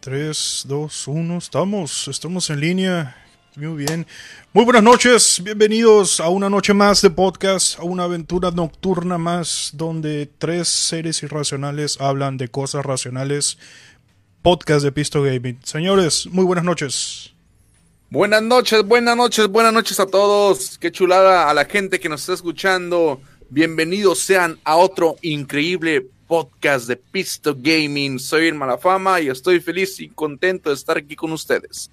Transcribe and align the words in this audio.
3, 0.00 0.64
2, 0.68 1.08
1, 1.08 1.38
estamos, 1.38 2.06
estamos 2.06 2.50
en 2.50 2.60
línea. 2.60 3.16
Muy 3.56 3.84
bien. 3.84 4.06
Muy 4.52 4.64
buenas 4.64 4.84
noches, 4.84 5.42
bienvenidos 5.42 6.20
a 6.20 6.28
una 6.28 6.48
noche 6.48 6.72
más 6.72 7.02
de 7.02 7.10
podcast, 7.10 7.76
a 7.80 7.82
una 7.82 8.04
aventura 8.04 8.52
nocturna 8.52 9.18
más 9.18 9.72
donde 9.74 10.30
tres 10.38 10.68
seres 10.68 11.20
irracionales 11.24 12.00
hablan 12.00 12.36
de 12.36 12.46
cosas 12.46 12.86
racionales. 12.86 13.58
Podcast 14.42 14.84
de 14.84 14.92
Pisto 14.92 15.20
Gaming. 15.24 15.58
Señores, 15.64 16.28
muy 16.30 16.44
buenas 16.44 16.64
noches. 16.64 17.32
Buenas 18.08 18.42
noches, 18.42 18.84
buenas 18.84 19.16
noches, 19.16 19.48
buenas 19.48 19.72
noches 19.72 19.98
a 19.98 20.06
todos. 20.06 20.78
Qué 20.78 20.92
chulada 20.92 21.50
a 21.50 21.54
la 21.54 21.64
gente 21.64 21.98
que 21.98 22.08
nos 22.08 22.20
está 22.20 22.34
escuchando. 22.34 23.20
Bienvenidos 23.50 24.20
sean 24.20 24.60
a 24.62 24.76
otro 24.76 25.16
increíble 25.22 26.06
podcast 26.28 26.86
de 26.86 26.96
Pisto 26.96 27.56
Gaming. 27.58 28.18
Soy 28.20 28.46
Irma 28.46 28.66
La 28.66 28.78
Fama 28.78 29.20
y 29.20 29.28
estoy 29.28 29.58
feliz 29.60 29.98
y 29.98 30.08
contento 30.10 30.68
de 30.68 30.76
estar 30.76 30.98
aquí 30.98 31.16
con 31.16 31.32
ustedes. 31.32 31.90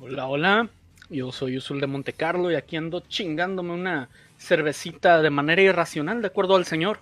Hola, 0.00 0.26
hola. 0.26 0.68
Yo 1.08 1.32
soy 1.32 1.56
Usul 1.56 1.80
de 1.80 1.86
Monte 1.86 2.12
Carlo 2.12 2.50
y 2.50 2.56
aquí 2.56 2.76
ando 2.76 3.00
chingándome 3.00 3.72
una 3.72 4.08
cervecita 4.38 5.22
de 5.22 5.30
manera 5.30 5.62
irracional, 5.62 6.20
de 6.20 6.26
acuerdo 6.26 6.56
al 6.56 6.66
señor. 6.66 7.00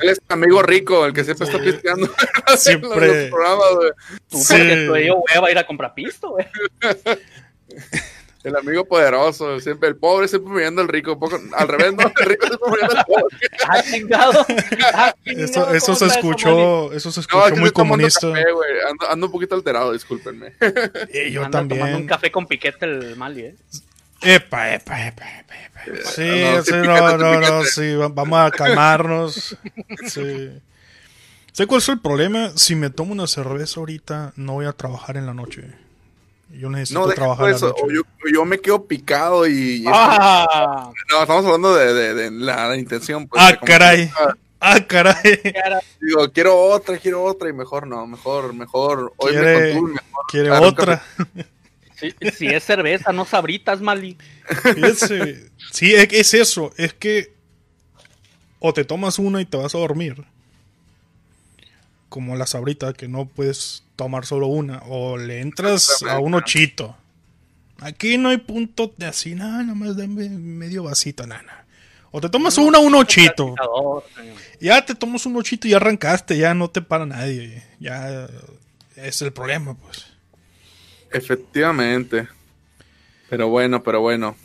Él 0.00 0.08
es 0.10 0.20
amigo 0.28 0.62
rico, 0.62 1.04
el 1.04 1.12
que 1.12 1.24
siempre 1.24 1.46
está 1.46 1.60
pisteando. 1.60 2.08
Siempre. 2.56 3.06
en 3.10 3.20
los 3.22 3.30
programas, 3.30 3.74
güey. 3.76 3.90
Tú, 4.28 4.38
Sí. 4.38 4.54
porque 4.88 5.06
yo 5.06 5.16
voy 5.16 5.48
a 5.48 5.50
ir 5.50 5.58
a 5.58 5.66
comprar 5.66 5.94
pisto, 5.94 6.30
güey. 6.30 6.46
El 8.44 8.56
amigo 8.56 8.84
poderoso, 8.84 9.60
siempre 9.60 9.88
el 9.88 9.96
pobre 9.96 10.26
siempre 10.26 10.52
mirando 10.52 10.82
al 10.82 10.88
rico, 10.88 11.12
un 11.12 11.20
poco 11.20 11.38
al 11.56 11.68
revés, 11.68 11.94
no, 11.94 12.02
el 12.02 12.26
rico 12.26 12.46
siempre 12.48 12.70
mirando 12.72 12.98
al 12.98 13.04
pobre. 13.04 13.36
Ah, 13.68 13.82
chingado. 13.88 14.46
Ah, 14.94 15.14
Eso, 15.24 15.46
chingado, 15.46 15.74
eso 15.74 15.86
¿cómo 15.86 15.96
se 15.96 16.06
escuchó, 16.06 16.92
eso 16.92 17.12
se 17.12 17.20
No, 17.20 17.22
escuchó 17.22 17.46
es 17.46 17.52
que 17.52 17.60
muy 17.60 17.68
estoy 17.68 17.84
tomando 17.84 17.92
comunista. 17.94 18.28
café, 18.32 18.52
güey. 18.52 18.70
ando, 18.90 19.10
ando 19.10 19.26
un 19.26 19.32
poquito 19.32 19.54
alterado, 19.54 19.92
discúlpenme. 19.92 20.54
Y 21.14 21.30
yo 21.30 21.44
Anda 21.44 21.58
tomando 21.60 21.74
un 21.74 21.80
también. 21.80 22.06
café 22.08 22.32
con 22.32 22.46
piquete 22.46 22.84
el 22.86 23.16
Mali, 23.16 23.42
¿eh? 23.42 23.56
Epa, 24.22 24.74
epa, 24.74 25.06
epa, 25.06 25.24
epa, 25.40 25.54
epa. 25.64 26.10
Sí, 26.10 26.22
no, 26.44 26.62
sí, 26.62 26.70
sí, 26.70 26.76
no, 26.84 27.18
no, 27.18 27.40
no, 27.40 27.64
sí, 27.64 27.94
va- 27.94 28.08
vamos 28.08 28.38
a 28.40 28.50
calmarnos. 28.52 29.56
Sí. 30.06 30.50
¿Sé 31.52 31.66
cuál 31.66 31.78
es 31.80 31.88
el 31.90 32.00
problema? 32.00 32.50
Si 32.56 32.74
me 32.76 32.88
tomo 32.90 33.12
una 33.12 33.26
cerveza 33.26 33.78
ahorita, 33.80 34.32
no 34.36 34.54
voy 34.54 34.66
a 34.66 34.72
trabajar 34.72 35.16
en 35.16 35.26
la 35.26 35.34
noche. 35.34 35.64
Yo 36.52 36.68
necesito 36.70 37.00
No, 37.06 37.12
trabajar 37.12 37.50
la 37.50 37.56
eso. 37.56 37.68
noche. 37.68 37.82
O 37.84 37.90
yo, 37.90 38.02
yo 38.32 38.44
me 38.44 38.58
quedo 38.60 38.84
picado 38.86 39.46
y. 39.46 39.82
y- 39.82 39.84
¡Ah! 39.88 40.90
No, 41.10 41.22
estamos 41.22 41.44
hablando 41.46 41.74
de, 41.74 41.92
de- 41.94 42.14
de 42.14 42.30
la, 42.30 42.68
la 42.68 42.76
intención. 42.76 43.26
Pues, 43.26 43.42
Ah, 43.42 43.54
como- 43.58 43.66
caray. 43.66 44.10
Ah, 44.60 44.78
caray. 44.86 45.40
Cara, 45.54 45.80
Digo, 46.00 46.30
quiero 46.32 46.56
otra, 46.56 46.96
quiero 46.98 47.24
otra 47.24 47.48
y 47.48 47.52
mejor 47.52 47.86
no, 47.86 48.06
mejor, 48.06 48.52
mejor. 48.54 49.12
Hoy 49.16 49.32
Quiere- 49.32 49.56
me 49.58 49.72
contuve, 49.72 49.92
mejor. 49.94 50.24
Quiere 50.30 50.48
Claro, 50.48 50.66
otra. 50.68 51.02
Si, 51.96 52.14
si 52.36 52.46
es 52.48 52.62
cerveza, 52.64 53.12
no 53.12 53.24
sabritas, 53.24 53.80
Mali. 53.80 54.16
Fíjense. 54.62 55.50
Sí, 55.72 55.94
es, 55.94 56.08
es 56.12 56.34
eso. 56.34 56.72
Es 56.76 56.92
que 56.94 57.32
o 58.60 58.72
te 58.72 58.84
tomas 58.84 59.18
una 59.18 59.40
y 59.40 59.46
te 59.46 59.56
vas 59.56 59.74
a 59.74 59.78
dormir. 59.78 60.24
Como 62.08 62.36
la 62.36 62.46
sabrita, 62.46 62.92
que 62.92 63.08
no 63.08 63.26
puedes 63.26 63.84
tomar 64.02 64.26
solo 64.26 64.48
una. 64.48 64.82
O 64.88 65.16
le 65.16 65.40
entras 65.40 66.02
a 66.02 66.18
un 66.18 66.34
ochito. 66.34 66.96
Aquí 67.80 68.18
no 68.18 68.28
hay 68.28 68.38
punto 68.38 68.92
de 68.96 69.06
así, 69.06 69.34
nada, 69.34 69.62
nada 69.62 69.74
más 69.74 69.96
dame 69.96 70.28
medio 70.28 70.84
vasito, 70.84 71.26
nada. 71.26 71.66
O 72.10 72.20
te 72.20 72.28
tomas 72.28 72.58
una, 72.58 72.78
un 72.78 72.94
ochito. 72.94 73.54
Ya 74.60 74.84
te 74.84 74.94
tomas 74.94 75.24
un 75.26 75.36
ochito 75.36 75.66
y 75.66 75.70
ya 75.70 75.78
arrancaste, 75.78 76.36
ya 76.36 76.54
no 76.54 76.68
te 76.68 76.82
para 76.82 77.06
nadie. 77.06 77.62
Ya 77.80 78.28
es 78.96 79.22
el 79.22 79.32
problema, 79.32 79.74
pues. 79.74 80.06
Efectivamente. 81.10 82.28
Pero 83.30 83.48
bueno, 83.48 83.82
pero 83.82 84.00
bueno. 84.00 84.36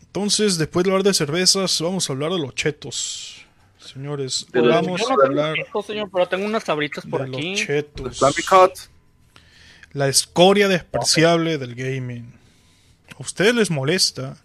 Entonces, 0.00 0.58
después 0.58 0.84
de 0.84 0.90
hablar 0.90 1.04
de 1.04 1.12
cervezas, 1.12 1.80
vamos 1.80 2.08
a 2.08 2.12
hablar 2.12 2.32
de 2.32 2.38
los 2.38 2.54
chetos. 2.54 3.45
Señores, 3.86 4.46
los 4.52 4.68
vamos 4.68 5.00
Yo 5.00 5.06
a 5.06 5.10
no 5.10 5.16
tengo 5.16 5.22
hablar 5.24 5.54
pisto, 5.54 5.82
señor, 5.82 6.08
pero 6.12 6.26
tengo 6.28 6.44
unas 6.46 6.64
sabritas 6.64 7.04
por 7.06 7.22
de 7.22 7.28
los 7.28 7.36
aquí. 7.38 7.54
chetos. 7.56 8.20
La 9.92 10.08
escoria 10.08 10.68
despreciable 10.68 11.58
del 11.58 11.74
gaming. 11.74 12.34
¿A 13.18 13.22
ustedes 13.22 13.54
les 13.54 13.70
molesta 13.70 14.36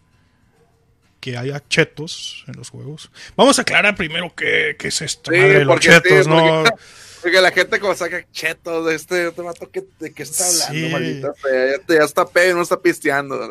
que 1.19 1.37
haya 1.37 1.61
chetos 1.67 2.45
en 2.47 2.55
los 2.57 2.69
juegos? 2.69 3.11
Vamos 3.35 3.59
a 3.59 3.63
aclarar 3.63 3.95
primero 3.95 4.33
qué, 4.35 4.75
qué 4.79 4.87
es 4.87 5.01
esto, 5.01 5.31
Sí, 5.31 5.37
madre 5.37 5.53
de 5.59 5.65
los 5.65 5.73
porque 5.75 5.87
sí, 5.91 5.93
chetos, 6.01 6.27
¿no? 6.27 6.63
porque- 6.63 6.71
Porque 7.21 7.39
la 7.39 7.51
gente 7.51 7.79
como 7.79 7.93
saca 7.93 8.25
chetos 8.31 8.83
de 8.87 8.95
este 8.95 9.27
otro 9.27 9.43
vato 9.43 9.69
que, 9.69 9.83
de 9.99 10.11
qué 10.11 10.23
está 10.23 10.43
hablando, 10.47 10.73
Sí. 10.87 10.91
maldita 10.91 11.33
sea. 11.35 11.77
Ya, 11.87 11.95
ya 11.99 12.03
está 12.03 12.25
pedo 12.25 12.49
y 12.49 12.53
no 12.55 12.61
está 12.63 12.79
pisteando. 12.81 13.47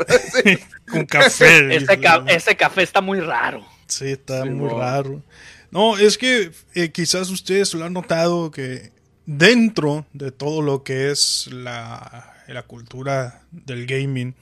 Con 0.90 1.06
café. 1.06 1.76
Ese, 1.76 2.00
ca- 2.00 2.24
ese 2.26 2.56
café 2.56 2.82
está 2.82 3.00
muy 3.00 3.20
raro. 3.20 3.64
Sí, 3.86 4.06
está 4.10 4.42
Sí, 4.42 4.50
muy 4.50 4.70
raro. 4.70 5.22
No, 5.70 5.96
es 5.96 6.18
que 6.18 6.50
eh, 6.74 6.90
quizás 6.90 7.30
ustedes 7.30 7.74
lo 7.74 7.84
han 7.84 7.92
notado 7.92 8.50
que 8.50 8.92
dentro 9.24 10.06
de 10.12 10.32
todo 10.32 10.62
lo 10.62 10.82
que 10.82 11.10
es 11.10 11.48
la, 11.52 12.34
la 12.48 12.62
cultura 12.64 13.42
del 13.52 13.86
gaming, 13.86 14.34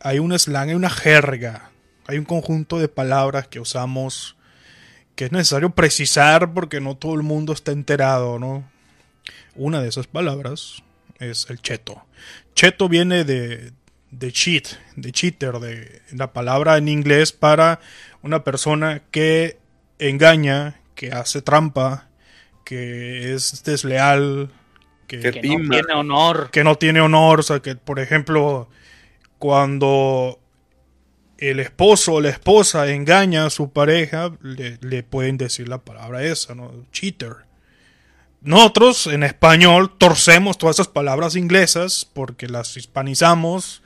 hay 0.00 0.20
un 0.20 0.38
slang, 0.38 0.68
hay 0.68 0.74
una 0.74 0.90
jerga, 0.90 1.70
hay 2.06 2.18
un 2.18 2.24
conjunto 2.24 2.78
de 2.78 2.88
palabras 2.88 3.48
que 3.48 3.58
usamos 3.58 4.36
que 5.16 5.26
es 5.26 5.32
necesario 5.32 5.70
precisar 5.70 6.52
porque 6.52 6.80
no 6.80 6.96
todo 6.96 7.14
el 7.14 7.22
mundo 7.22 7.52
está 7.52 7.72
enterado, 7.72 8.38
¿no? 8.38 8.68
Una 9.54 9.80
de 9.80 9.88
esas 9.88 10.06
palabras 10.06 10.82
es 11.20 11.46
el 11.50 11.60
cheto. 11.60 12.04
Cheto 12.54 12.88
viene 12.88 13.24
de, 13.24 13.72
de 14.10 14.32
cheat, 14.32 14.68
de 14.96 15.12
cheater, 15.12 15.58
de 15.60 16.02
la 16.12 16.32
palabra 16.32 16.76
en 16.76 16.88
inglés 16.88 17.32
para 17.32 17.80
una 18.22 18.42
persona 18.42 19.02
que 19.10 19.58
engaña, 19.98 20.80
que 20.94 21.12
hace 21.12 21.42
trampa, 21.42 22.08
que 22.64 23.34
es 23.34 23.62
desleal, 23.64 24.50
que, 25.06 25.18
Que 25.20 25.32
Que 25.32 25.40
Timba. 25.40 25.64
no 25.64 25.70
tiene 25.82 25.92
honor. 25.94 26.50
que 26.50 26.64
no 26.64 26.74
tiene 26.76 27.00
honor, 27.00 27.40
o 27.40 27.42
sea, 27.42 27.60
que 27.60 27.76
por 27.76 27.98
ejemplo, 28.00 28.68
cuando 29.38 30.38
el 31.38 31.60
esposo 31.60 32.14
o 32.14 32.20
la 32.20 32.30
esposa 32.30 32.88
engaña 32.90 33.46
a 33.46 33.50
su 33.50 33.70
pareja, 33.72 34.32
le, 34.40 34.78
le 34.80 35.02
pueden 35.02 35.36
decir 35.36 35.68
la 35.68 35.78
palabra 35.78 36.22
esa, 36.22 36.54
¿no? 36.54 36.72
Cheater. 36.92 37.44
Nosotros 38.40 39.06
en 39.06 39.22
español 39.22 39.92
torcemos 39.98 40.58
todas 40.58 40.76
esas 40.76 40.88
palabras 40.88 41.34
inglesas 41.34 42.06
porque 42.12 42.46
las 42.46 42.76
hispanizamos 42.76 43.82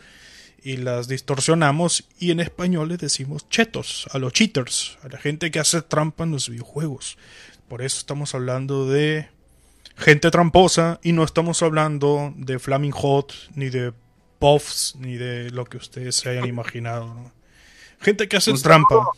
y 0.68 0.76
las 0.76 1.08
distorsionamos 1.08 2.04
y 2.18 2.30
en 2.30 2.40
español 2.40 2.90
les 2.90 2.98
decimos 2.98 3.48
chetos 3.48 4.06
a 4.12 4.18
los 4.18 4.34
cheaters, 4.34 4.98
a 5.02 5.08
la 5.08 5.16
gente 5.16 5.50
que 5.50 5.60
hace 5.60 5.80
trampa 5.80 6.24
en 6.24 6.32
los 6.32 6.50
videojuegos. 6.50 7.16
Por 7.68 7.80
eso 7.80 7.96
estamos 7.96 8.34
hablando 8.34 8.86
de 8.86 9.30
gente 9.96 10.30
tramposa 10.30 11.00
y 11.02 11.12
no 11.12 11.24
estamos 11.24 11.62
hablando 11.62 12.34
de 12.36 12.58
Flaming 12.58 12.90
Hot, 12.90 13.32
ni 13.54 13.70
de 13.70 13.94
Puffs, 14.38 14.94
ni 14.98 15.16
de 15.16 15.50
lo 15.52 15.64
que 15.64 15.78
ustedes 15.78 16.16
se 16.16 16.28
hayan 16.28 16.46
imaginado. 16.46 17.06
¿no? 17.14 17.32
Gente 17.98 18.28
que 18.28 18.36
hace 18.36 18.52
trampa. 18.52 19.08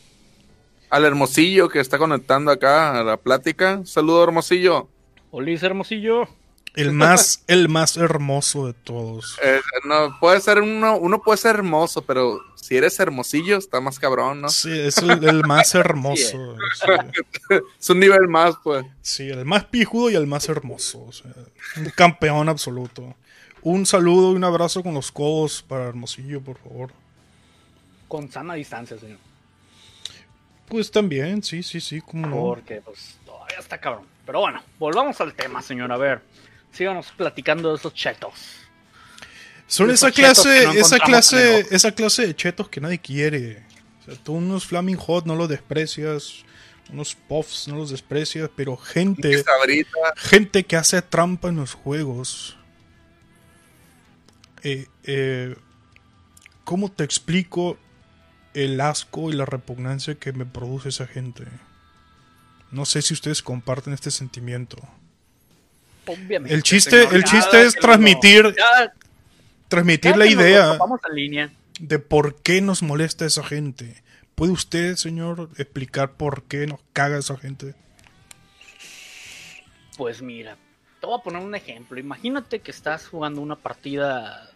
Al 0.88 1.04
hermosillo 1.04 1.68
que 1.68 1.80
está 1.80 1.98
conectando 1.98 2.52
acá 2.52 3.00
a 3.00 3.02
la 3.02 3.16
plática. 3.16 3.80
Saludo, 3.86 4.22
hermosillo. 4.22 4.88
Olis 5.32 5.64
Hermosillo. 5.64 6.28
El 6.74 6.92
más, 6.92 7.44
el 7.48 7.68
más 7.68 7.96
hermoso 7.96 8.66
de 8.66 8.74
todos. 8.74 9.38
Eh, 9.42 9.60
no, 9.84 10.18
puede 10.20 10.40
ser 10.40 10.60
uno, 10.60 10.96
uno 10.96 11.20
puede 11.22 11.38
ser 11.38 11.56
hermoso, 11.56 12.02
pero 12.02 12.40
si 12.54 12.76
eres 12.76 12.98
hermosillo, 13.00 13.56
está 13.58 13.80
más 13.80 13.98
cabrón, 13.98 14.42
¿no? 14.42 14.48
Sí, 14.48 14.70
es 14.70 14.98
el, 14.98 15.24
el 15.24 15.42
más 15.44 15.74
hermoso. 15.74 16.56
Sí. 16.74 17.54
Es 17.78 17.90
un 17.90 18.00
nivel 18.00 18.28
más, 18.28 18.54
pues. 18.62 18.84
Sí, 19.02 19.28
el 19.28 19.44
más 19.44 19.64
pijudo 19.64 20.10
y 20.10 20.14
el 20.14 20.26
más 20.26 20.48
hermoso. 20.48 21.04
o 21.04 21.12
sea, 21.12 21.32
un 21.76 21.90
campeón 21.90 22.48
absoluto. 22.48 23.14
Un 23.62 23.84
saludo 23.84 24.32
y 24.32 24.36
un 24.36 24.44
abrazo 24.44 24.82
con 24.82 24.94
los 24.94 25.12
codos 25.12 25.62
para 25.62 25.84
Hermosillo, 25.84 26.40
por 26.40 26.56
favor. 26.58 26.90
Con 28.08 28.30
sana 28.30 28.54
distancia, 28.54 28.98
señor. 28.98 29.18
Pues 30.66 30.90
también, 30.90 31.42
sí, 31.42 31.62
sí, 31.62 31.80
sí, 31.80 32.00
cómo 32.00 32.26
no. 32.26 32.36
Porque, 32.36 32.80
pues, 32.80 33.18
todavía 33.26 33.58
está 33.58 33.78
cabrón. 33.78 34.06
Pero 34.24 34.40
bueno, 34.40 34.62
volvamos 34.78 35.20
al 35.20 35.34
tema, 35.34 35.60
señor. 35.60 35.92
A 35.92 35.98
ver, 35.98 36.22
síganos 36.72 37.06
platicando 37.16 37.70
de 37.70 37.76
esos 37.76 37.94
chetos. 37.94 38.32
Son 39.66 39.90
Esos 39.90 40.08
esa 40.08 40.10
clase, 40.12 40.66
no 40.66 40.72
esa 40.72 40.98
clase, 40.98 41.66
esa 41.70 41.92
clase 41.92 42.26
de 42.26 42.34
chetos 42.34 42.68
que 42.68 42.80
nadie 42.80 42.98
quiere. 42.98 43.62
O 44.00 44.04
sea, 44.04 44.14
tú 44.16 44.32
unos 44.34 44.66
Flaming 44.66 44.96
Hot 44.96 45.26
no 45.26 45.36
los 45.36 45.48
desprecias, 45.48 46.44
unos 46.92 47.14
Puffs 47.14 47.68
no 47.68 47.76
los 47.76 47.90
desprecias, 47.90 48.50
pero 48.56 48.76
gente, 48.76 49.44
gente 50.16 50.64
que 50.64 50.76
hace 50.76 51.00
trampa 51.02 51.48
en 51.48 51.56
los 51.56 51.74
juegos. 51.74 52.56
Eh, 54.62 54.88
eh, 55.04 55.56
¿Cómo 56.64 56.90
te 56.90 57.04
explico 57.04 57.78
el 58.54 58.80
asco 58.80 59.30
y 59.30 59.34
la 59.34 59.46
repugnancia 59.46 60.16
que 60.16 60.32
me 60.32 60.46
produce 60.46 60.90
esa 60.90 61.06
gente? 61.06 61.44
No 62.70 62.84
sé 62.84 63.02
si 63.02 63.14
ustedes 63.14 63.42
comparten 63.42 63.92
este 63.92 64.10
sentimiento. 64.10 64.76
Obviamente. 66.12 66.54
El 66.54 66.62
chiste, 66.62 66.90
señor, 67.02 67.14
el 67.14 67.24
chiste 67.24 67.62
es 67.62 67.74
transmitir, 67.74 68.54
ya- 68.56 68.92
transmitir 69.68 70.12
ya 70.12 70.16
la 70.16 70.26
idea 70.26 70.72
topamos 70.72 71.00
en 71.08 71.14
línea. 71.16 71.50
de 71.78 71.98
por 71.98 72.36
qué 72.42 72.60
nos 72.60 72.82
molesta 72.82 73.24
esa 73.26 73.42
gente. 73.42 74.02
¿Puede 74.34 74.52
usted, 74.52 74.96
señor, 74.96 75.50
explicar 75.58 76.12
por 76.12 76.44
qué 76.44 76.66
nos 76.66 76.80
caga 76.92 77.18
esa 77.18 77.36
gente? 77.36 77.74
Pues 79.96 80.22
mira, 80.22 80.56
te 81.00 81.06
voy 81.06 81.18
a 81.18 81.22
poner 81.22 81.42
un 81.42 81.54
ejemplo. 81.54 81.98
Imagínate 81.98 82.60
que 82.60 82.70
estás 82.70 83.06
jugando 83.06 83.40
una 83.40 83.56
partida 83.56 84.50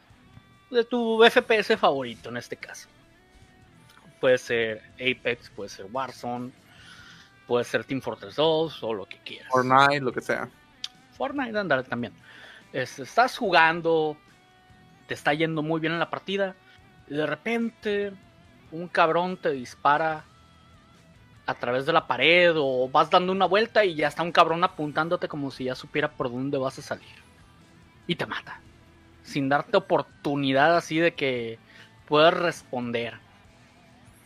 de 0.71 0.85
tu 0.85 1.23
FPS 1.25 1.77
favorito 1.77 2.29
en 2.31 2.37
este 2.39 2.57
caso. 2.57 2.89
Puede 4.21 4.39
ser 4.39 4.83
Apex, 4.95 5.51
puede 5.51 5.69
ser 5.69 5.87
Warzone, 5.93 6.51
puede 7.47 7.65
ser 7.65 7.85
Team 7.85 8.01
Fortress 8.01 8.37
2 8.37 8.83
o 8.83 8.95
lo 8.95 9.07
que 9.07 9.19
quieras. 9.19 9.49
Fortnite, 9.51 10.01
lo 10.01 10.13
que 10.13 10.23
sea. 10.23 10.49
Fortnite, 11.17 11.59
andar 11.59 11.83
también. 11.85 12.13
Es- 12.73 12.99
estás 12.99 13.39
jugando, 13.39 14.17
te 15.07 15.15
está 15.15 15.33
yendo 15.35 15.63
muy 15.63 15.81
bien 15.81 15.93
en 15.95 15.99
la 15.99 16.11
partida, 16.11 16.55
y 17.09 17.15
de 17.15 17.27
repente 17.27 18.13
un 18.73 18.89
cabrón 18.89 19.37
te 19.37 19.51
dispara 19.51 20.25
a 21.47 21.55
través 21.55 21.87
de 21.87 21.93
la 21.93 22.07
pared 22.07 22.55
o 22.57 22.89
vas 22.89 23.11
dando 23.11 23.33
una 23.33 23.47
vuelta 23.47 23.85
y 23.85 23.95
ya 23.95 24.09
está 24.09 24.23
un 24.23 24.33
cabrón 24.33 24.65
apuntándote 24.65 25.29
como 25.29 25.51
si 25.51 25.65
ya 25.65 25.75
supiera 25.75 26.11
por 26.11 26.31
dónde 26.31 26.59
vas 26.59 26.79
a 26.79 26.83
salir. 26.83 27.07
Y 28.07 28.17
te 28.17 28.27
mata. 28.27 28.61
Sin 29.23 29.49
darte 29.49 29.77
oportunidad 29.77 30.77
así 30.77 30.99
de 30.99 31.15
que 31.15 31.59
puedas 32.07 32.35
responder. 32.35 33.15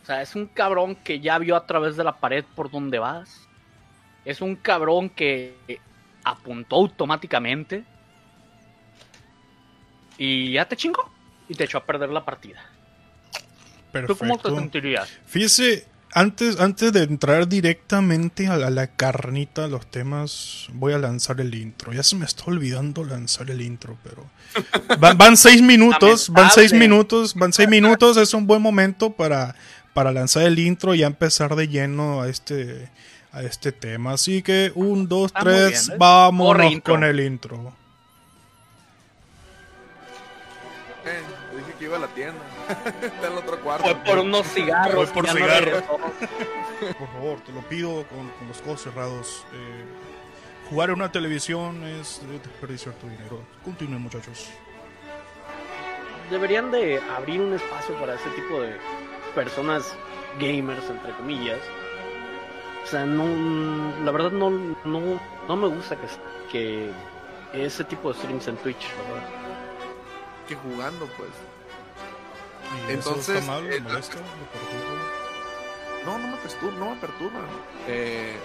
O 0.01 0.05
sea, 0.05 0.21
es 0.21 0.35
un 0.35 0.47
cabrón 0.47 0.95
que 0.95 1.19
ya 1.19 1.37
vio 1.37 1.55
a 1.55 1.65
través 1.65 1.95
de 1.97 2.03
la 2.03 2.19
pared 2.19 2.43
por 2.55 2.71
dónde 2.71 2.99
vas. 2.99 3.47
Es 4.25 4.41
un 4.41 4.55
cabrón 4.55 5.09
que 5.09 5.55
apuntó 6.31 6.75
automáticamente. 6.77 7.83
Y 10.17 10.53
ya 10.53 10.67
te 10.67 10.75
chingó. 10.75 11.09
Y 11.47 11.55
te 11.55 11.63
echó 11.63 11.77
a 11.77 11.85
perder 11.85 12.09
la 12.09 12.23
partida. 12.25 12.61
¿Tú 14.05 14.15
cómo 14.17 14.37
te 14.37 14.43
Perfecto. 14.43 14.55
sentirías? 14.55 15.09
Fíjese, 15.25 15.87
antes, 16.11 16.59
antes 16.59 16.91
de 16.91 17.03
entrar 17.03 17.47
directamente 17.47 18.47
a 18.47 18.57
la, 18.57 18.67
a 18.67 18.69
la 18.69 18.87
carnita, 18.87 19.67
los 19.67 19.89
temas, 19.89 20.67
voy 20.73 20.93
a 20.93 20.97
lanzar 20.97 21.39
el 21.39 21.53
intro. 21.53 21.93
Ya 21.93 22.03
se 22.03 22.15
me 22.15 22.25
está 22.25 22.45
olvidando 22.45 23.03
lanzar 23.03 23.49
el 23.49 23.61
intro, 23.61 23.97
pero 24.03 24.25
van, 24.99 25.17
van 25.17 25.37
seis 25.37 25.61
minutos, 25.61 26.29
van 26.29 26.49
seis 26.51 26.73
minutos, 26.73 27.35
van 27.35 27.53
seis 27.53 27.69
minutos, 27.69 28.17
es 28.17 28.33
un 28.33 28.47
buen 28.47 28.61
momento 28.61 29.11
para, 29.11 29.55
para 29.93 30.11
lanzar 30.11 30.43
el 30.43 30.57
intro 30.59 30.95
y 30.95 30.99
ya 30.99 31.07
empezar 31.07 31.55
de 31.55 31.67
lleno 31.67 32.21
a 32.21 32.29
este, 32.29 32.89
a 33.31 33.41
este 33.43 33.71
tema. 33.71 34.13
Así 34.13 34.41
que 34.41 34.71
un, 34.75 35.07
dos, 35.07 35.27
Está 35.27 35.41
tres, 35.41 35.87
bien, 35.87 35.95
¿eh? 35.95 35.97
vámonos 35.99 36.81
con 36.83 37.03
el 37.03 37.19
intro. 37.19 37.73
Eh, 41.05 41.21
dije 41.57 41.73
que 41.77 41.85
iba 41.85 41.97
a 41.97 41.99
la 41.99 42.07
tienda. 42.07 42.41
Está 43.01 43.27
en 43.27 43.33
el 43.33 43.39
otro 43.39 43.59
cuarto. 43.61 43.83
Fue 43.85 43.95
por 43.95 44.19
unos 44.19 44.47
cigarros. 44.53 44.95
Voy 44.95 45.05
por 45.07 45.27
no 45.27 45.33
cigarros. 45.33 45.83
Por 46.97 47.07
favor, 47.13 47.39
te 47.41 47.51
lo 47.51 47.61
pido 47.61 48.05
con, 48.07 48.29
con 48.29 48.47
los 48.47 48.59
ojos 48.61 48.81
cerrados. 48.83 49.45
Eh, 49.53 49.85
jugar 50.69 50.89
en 50.89 50.95
una 50.95 51.11
televisión 51.11 51.83
es 51.83 52.21
desperdiciar 52.43 52.93
tu 52.95 53.07
dinero. 53.09 53.41
Continúen, 53.63 54.01
muchachos. 54.01 54.49
deberían 56.29 56.71
de 56.71 56.99
abrir 57.17 57.41
un 57.41 57.53
espacio 57.53 57.95
para 57.99 58.15
ese 58.15 58.29
tipo 58.31 58.61
de 58.61 58.75
personas 59.33 59.95
gamers, 60.39 60.87
entre 60.89 61.11
comillas. 61.13 61.59
O 62.83 62.87
sea, 62.87 63.05
no, 63.05 63.25
la 64.03 64.11
verdad 64.11 64.31
no, 64.31 64.49
no, 64.49 65.19
no 65.47 65.55
me 65.55 65.67
gusta 65.67 65.95
que, 65.95 66.07
que 66.51 66.91
ese 67.65 67.83
tipo 67.83 68.11
de 68.11 68.19
streams 68.19 68.47
en 68.47 68.57
Twitch, 68.57 68.87
la 68.97 69.13
verdad. 69.13 69.29
Que 70.47 70.55
jugando, 70.55 71.05
pues. 71.17 71.29
¿Y 72.87 72.93
Entonces, 72.93 73.29
eso 73.29 73.39
está 73.39 73.51
mal? 73.51 73.67
¿Le 73.67 73.77
eh, 73.77 73.81
molesta? 73.81 74.15
¿Le 74.15 74.21
perturba? 74.59 74.99
No, 76.05 76.17
no 76.17 76.27
me 76.27 76.37
perturba, 76.37 76.77
no 76.79 76.89
me 76.91 76.95
perturba. 77.01 77.39
Eh, 77.87 78.35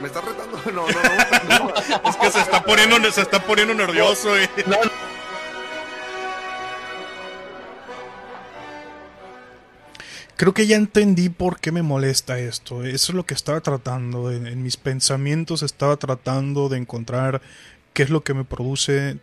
¿Me 0.00 0.06
estás 0.08 0.24
retando? 0.24 0.58
No, 0.66 0.72
no, 0.72 0.86
no 0.86 0.92
me 0.92 1.24
perturba. 1.74 1.74
Es 2.10 2.16
que 2.16 2.30
se 2.30 2.40
está 2.40 2.62
poniendo, 2.62 3.10
se 3.12 3.20
está 3.22 3.38
poniendo 3.40 3.74
nervioso. 3.74 4.36
eh. 4.36 4.48
Creo 10.40 10.54
que 10.54 10.66
ya 10.66 10.76
entendí 10.76 11.28
por 11.28 11.60
qué 11.60 11.70
me 11.70 11.82
molesta 11.82 12.38
esto. 12.38 12.82
Eso 12.82 13.12
es 13.12 13.14
lo 13.14 13.26
que 13.26 13.34
estaba 13.34 13.60
tratando. 13.60 14.32
En, 14.32 14.46
en 14.46 14.62
mis 14.62 14.78
pensamientos 14.78 15.62
estaba 15.62 15.98
tratando 15.98 16.70
de 16.70 16.78
encontrar 16.78 17.42
qué 17.92 18.04
es 18.04 18.08
lo 18.08 18.24
que 18.24 18.32
me 18.32 18.46
produce 18.46 19.18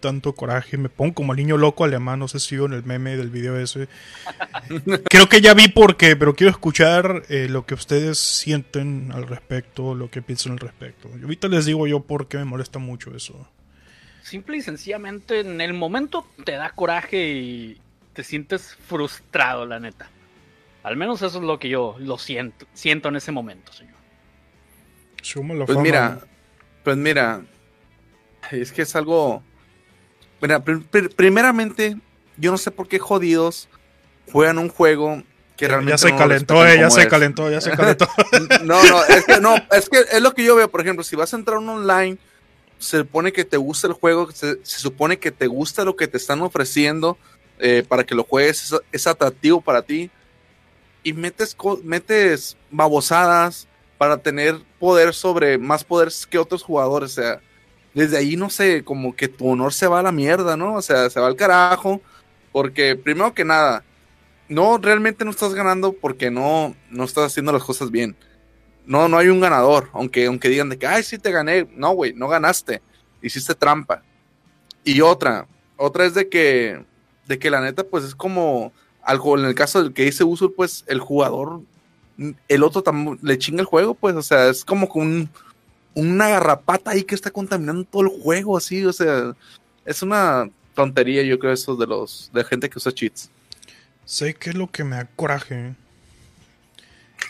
tanto 0.00 0.34
coraje. 0.34 0.78
Me 0.78 0.88
pongo 0.88 1.12
como 1.12 1.34
el 1.34 1.36
niño 1.36 1.58
loco 1.58 1.84
alemán. 1.84 2.20
No 2.20 2.28
sé 2.28 2.40
si 2.40 2.56
vio 2.56 2.64
en 2.64 2.72
el 2.72 2.82
meme 2.82 3.18
del 3.18 3.28
video 3.28 3.60
ese. 3.60 3.88
Creo 5.10 5.28
que 5.28 5.42
ya 5.42 5.52
vi 5.52 5.68
por 5.68 5.98
qué, 5.98 6.16
pero 6.16 6.34
quiero 6.34 6.50
escuchar 6.50 7.24
eh, 7.28 7.48
lo 7.50 7.66
que 7.66 7.74
ustedes 7.74 8.18
sienten 8.18 9.12
al 9.12 9.26
respecto, 9.26 9.94
lo 9.94 10.10
que 10.10 10.22
piensan 10.22 10.52
al 10.52 10.60
respecto. 10.60 11.10
Y 11.20 11.24
ahorita 11.24 11.48
les 11.48 11.66
digo 11.66 11.86
yo 11.86 12.00
por 12.00 12.26
qué 12.26 12.38
me 12.38 12.46
molesta 12.46 12.78
mucho 12.78 13.14
eso. 13.14 13.46
Simple 14.22 14.56
y 14.56 14.62
sencillamente 14.62 15.40
en 15.40 15.60
el 15.60 15.74
momento 15.74 16.26
te 16.46 16.52
da 16.52 16.70
coraje 16.70 17.34
y 17.34 17.78
te 18.14 18.24
sientes 18.24 18.78
frustrado, 18.86 19.66
la 19.66 19.78
neta. 19.78 20.08
Al 20.88 20.96
menos 20.96 21.20
eso 21.22 21.38
es 21.38 21.44
lo 21.44 21.58
que 21.58 21.68
yo 21.68 21.96
lo 21.98 22.18
siento, 22.18 22.66
siento 22.72 23.08
en 23.08 23.16
ese 23.16 23.30
momento, 23.30 23.72
señor. 23.72 23.94
Pues 25.66 25.76
fama. 25.76 25.82
mira, 25.84 26.18
pues 26.84 26.96
mira, 26.96 27.42
es 28.50 28.72
que 28.72 28.82
es 28.82 28.96
algo. 28.96 29.42
Mira, 30.40 30.64
pr- 30.64 30.82
pr- 30.90 31.14
primeramente, 31.14 31.96
yo 32.36 32.50
no 32.50 32.58
sé 32.58 32.70
por 32.70 32.88
qué 32.88 32.98
jodidos 32.98 33.68
juegan 34.32 34.58
un 34.58 34.68
juego 34.68 35.22
que 35.56 35.66
realmente 35.68 35.92
ya 35.92 35.98
se 35.98 36.12
no 36.12 36.16
calentó, 36.18 36.66
eh, 36.66 36.78
ya 36.78 36.88
se 36.90 37.00
es. 37.02 37.06
calentó, 37.08 37.50
ya 37.50 37.60
se 37.60 37.70
calentó. 37.72 38.08
No, 38.64 38.82
no, 38.84 39.04
es 39.04 39.24
que 39.24 39.40
no, 39.40 39.56
es 39.72 39.88
que 39.88 39.98
es 40.12 40.22
lo 40.22 40.32
que 40.32 40.44
yo 40.44 40.54
veo, 40.54 40.70
por 40.70 40.80
ejemplo, 40.80 41.02
si 41.04 41.16
vas 41.16 41.34
a 41.34 41.36
entrar 41.36 41.56
a 41.56 41.60
un 41.60 41.68
online, 41.68 42.16
se 42.78 42.98
supone 42.98 43.32
que 43.32 43.44
te 43.44 43.56
gusta 43.56 43.88
el 43.88 43.92
juego, 43.94 44.30
se, 44.30 44.64
se 44.64 44.78
supone 44.78 45.18
que 45.18 45.32
te 45.32 45.48
gusta 45.48 45.84
lo 45.84 45.96
que 45.96 46.06
te 46.06 46.16
están 46.16 46.40
ofreciendo 46.42 47.18
eh, 47.58 47.84
para 47.86 48.04
que 48.04 48.14
lo 48.14 48.22
juegues, 48.22 48.72
es, 48.72 48.80
es 48.92 49.06
atractivo 49.08 49.60
para 49.60 49.82
ti, 49.82 50.10
y 51.08 51.12
metes, 51.14 51.56
metes 51.84 52.56
babosadas 52.70 53.66
para 53.96 54.18
tener 54.18 54.60
poder 54.78 55.14
sobre, 55.14 55.56
más 55.56 55.82
poder 55.84 56.10
que 56.28 56.38
otros 56.38 56.62
jugadores, 56.62 57.12
o 57.12 57.22
sea, 57.22 57.40
desde 57.94 58.18
ahí 58.18 58.36
no 58.36 58.50
sé, 58.50 58.84
como 58.84 59.16
que 59.16 59.26
tu 59.26 59.48
honor 59.48 59.72
se 59.72 59.86
va 59.86 60.00
a 60.00 60.02
la 60.02 60.12
mierda, 60.12 60.56
¿no? 60.56 60.74
O 60.74 60.82
sea, 60.82 61.08
se 61.08 61.18
va 61.18 61.26
al 61.26 61.36
carajo, 61.36 62.02
porque 62.52 62.94
primero 62.94 63.32
que 63.32 63.44
nada, 63.44 63.84
no, 64.48 64.76
realmente 64.76 65.24
no 65.24 65.30
estás 65.30 65.54
ganando 65.54 65.94
porque 65.94 66.30
no, 66.30 66.76
no 66.90 67.04
estás 67.04 67.24
haciendo 67.24 67.52
las 67.52 67.64
cosas 67.64 67.90
bien. 67.90 68.14
No, 68.84 69.08
no 69.08 69.16
hay 69.16 69.28
un 69.28 69.40
ganador, 69.40 69.88
aunque, 69.94 70.26
aunque 70.26 70.50
digan 70.50 70.68
de 70.68 70.78
que, 70.78 70.86
ay, 70.86 71.02
sí 71.02 71.18
te 71.18 71.32
gané. 71.32 71.68
No, 71.74 71.92
güey, 71.92 72.12
no 72.12 72.28
ganaste. 72.28 72.82
Hiciste 73.22 73.54
trampa. 73.54 74.02
Y 74.84 75.00
otra, 75.00 75.46
otra 75.76 76.04
es 76.04 76.14
de 76.14 76.28
que, 76.28 76.84
de 77.26 77.38
que 77.38 77.50
la 77.50 77.60
neta, 77.60 77.84
pues 77.84 78.04
es 78.04 78.14
como 78.14 78.72
algo, 79.08 79.38
en 79.38 79.46
el 79.46 79.54
caso 79.54 79.82
del 79.82 79.94
que 79.94 80.04
dice 80.04 80.22
Usul, 80.22 80.52
pues 80.52 80.84
el 80.86 81.00
jugador, 81.00 81.62
el 82.46 82.62
otro 82.62 82.84
le 83.22 83.38
chinga 83.38 83.62
el 83.62 83.66
juego, 83.66 83.94
pues, 83.94 84.14
o 84.14 84.22
sea, 84.22 84.48
es 84.48 84.66
como 84.66 84.86
con 84.86 85.02
un, 85.02 85.30
una 85.94 86.28
garrapata 86.28 86.90
ahí 86.90 87.04
que 87.04 87.14
está 87.14 87.30
contaminando 87.30 87.84
todo 87.84 88.02
el 88.02 88.08
juego, 88.08 88.58
así, 88.58 88.84
o 88.84 88.92
sea, 88.92 89.34
es 89.86 90.02
una 90.02 90.50
tontería, 90.74 91.22
yo 91.22 91.38
creo, 91.38 91.54
eso 91.54 91.74
de 91.74 91.86
los, 91.86 92.30
de 92.34 92.44
gente 92.44 92.68
que 92.68 92.78
usa 92.78 92.92
cheats. 92.92 93.30
sé 94.04 94.34
que 94.34 94.50
es 94.50 94.56
lo 94.56 94.70
que 94.70 94.84
me 94.84 94.96
da 94.96 95.06
coraje. 95.06 95.74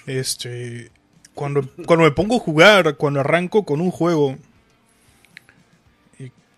Este. 0.06 0.90
Cuando, 1.32 1.62
cuando 1.87 2.04
me 2.04 2.11
pongo 2.11 2.37
a 2.37 2.40
jugar, 2.40 2.97
cuando 2.97 3.20
arranco 3.20 3.64
con 3.64 3.80
un 3.80 3.92
juego. 3.92 4.37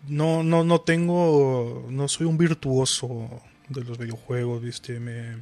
No, 0.08 0.42
no, 0.42 0.64
no 0.64 0.80
tengo. 0.80 1.86
No 1.90 2.08
soy 2.08 2.26
un 2.26 2.38
virtuoso 2.38 3.42
de 3.70 3.84
los 3.84 3.96
videojuegos, 3.98 4.62
¿viste? 4.62 5.00
Me, 5.00 5.36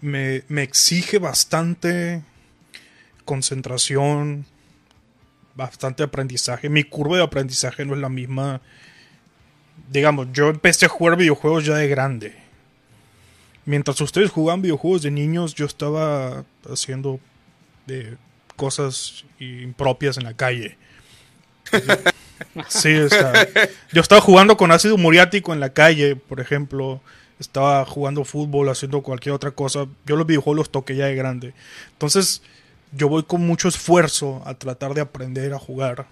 me, 0.00 0.42
me 0.48 0.62
exige 0.62 1.18
bastante 1.18 2.22
concentración, 3.24 4.46
bastante 5.54 6.02
aprendizaje. 6.02 6.68
Mi 6.68 6.84
curva 6.84 7.18
de 7.18 7.22
aprendizaje 7.22 7.84
no 7.84 7.94
es 7.94 8.00
la 8.00 8.08
misma. 8.08 8.60
Digamos, 9.90 10.28
yo 10.32 10.48
empecé 10.48 10.86
a 10.86 10.88
jugar 10.88 11.16
videojuegos 11.16 11.64
ya 11.64 11.76
de 11.76 11.88
grande. 11.88 12.34
Mientras 13.64 14.00
ustedes 14.00 14.30
jugaban 14.30 14.62
videojuegos 14.62 15.02
de 15.02 15.10
niños, 15.10 15.54
yo 15.54 15.66
estaba 15.66 16.44
haciendo 16.68 17.20
eh, 17.86 18.16
cosas 18.56 19.24
impropias 19.38 20.16
en 20.16 20.24
la 20.24 20.34
calle. 20.34 20.76
Sí, 22.68 22.94
o 22.94 23.08
yo 23.92 24.00
estaba 24.00 24.20
jugando 24.20 24.56
con 24.56 24.72
ácido 24.72 24.96
muriático 24.96 25.52
en 25.52 25.60
la 25.60 25.72
calle, 25.72 26.16
por 26.16 26.40
ejemplo. 26.40 27.00
Estaba 27.38 27.84
jugando 27.84 28.24
fútbol, 28.24 28.68
haciendo 28.68 29.02
cualquier 29.02 29.34
otra 29.34 29.50
cosa. 29.50 29.86
Yo 30.06 30.16
los 30.16 30.26
videojuegos 30.26 30.58
los 30.58 30.70
toqué 30.70 30.94
ya 30.94 31.06
de 31.06 31.16
grande. 31.16 31.54
Entonces, 31.92 32.42
yo 32.92 33.08
voy 33.08 33.24
con 33.24 33.44
mucho 33.44 33.68
esfuerzo 33.68 34.42
a 34.44 34.54
tratar 34.54 34.94
de 34.94 35.00
aprender 35.00 35.52
a 35.52 35.58
jugar. 35.58 36.06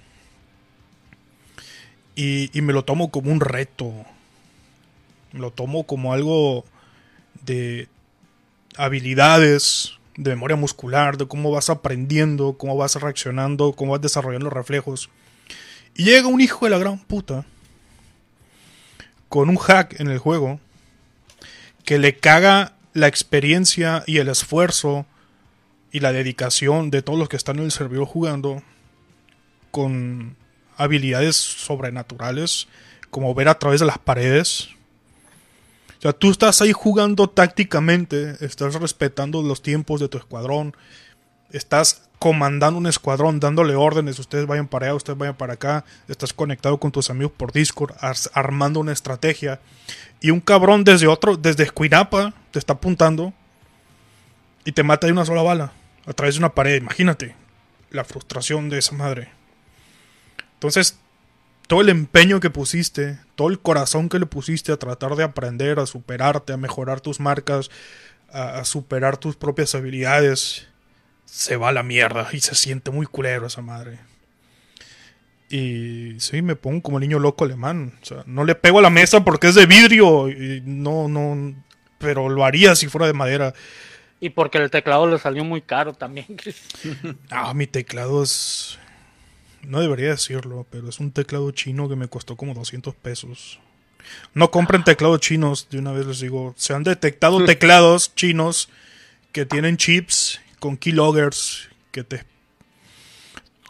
Y, 2.16 2.50
y 2.56 2.62
me 2.62 2.72
lo 2.72 2.84
tomo 2.84 3.10
como 3.10 3.30
un 3.30 3.40
reto. 3.40 3.92
Me 5.32 5.40
lo 5.40 5.52
tomo 5.52 5.84
como 5.84 6.12
algo 6.12 6.64
de 7.44 7.88
habilidades, 8.76 10.00
de 10.16 10.30
memoria 10.30 10.56
muscular, 10.56 11.16
de 11.16 11.26
cómo 11.26 11.50
vas 11.50 11.70
aprendiendo, 11.70 12.54
cómo 12.58 12.76
vas 12.76 12.96
reaccionando, 12.96 13.72
cómo 13.72 13.92
vas 13.92 14.00
desarrollando 14.00 14.50
reflejos. 14.50 15.10
Y 15.94 16.04
llega 16.04 16.28
un 16.28 16.40
hijo 16.40 16.66
de 16.66 16.70
la 16.70 16.78
gran 16.78 16.98
puta 16.98 17.44
con 19.28 19.48
un 19.48 19.56
hack 19.56 20.00
en 20.00 20.08
el 20.08 20.18
juego 20.18 20.60
que 21.84 21.98
le 21.98 22.16
caga 22.16 22.74
la 22.92 23.06
experiencia 23.06 24.02
y 24.06 24.18
el 24.18 24.28
esfuerzo 24.28 25.06
y 25.92 26.00
la 26.00 26.12
dedicación 26.12 26.90
de 26.90 27.02
todos 27.02 27.18
los 27.18 27.28
que 27.28 27.36
están 27.36 27.58
en 27.58 27.64
el 27.64 27.72
servidor 27.72 28.06
jugando 28.06 28.62
con 29.70 30.36
habilidades 30.76 31.36
sobrenaturales, 31.36 32.68
como 33.10 33.34
ver 33.34 33.48
a 33.48 33.58
través 33.58 33.80
de 33.80 33.86
las 33.86 33.98
paredes. 33.98 34.68
O 35.98 36.02
sea, 36.02 36.12
tú 36.12 36.30
estás 36.30 36.62
ahí 36.62 36.72
jugando 36.72 37.28
tácticamente, 37.28 38.36
estás 38.40 38.74
respetando 38.74 39.42
los 39.42 39.62
tiempos 39.62 40.00
de 40.00 40.08
tu 40.08 40.18
escuadrón, 40.18 40.74
estás 41.52 42.08
comandando 42.20 42.78
un 42.78 42.86
escuadrón, 42.86 43.40
dándole 43.40 43.74
órdenes, 43.74 44.18
ustedes 44.18 44.46
vayan 44.46 44.68
para 44.68 44.86
allá, 44.86 44.94
ustedes 44.94 45.18
vayan 45.18 45.36
para 45.36 45.54
acá, 45.54 45.86
estás 46.06 46.34
conectado 46.34 46.78
con 46.78 46.92
tus 46.92 47.08
amigos 47.08 47.32
por 47.34 47.50
Discord, 47.50 47.94
armando 48.34 48.78
una 48.78 48.92
estrategia, 48.92 49.58
y 50.20 50.30
un 50.30 50.40
cabrón 50.40 50.84
desde 50.84 51.06
otro, 51.06 51.38
desde 51.38 51.62
Escuinapa, 51.62 52.34
te 52.50 52.58
está 52.58 52.74
apuntando 52.74 53.32
y 54.66 54.72
te 54.72 54.82
mata 54.82 55.06
de 55.06 55.14
una 55.14 55.24
sola 55.24 55.42
bala, 55.42 55.72
a 56.04 56.12
través 56.12 56.34
de 56.34 56.40
una 56.40 56.54
pared, 56.54 56.76
imagínate 56.76 57.34
la 57.90 58.04
frustración 58.04 58.68
de 58.68 58.78
esa 58.78 58.94
madre. 58.94 59.30
Entonces, 60.54 60.98
todo 61.68 61.80
el 61.80 61.88
empeño 61.88 62.38
que 62.38 62.50
pusiste, 62.50 63.18
todo 63.34 63.48
el 63.48 63.60
corazón 63.60 64.10
que 64.10 64.18
le 64.18 64.26
pusiste 64.26 64.72
a 64.72 64.76
tratar 64.76 65.16
de 65.16 65.24
aprender, 65.24 65.78
a 65.78 65.86
superarte, 65.86 66.52
a 66.52 66.58
mejorar 66.58 67.00
tus 67.00 67.18
marcas, 67.18 67.70
a, 68.30 68.58
a 68.58 68.64
superar 68.66 69.16
tus 69.16 69.36
propias 69.36 69.74
habilidades, 69.74 70.69
se 71.30 71.56
va 71.56 71.68
a 71.68 71.72
la 71.72 71.84
mierda 71.84 72.28
y 72.32 72.40
se 72.40 72.56
siente 72.56 72.90
muy 72.90 73.06
culero 73.06 73.46
esa 73.46 73.62
madre. 73.62 74.00
Y 75.48 76.16
sí, 76.18 76.42
me 76.42 76.56
pongo 76.56 76.82
como 76.82 76.98
niño 76.98 77.20
loco 77.20 77.44
alemán. 77.44 77.98
O 78.02 78.04
sea, 78.04 78.24
no 78.26 78.44
le 78.44 78.56
pego 78.56 78.80
a 78.80 78.82
la 78.82 78.90
mesa 78.90 79.24
porque 79.24 79.48
es 79.48 79.54
de 79.54 79.66
vidrio. 79.66 80.28
Y 80.28 80.62
no, 80.64 81.08
no. 81.08 81.54
Pero 81.98 82.28
lo 82.28 82.44
haría 82.44 82.74
si 82.74 82.88
fuera 82.88 83.06
de 83.06 83.12
madera. 83.12 83.54
Y 84.20 84.30
porque 84.30 84.58
el 84.58 84.70
teclado 84.70 85.08
le 85.08 85.18
salió 85.18 85.44
muy 85.44 85.62
caro 85.62 85.94
también. 85.94 86.26
ah, 87.30 87.54
mi 87.54 87.66
teclado 87.66 88.24
es. 88.24 88.78
No 89.62 89.80
debería 89.80 90.10
decirlo, 90.10 90.66
pero 90.68 90.88
es 90.88 90.98
un 91.00 91.12
teclado 91.12 91.50
chino 91.52 91.88
que 91.88 91.96
me 91.96 92.08
costó 92.08 92.36
como 92.36 92.54
200 92.54 92.94
pesos. 92.96 93.60
No 94.34 94.50
compren 94.50 94.82
teclados 94.82 95.20
chinos, 95.20 95.68
de 95.70 95.78
una 95.78 95.92
vez 95.92 96.06
les 96.06 96.20
digo. 96.20 96.54
Se 96.56 96.74
han 96.74 96.82
detectado 96.82 97.44
teclados 97.46 98.14
chinos 98.14 98.68
que 99.32 99.46
tienen 99.46 99.76
chips 99.76 100.40
con 100.60 100.76
keyloggers 100.76 101.68
que 101.90 102.04
te 102.04 102.24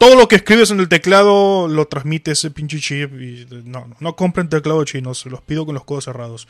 todo 0.01 0.15
lo 0.15 0.27
que 0.27 0.37
escribes 0.37 0.71
en 0.71 0.79
el 0.79 0.89
teclado 0.89 1.67
lo 1.67 1.87
transmite 1.87 2.31
ese 2.31 2.49
pinche 2.49 2.79
chip 2.79 3.13
y 3.21 3.45
no, 3.65 3.87
no, 3.99 4.15
compren 4.15 4.49
teclado 4.49 4.83
chinos, 4.83 5.19
se 5.19 5.29
los 5.29 5.43
pido 5.43 5.63
con 5.63 5.75
los 5.75 5.83
codos 5.83 6.05
cerrados. 6.05 6.47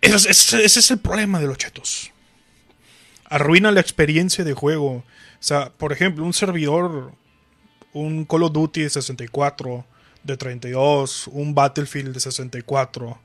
Ese, 0.00 0.30
ese, 0.30 0.64
ese, 0.64 0.80
es 0.80 0.90
el 0.90 0.98
problema 0.98 1.40
de 1.40 1.46
los 1.46 1.58
chetos. 1.58 2.10
Arruina 3.26 3.70
la 3.70 3.80
experiencia 3.82 4.44
de 4.44 4.54
juego. 4.54 4.86
O 4.92 5.04
sea, 5.40 5.72
por 5.76 5.92
ejemplo, 5.92 6.24
un 6.24 6.32
servidor, 6.32 7.12
un 7.92 8.24
Call 8.24 8.44
of 8.44 8.52
Duty 8.52 8.80
de 8.80 8.88
64, 8.88 9.84
de 10.22 10.36
32, 10.38 11.26
un 11.32 11.54
Battlefield 11.54 12.14
de 12.14 12.20
64, 12.20 13.20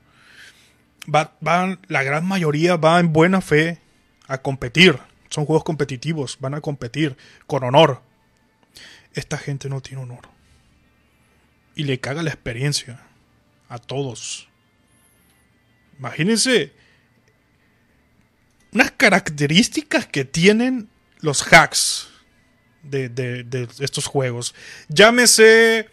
va, 1.14 1.32
va, 1.46 1.78
la 1.88 2.02
gran 2.02 2.26
mayoría 2.26 2.76
va 2.76 3.00
en 3.00 3.14
buena 3.14 3.40
fe 3.40 3.78
a 4.26 4.36
competir 4.36 4.98
son 5.28 5.44
juegos 5.44 5.64
competitivos, 5.64 6.38
van 6.40 6.54
a 6.54 6.60
competir 6.60 7.16
con 7.46 7.64
honor. 7.64 8.02
Esta 9.14 9.38
gente 9.38 9.68
no 9.68 9.80
tiene 9.80 10.02
honor. 10.02 10.28
Y 11.74 11.84
le 11.84 12.00
caga 12.00 12.22
la 12.22 12.30
experiencia 12.30 13.00
a 13.68 13.78
todos. 13.78 14.48
Imagínense 15.98 16.72
unas 18.72 18.90
características 18.92 20.06
que 20.06 20.24
tienen 20.24 20.88
los 21.20 21.42
hacks 21.52 22.08
de, 22.82 23.08
de, 23.08 23.68
estos 23.80 24.06
juegos. 24.06 24.54
Llámese 24.88 25.88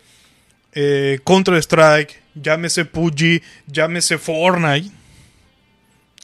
eh, 0.74 1.20
Counter-Strike, 1.26 2.22
llámese 2.36 2.86
PUBG, 2.86 3.42
llámese 3.68 4.18
Fortnite, 4.18 4.92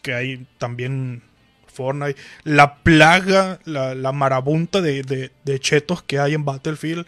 que 0.01 0.13
hay 0.13 0.47
también 0.57 1.23
Fortnite, 1.71 2.19
la 2.43 2.75
plaga, 2.75 3.59
la, 3.65 4.11
marabunta 4.11 4.81
de, 4.81 5.31
chetos 5.59 6.03
que 6.03 6.19
hay 6.19 6.33
en 6.33 6.45
Battlefield 6.45 7.05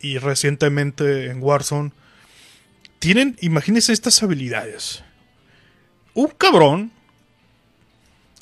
y 0.00 0.18
recientemente 0.18 1.26
en 1.26 1.42
Warzone, 1.42 1.92
tienen, 2.98 3.36
imagínense 3.40 3.92
estas 3.92 4.22
habilidades. 4.22 5.02
Un 6.14 6.28
cabrón, 6.28 6.92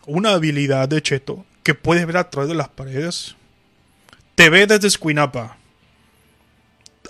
una 0.07 0.33
habilidad 0.33 0.89
de 0.89 1.03
cheto 1.03 1.45
que 1.63 1.75
puedes 1.75 2.07
ver 2.07 2.17
a 2.17 2.31
través 2.31 2.49
de 2.49 2.55
las 2.55 2.69
paredes, 2.69 3.37
te 4.35 4.51
ve 4.51 4.67
desde 4.67 4.91
Squinapa. 4.91 5.57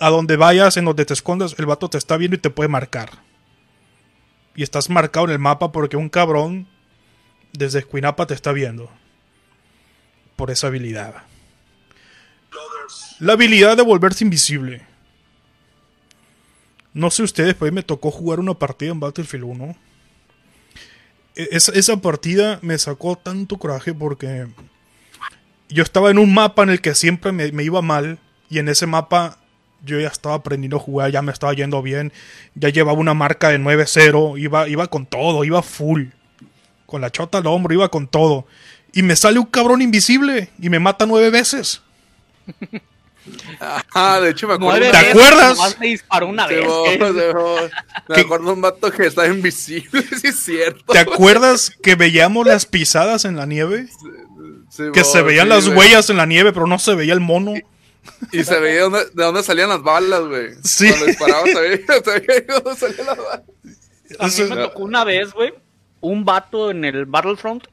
A 0.01 0.09
donde 0.09 0.37
vayas, 0.37 0.77
en 0.77 0.85
donde 0.85 1.05
te 1.05 1.13
escondas, 1.13 1.55
el 1.57 1.65
vato 1.65 1.89
te 1.89 1.97
está 1.97 2.17
viendo 2.17 2.35
y 2.35 2.39
te 2.39 2.49
puede 2.49 2.69
marcar. 2.69 3.09
Y 4.55 4.63
estás 4.63 4.89
marcado 4.89 5.25
en 5.25 5.31
el 5.31 5.39
mapa 5.39 5.71
porque 5.71 5.97
un 5.97 6.09
cabrón 6.09 6.67
desde 7.53 7.79
Escuinapa 7.79 8.27
te 8.27 8.33
está 8.33 8.51
viendo. 8.51 8.89
Por 10.35 10.51
esa 10.51 10.67
habilidad. 10.67 11.23
La 13.19 13.33
habilidad 13.33 13.75
de 13.75 13.83
volverse 13.83 14.23
invisible. 14.23 14.81
No 16.93 17.11
sé 17.11 17.23
ustedes, 17.23 17.55
pero 17.55 17.71
me 17.71 17.83
tocó 17.83 18.11
jugar 18.11 18.39
una 18.39 18.53
partida 18.53 18.91
en 18.91 18.99
Battlefield 18.99 19.43
1. 19.43 19.75
Esa, 21.35 21.71
esa 21.73 21.97
partida 21.97 22.59
me 22.61 22.77
sacó 22.77 23.15
tanto 23.15 23.57
coraje 23.57 23.93
porque 23.93 24.47
yo 25.69 25.83
estaba 25.83 26.09
en 26.09 26.17
un 26.17 26.33
mapa 26.33 26.63
en 26.63 26.69
el 26.69 26.81
que 26.81 26.95
siempre 26.95 27.31
me, 27.31 27.51
me 27.51 27.63
iba 27.63 27.81
mal. 27.81 28.19
Y 28.49 28.59
en 28.59 28.69
ese 28.69 28.87
mapa 28.87 29.37
yo 29.83 29.99
ya 29.99 30.07
estaba 30.07 30.35
aprendiendo 30.35 30.77
a 30.77 30.79
jugar, 30.79 31.11
ya 31.11 31.21
me 31.21 31.31
estaba 31.31 31.53
yendo 31.53 31.81
bien. 31.81 32.11
Ya 32.55 32.69
llevaba 32.69 32.97
una 32.97 33.13
marca 33.13 33.49
de 33.49 33.59
9-0. 33.59 34.39
Iba, 34.39 34.67
iba 34.67 34.87
con 34.87 35.05
todo, 35.05 35.43
iba 35.43 35.61
full 35.61 36.07
con 36.89 37.01
la 37.01 37.11
chota 37.11 37.37
al 37.37 37.47
hombro, 37.47 37.73
iba 37.73 37.89
con 37.89 38.07
todo. 38.07 38.45
Y 38.91 39.03
me 39.03 39.15
sale 39.15 39.39
un 39.39 39.45
cabrón 39.45 39.81
invisible 39.81 40.49
y 40.59 40.69
me 40.69 40.79
mata 40.79 41.05
nueve 41.05 41.29
veces. 41.29 41.81
Ah, 43.93 44.19
de 44.21 44.29
hecho 44.31 44.47
me 44.47 44.55
acuerdo. 44.55 44.91
¿Te 44.91 44.97
acuerdas? 44.97 45.77
Me 45.79 45.87
disparó 45.87 46.27
una 46.27 46.47
vez. 46.47 46.65
Me 48.07 48.15
acuerdo 48.21 48.53
un 48.53 48.61
vato 48.61 48.91
que 48.91 49.07
está 49.07 49.27
invisible, 49.27 50.03
sí 50.21 50.27
es 50.27 50.39
cierto. 50.39 50.93
¿Te 50.93 50.99
acuerdas 50.99 51.71
que 51.81 51.95
veíamos 51.95 52.47
las 52.47 52.65
pisadas 52.65 53.25
en 53.25 53.35
la 53.35 53.45
nieve? 53.45 53.87
Sí, 54.69 54.83
que 54.93 55.03
se 55.03 55.21
veían 55.21 55.47
sí, 55.47 55.49
las 55.49 55.65
güey. 55.65 55.77
huellas 55.77 56.09
en 56.09 56.17
la 56.17 56.25
nieve, 56.25 56.53
pero 56.53 56.67
no 56.67 56.79
se 56.79 56.95
veía 56.95 57.13
el 57.13 57.19
mono. 57.19 57.55
Y, 58.31 58.39
y 58.39 58.43
se 58.43 58.59
veía 58.59 58.81
dónde, 58.83 59.05
de 59.05 59.23
dónde 59.23 59.43
salían 59.43 59.69
las 59.69 59.81
balas, 59.81 60.21
güey. 60.21 60.53
Sí. 60.63 60.87
Cuando 60.87 61.05
disparaba 61.07 61.45
se 61.45 61.59
veía, 61.59 61.85
se 62.03 62.19
veía 62.19 62.59
dónde 62.63 62.79
salían 62.79 63.05
las 63.07 63.17
balas. 63.17 63.43
A 64.19 64.27
mí 64.27 64.49
me 64.49 64.55
tocó 64.55 64.83
una 64.83 65.03
vez, 65.03 65.33
güey, 65.33 65.53
un 66.01 66.25
vato 66.25 66.71
en 66.71 66.85
el 66.85 67.05
Battlefront, 67.05 67.65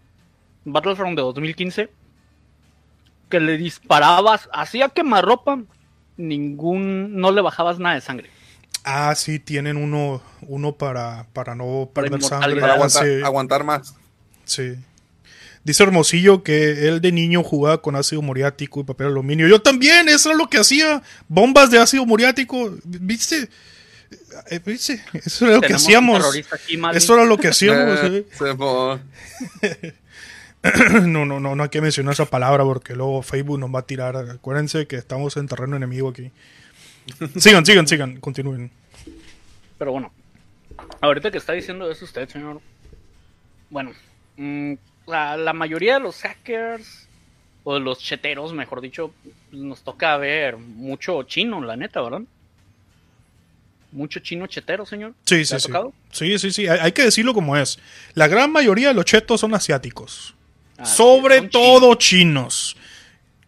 Battlefront 0.64 1.16
de 1.16 1.22
2015, 1.22 1.88
que 3.28 3.40
le 3.40 3.56
disparabas, 3.56 4.48
hacía 4.52 4.88
quemarropa, 4.88 5.60
ningún, 6.16 7.16
no 7.16 7.32
le 7.32 7.40
bajabas 7.40 7.78
nada 7.78 7.94
de 7.94 8.00
sangre. 8.00 8.30
Ah, 8.84 9.14
sí, 9.16 9.40
tienen 9.40 9.76
uno, 9.76 10.22
uno 10.42 10.72
para, 10.76 11.26
para 11.32 11.56
no 11.56 11.90
perder 11.92 12.22
sangre. 12.22 12.60
Para 12.60 12.74
aguantar, 12.74 13.04
sí. 13.04 13.22
aguantar, 13.22 13.64
más. 13.64 13.94
Sí. 14.44 14.76
Dice 15.64 15.82
Hermosillo 15.82 16.44
que 16.44 16.86
él 16.86 17.00
de 17.00 17.10
niño 17.10 17.42
jugaba 17.42 17.82
con 17.82 17.96
ácido 17.96 18.22
muriático 18.22 18.78
y 18.78 18.84
papel 18.84 19.08
aluminio. 19.08 19.48
Yo 19.48 19.60
también, 19.60 20.08
eso 20.08 20.28
era 20.28 20.38
lo 20.38 20.48
que 20.48 20.58
hacía. 20.58 21.02
Bombas 21.26 21.72
de 21.72 21.80
ácido 21.80 22.06
muriático. 22.06 22.76
¿Viste? 22.84 23.48
Eh, 24.50 24.60
¿Viste? 24.64 25.02
Eso 25.12 25.46
era 25.46 25.56
lo 25.56 25.60
que 25.62 25.74
hacíamos. 25.74 26.24
Aquí, 26.52 26.80
eso 26.94 27.14
era 27.14 27.24
lo 27.24 27.38
que 27.38 27.48
hacíamos. 27.48 27.98
Eh, 28.02 28.26
¿eh? 29.62 29.94
no, 31.02 31.24
no, 31.24 31.40
no, 31.40 31.56
no 31.56 31.62
hay 31.62 31.68
que 31.68 31.80
mencionar 31.80 32.14
esa 32.14 32.26
palabra 32.26 32.64
porque 32.64 32.94
luego 32.94 33.22
Facebook 33.22 33.58
nos 33.58 33.74
va 33.74 33.80
a 33.80 33.86
tirar. 33.86 34.16
Acuérdense 34.16 34.86
que 34.86 34.96
estamos 34.96 35.36
en 35.36 35.48
terreno 35.48 35.76
enemigo 35.76 36.08
aquí. 36.08 36.30
sigan, 37.38 37.64
sigan, 37.64 37.86
sigan, 37.86 38.20
continúen. 38.20 38.70
Pero 39.78 39.92
bueno, 39.92 40.12
ahorita 41.00 41.30
que 41.30 41.38
está 41.38 41.52
diciendo 41.52 41.90
eso 41.90 42.04
usted, 42.04 42.28
señor. 42.28 42.60
Bueno, 43.70 43.92
mmm, 44.36 44.74
la, 45.06 45.36
la, 45.36 45.52
mayoría 45.52 45.94
de 45.94 46.00
los 46.00 46.20
hackers, 46.20 47.08
o 47.64 47.74
de 47.74 47.80
los 47.80 47.98
cheteros, 47.98 48.52
mejor 48.52 48.80
dicho, 48.80 49.12
nos 49.52 49.82
toca 49.82 50.16
ver 50.16 50.56
mucho 50.56 51.22
chino, 51.24 51.60
la 51.60 51.76
neta, 51.76 52.00
¿verdad? 52.00 52.22
Mucho 53.92 54.20
chino 54.20 54.46
chetero, 54.46 54.86
señor. 54.86 55.14
Sí, 55.24 55.36
¿Le 55.36 55.44
sí, 55.44 55.54
ha 55.54 55.60
sí. 55.60 55.66
tocado? 55.66 55.92
Sí, 56.10 56.38
sí, 56.38 56.50
sí. 56.50 56.66
Hay, 56.68 56.92
que 56.92 57.02
decirlo 57.02 57.34
como 57.34 57.56
es. 57.56 57.78
La 58.14 58.28
gran 58.28 58.52
mayoría 58.52 58.88
de 58.88 58.94
los 58.94 59.04
chetos 59.04 59.40
son 59.40 59.54
asiáticos. 59.54 60.34
Ah, 60.78 60.84
Sobre 60.84 61.38
son 61.38 61.50
todo 61.50 61.94
chinos. 61.94 62.76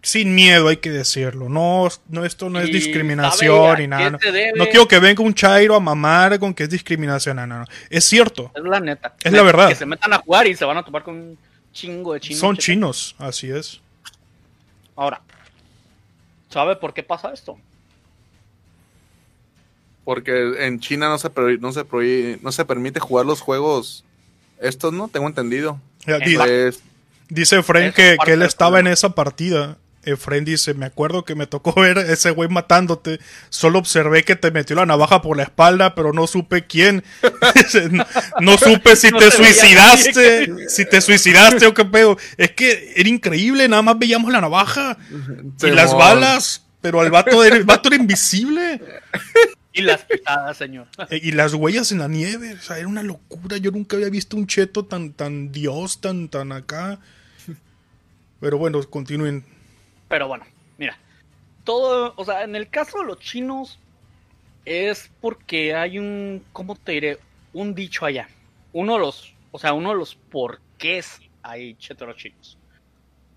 Sin 0.00 0.34
miedo, 0.34 0.68
hay 0.68 0.76
que 0.76 0.90
decirlo. 0.90 1.48
No, 1.48 1.88
no 2.08 2.24
esto 2.24 2.48
no 2.48 2.60
es 2.60 2.68
¿Y 2.68 2.72
discriminación 2.72 3.78
ni 3.78 3.88
nada. 3.88 4.10
No? 4.10 4.18
No 4.56 4.66
quiero 4.66 4.86
que 4.86 4.98
venga 5.00 5.22
un 5.22 5.34
chairo 5.34 5.74
a 5.74 5.80
mamar 5.80 6.38
con 6.38 6.54
que 6.54 6.62
es 6.62 6.70
discriminación. 6.70 7.36
No, 7.36 7.46
no. 7.46 7.64
Es 7.90 8.04
cierto. 8.04 8.52
Es 8.54 8.62
la 8.62 8.80
neta. 8.80 9.14
Es 9.22 9.32
la 9.32 9.42
verdad. 9.42 9.68
Que 9.68 9.74
se 9.74 9.86
metan 9.86 10.12
a 10.12 10.18
jugar 10.18 10.46
y 10.46 10.54
se 10.54 10.64
van 10.64 10.78
a 10.78 10.84
topar 10.84 11.02
con 11.02 11.14
un 11.14 11.38
chingo 11.72 12.14
de 12.14 12.20
chinos. 12.20 12.40
son 12.40 12.56
chinos, 12.56 13.16
así 13.18 13.50
es. 13.50 13.80
Ahora, 14.96 15.20
¿sabe 16.48 16.76
por 16.76 16.94
qué 16.94 17.02
pasa 17.02 17.32
esto? 17.32 17.58
Porque 20.08 20.54
en 20.64 20.80
China 20.80 21.10
no 21.10 21.18
se, 21.18 21.28
prohí- 21.28 21.60
no, 21.60 21.70
se 21.70 21.84
prohí- 21.84 22.38
no 22.40 22.50
se 22.50 22.64
permite 22.64 22.98
jugar 22.98 23.26
los 23.26 23.42
juegos 23.42 24.06
estos, 24.58 24.90
¿no? 24.90 25.08
Tengo 25.08 25.26
entendido. 25.26 25.82
Pues, 26.06 26.80
dice 27.28 27.58
Efraín 27.58 27.88
Eso 27.88 27.96
que, 27.96 28.16
que 28.24 28.32
él 28.32 28.40
estaba 28.40 28.80
en 28.80 28.86
esa 28.86 29.10
partida. 29.10 29.76
Efraín 30.04 30.46
dice, 30.46 30.72
me 30.72 30.86
acuerdo 30.86 31.26
que 31.26 31.34
me 31.34 31.46
tocó 31.46 31.74
ver 31.82 31.98
a 31.98 32.10
ese 32.10 32.30
güey 32.30 32.48
matándote. 32.48 33.20
Solo 33.50 33.80
observé 33.80 34.24
que 34.24 34.34
te 34.34 34.50
metió 34.50 34.76
la 34.76 34.86
navaja 34.86 35.20
por 35.20 35.36
la 35.36 35.42
espalda, 35.42 35.94
pero 35.94 36.14
no 36.14 36.26
supe 36.26 36.66
quién. 36.66 37.04
Dice, 37.54 37.90
no, 37.90 38.06
no 38.40 38.56
supe 38.56 38.96
si 38.96 39.10
No 39.10 39.18
te 39.18 39.30
suicidaste, 39.30 40.70
si 40.70 40.86
te 40.86 41.02
suicidaste 41.02 41.66
o 41.66 41.74
qué 41.74 41.84
pedo. 41.84 42.16
Es 42.38 42.52
que 42.52 42.94
era 42.96 43.10
increíble, 43.10 43.68
nada 43.68 43.82
más 43.82 43.98
veíamos 43.98 44.32
la 44.32 44.40
navaja 44.40 44.96
y 45.62 45.70
las 45.70 45.92
balas, 45.94 46.64
pero 46.80 47.02
el 47.02 47.10
vato, 47.10 47.44
era, 47.44 47.56
el 47.56 47.64
vato 47.64 47.88
era 47.88 47.96
invisible. 47.96 48.80
Y 49.72 49.82
las 49.82 50.04
pisadas, 50.04 50.56
señor. 50.56 50.88
E- 51.10 51.20
Y 51.22 51.32
las 51.32 51.54
huellas 51.54 51.92
en 51.92 51.98
la 51.98 52.08
nieve, 52.08 52.54
o 52.54 52.58
sea, 52.60 52.78
era 52.78 52.88
una 52.88 53.02
locura. 53.02 53.56
Yo 53.58 53.70
nunca 53.70 53.96
había 53.96 54.08
visto 54.10 54.36
un 54.36 54.46
cheto 54.46 54.84
tan, 54.84 55.12
tan 55.12 55.52
dios, 55.52 56.00
tan, 56.00 56.28
tan 56.28 56.52
acá. 56.52 56.98
Pero 58.40 58.58
bueno, 58.58 58.82
continúen. 58.88 59.44
Pero 60.08 60.28
bueno, 60.28 60.44
mira. 60.78 60.96
Todo, 61.64 62.14
o 62.16 62.24
sea, 62.24 62.44
en 62.44 62.56
el 62.56 62.68
caso 62.70 63.00
de 63.00 63.04
los 63.06 63.18
chinos 63.18 63.78
es 64.64 65.10
porque 65.20 65.74
hay 65.74 65.98
un, 65.98 66.42
¿cómo 66.52 66.76
te 66.76 66.92
diré? 66.92 67.18
Un 67.52 67.74
dicho 67.74 68.06
allá. 68.06 68.28
Uno 68.72 68.94
de 68.94 69.00
los, 69.00 69.34
o 69.50 69.58
sea, 69.58 69.72
uno 69.72 69.90
de 69.90 69.96
los 69.96 70.14
porqués 70.14 71.20
hay 71.42 71.74
cheteros 71.74 72.16
chinos. 72.16 72.56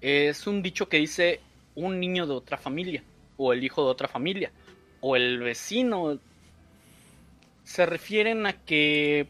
Es 0.02 0.48
un 0.48 0.62
dicho 0.62 0.88
que 0.88 0.98
dice 0.98 1.40
un 1.76 2.00
niño 2.00 2.26
de 2.26 2.34
otra 2.34 2.58
familia, 2.58 3.04
o 3.38 3.54
el 3.54 3.64
hijo 3.64 3.84
de 3.84 3.92
otra 3.92 4.08
familia, 4.08 4.52
o 5.02 5.16
el 5.16 5.40
vecino. 5.40 6.20
Se 7.64 7.86
refieren 7.86 8.46
a 8.46 8.54
que 8.54 9.28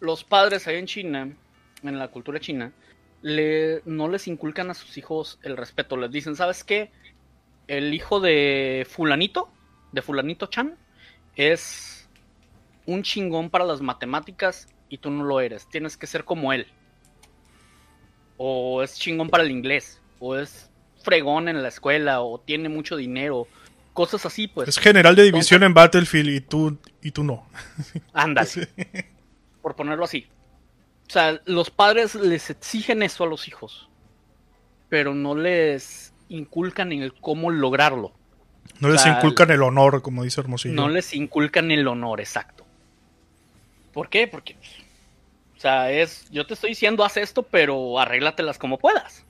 los 0.00 0.24
padres 0.24 0.66
allá 0.66 0.78
en 0.78 0.86
China, 0.86 1.36
en 1.82 1.98
la 1.98 2.08
cultura 2.08 2.40
china, 2.40 2.72
le, 3.22 3.82
no 3.84 4.08
les 4.08 4.28
inculcan 4.28 4.70
a 4.70 4.74
sus 4.74 4.98
hijos 4.98 5.38
el 5.42 5.56
respeto. 5.56 5.96
Les 5.96 6.10
dicen, 6.10 6.36
¿sabes 6.36 6.64
qué? 6.64 6.90
El 7.68 7.94
hijo 7.94 8.20
de 8.20 8.86
fulanito, 8.88 9.48
de 9.92 10.02
fulanito 10.02 10.46
Chan, 10.46 10.76
es 11.34 12.08
un 12.86 13.02
chingón 13.02 13.50
para 13.50 13.64
las 13.64 13.80
matemáticas 13.80 14.68
y 14.88 14.98
tú 14.98 15.10
no 15.10 15.24
lo 15.24 15.40
eres. 15.40 15.68
Tienes 15.68 15.96
que 15.96 16.06
ser 16.06 16.24
como 16.24 16.52
él. 16.52 16.66
O 18.36 18.82
es 18.82 18.98
chingón 18.98 19.28
para 19.28 19.42
el 19.42 19.50
inglés. 19.50 20.00
O 20.20 20.36
es 20.36 20.70
fregón 21.02 21.48
en 21.48 21.62
la 21.62 21.68
escuela. 21.68 22.22
O 22.22 22.38
tiene 22.38 22.68
mucho 22.68 22.96
dinero. 22.96 23.48
Cosas 23.96 24.26
así, 24.26 24.46
pues. 24.46 24.68
Es 24.68 24.78
general 24.78 25.16
de 25.16 25.22
división 25.22 25.62
en 25.62 25.72
Battlefield 25.72 26.28
y 26.28 26.40
tú, 26.42 26.78
y 27.00 27.12
tú 27.12 27.24
no. 27.24 27.48
Ándale. 28.12 28.46
Sí. 28.46 28.60
por 29.62 29.74
ponerlo 29.74 30.04
así. 30.04 30.26
O 31.08 31.10
sea, 31.10 31.40
los 31.46 31.70
padres 31.70 32.14
les 32.14 32.50
exigen 32.50 33.02
eso 33.02 33.24
a 33.24 33.26
los 33.26 33.48
hijos, 33.48 33.88
pero 34.90 35.14
no 35.14 35.34
les 35.34 36.12
inculcan 36.28 36.92
en 36.92 37.00
el 37.00 37.14
cómo 37.14 37.50
lograrlo. 37.50 38.12
No 38.80 38.90
les 38.90 39.00
O 39.00 39.04
sea, 39.04 39.16
inculcan 39.16 39.50
el 39.50 39.62
honor, 39.62 40.02
como 40.02 40.24
dice 40.24 40.42
Hermosillo. 40.42 40.74
No 40.74 40.90
les 40.90 41.14
inculcan 41.14 41.70
el 41.70 41.88
honor, 41.88 42.20
exacto. 42.20 42.66
¿Por 43.94 44.10
qué? 44.10 44.28
Porque, 44.28 44.56
o 45.56 45.60
sea, 45.60 45.90
es, 45.90 46.28
yo 46.30 46.46
te 46.46 46.52
estoy 46.52 46.70
diciendo, 46.72 47.02
haz 47.02 47.16
esto, 47.16 47.44
pero 47.44 47.98
arréglatelas 47.98 48.58
como 48.58 48.76
puedas. 48.76 49.24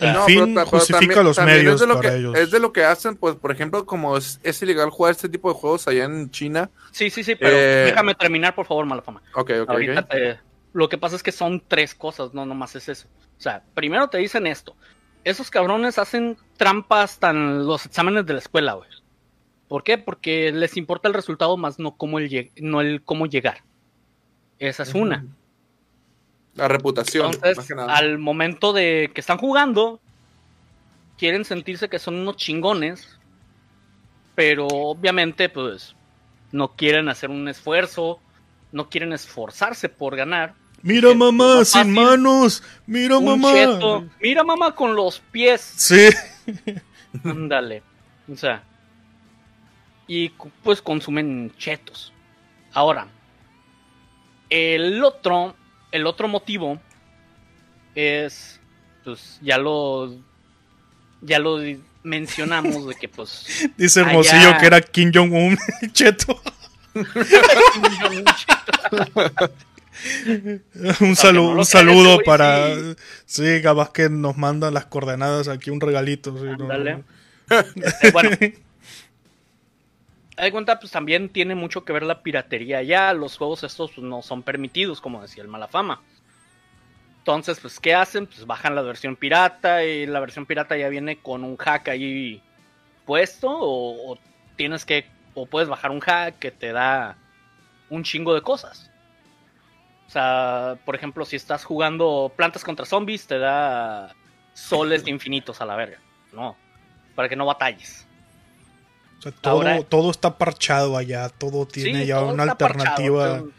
El 0.00 0.12
No, 0.14 0.24
fin 0.24 0.54
pero 0.54 0.66
justifica 0.66 0.98
también- 1.00 1.24
los 1.24 1.36
también 1.36 1.58
medios 1.58 1.74
es 1.74 1.80
de 1.80 1.86
lo 1.86 1.94
para 1.96 2.10
que, 2.10 2.16
ellos. 2.16 2.38
Es 2.38 2.50
de 2.50 2.60
lo 2.60 2.72
que 2.72 2.84
hacen, 2.84 3.16
pues, 3.16 3.34
por 3.36 3.52
ejemplo, 3.52 3.84
como 3.86 4.16
es, 4.16 4.40
es 4.42 4.60
ilegal 4.62 4.90
jugar 4.90 5.12
este 5.12 5.28
tipo 5.28 5.52
de 5.52 5.58
juegos 5.58 5.86
allá 5.88 6.04
en 6.04 6.30
China. 6.30 6.70
Sí, 6.90 7.10
sí, 7.10 7.22
sí, 7.22 7.34
pero 7.34 7.54
Eh, 7.56 7.84
déjame 7.86 8.14
terminar, 8.14 8.54
por 8.54 8.66
favor, 8.66 8.86
Malafama. 8.86 9.22
Ok, 9.34 9.50
ok, 9.62 9.68
Ahorita 9.70 10.02
te- 10.08 10.38
lo 10.72 10.88
que 10.88 10.98
pasa 10.98 11.16
es 11.16 11.22
que 11.22 11.32
son 11.32 11.62
tres 11.68 11.94
cosas, 11.94 12.32
no 12.34 12.46
nomás 12.46 12.74
es 12.76 12.88
eso. 12.88 13.06
O 13.38 13.40
sea, 13.42 13.62
primero 13.74 14.08
te 14.08 14.18
dicen 14.18 14.46
esto. 14.46 14.74
Esos 15.24 15.50
cabrones 15.50 15.98
hacen 15.98 16.36
trampas 16.56 17.18
tan 17.18 17.66
los 17.66 17.86
exámenes 17.86 18.24
de 18.26 18.32
la 18.32 18.38
escuela, 18.40 18.72
güey. 18.74 18.88
¿Por 19.68 19.84
qué? 19.84 19.98
Porque 19.98 20.50
les 20.52 20.76
importa 20.76 21.08
el 21.08 21.14
resultado 21.14 21.56
más 21.56 21.78
no 21.78 21.96
cómo 21.96 22.18
el, 22.18 22.28
lleg- 22.28 22.52
no 22.60 22.80
el 22.80 23.02
cómo 23.02 23.26
llegar. 23.26 23.62
Esa 24.58 24.82
es 24.84 24.94
una. 24.94 25.24
La 26.54 26.68
reputación, 26.68 27.26
más 27.28 27.36
Entonces, 27.36 27.66
que 27.66 27.74
nada. 27.74 27.94
al 27.96 28.18
momento 28.18 28.72
de 28.72 29.10
que 29.14 29.20
están 29.20 29.38
jugando, 29.38 30.00
quieren 31.18 31.44
sentirse 31.44 31.88
que 31.88 31.98
son 31.98 32.16
unos 32.16 32.36
chingones, 32.36 33.18
pero 34.34 34.66
obviamente, 34.66 35.48
pues, 35.48 35.94
no 36.52 36.72
quieren 36.76 37.08
hacer 37.08 37.30
un 37.30 37.48
esfuerzo, 37.48 38.20
no 38.70 38.88
quieren 38.90 39.12
esforzarse 39.12 39.88
por 39.88 40.14
ganar. 40.16 40.54
Mira 40.82 41.14
mamá, 41.14 41.64
sin 41.64 41.92
manos. 41.92 42.62
Mira 42.86 43.16
Un 43.18 43.24
mamá. 43.24 43.52
cheto, 43.52 44.04
mira 44.20 44.42
mamá 44.44 44.74
con 44.74 44.94
los 44.94 45.20
pies, 45.20 45.60
Sí. 45.76 46.08
ándale, 47.24 47.82
o 48.30 48.36
sea, 48.36 48.62
y 50.06 50.28
pues 50.62 50.82
consumen 50.82 51.52
chetos. 51.56 52.12
Ahora, 52.72 53.06
el 54.50 55.02
otro, 55.04 55.54
el 55.92 56.06
otro 56.06 56.26
motivo 56.28 56.80
es, 57.94 58.58
pues, 59.04 59.38
ya 59.42 59.58
lo, 59.58 60.14
ya 61.20 61.38
lo 61.38 61.58
mencionamos 62.02 62.86
de 62.88 62.94
que, 62.96 63.08
pues, 63.08 63.46
Dice 63.76 64.00
Hermosillo 64.00 64.48
Allá. 64.48 64.58
que 64.58 64.66
era 64.66 64.80
Kim 64.80 65.10
Jong-un, 65.14 65.56
cheto. 65.92 66.40
Un, 71.00 71.14
salu- 71.16 71.52
no 71.54 71.58
un 71.60 71.64
saludo 71.64 72.18
para. 72.24 72.74
sí. 72.74 72.96
Sí, 73.26 73.62
capaz 73.62 73.92
que 73.92 74.08
nos 74.08 74.36
mandan 74.36 74.74
las 74.74 74.86
coordenadas 74.86 75.48
aquí, 75.48 75.70
un 75.70 75.80
regalito. 75.80 76.36
sí, 76.36 76.44
no. 76.58 77.02
Este, 77.76 78.10
bueno, 78.12 78.30
de 80.44 80.52
cuenta, 80.52 80.78
pues 80.78 80.92
también 80.92 81.28
tiene 81.28 81.54
mucho 81.54 81.84
que 81.84 81.92
ver 81.92 82.02
la 82.02 82.22
piratería 82.22 82.82
ya. 82.82 83.12
Los 83.12 83.36
juegos 83.36 83.64
estos 83.64 83.92
pues, 83.92 84.06
no 84.06 84.22
son 84.22 84.42
permitidos, 84.42 85.00
como 85.00 85.22
decía 85.22 85.42
el 85.42 85.48
Malafama. 85.48 86.02
Entonces, 87.18 87.60
pues, 87.60 87.78
¿qué 87.78 87.94
hacen? 87.94 88.26
Pues 88.26 88.46
bajan 88.46 88.74
la 88.74 88.82
versión 88.82 89.16
pirata 89.16 89.84
y 89.84 90.06
la 90.06 90.20
versión 90.20 90.46
pirata 90.46 90.76
ya 90.76 90.88
viene 90.88 91.18
con 91.18 91.44
un 91.44 91.56
hack 91.56 91.88
ahí 91.88 92.42
puesto 93.06 93.48
o, 93.48 94.12
o 94.12 94.18
tienes 94.56 94.84
que, 94.84 95.06
o 95.34 95.46
puedes 95.46 95.68
bajar 95.68 95.90
un 95.90 96.00
hack 96.00 96.38
que 96.38 96.50
te 96.50 96.72
da 96.72 97.16
un 97.90 98.02
chingo 98.02 98.34
de 98.34 98.42
cosas. 98.42 98.90
O 100.06 100.10
sea, 100.10 100.78
por 100.84 100.94
ejemplo, 100.94 101.24
si 101.24 101.36
estás 101.36 101.64
jugando 101.64 102.32
plantas 102.36 102.64
contra 102.64 102.84
zombies, 102.84 103.26
te 103.26 103.38
da 103.38 104.14
soles 104.52 105.04
de 105.04 105.10
infinitos 105.10 105.60
a 105.60 105.64
la 105.64 105.76
verga. 105.76 105.98
No, 106.32 106.56
para 107.14 107.28
que 107.28 107.36
no 107.36 107.46
batalles. 107.46 108.06
O 109.22 109.30
sea, 109.30 109.32
todo, 109.32 109.52
Ahora- 109.58 109.82
todo 109.84 110.10
está 110.10 110.36
parchado 110.36 110.96
allá, 110.96 111.28
todo 111.28 111.64
tiene 111.64 112.00
Sí, 112.00 112.06
ya 112.06 112.16
todo 112.16 112.32
una 112.34 112.46
parchado, 112.56 112.64
alternativa. 112.82 113.32
pero- 113.38 113.50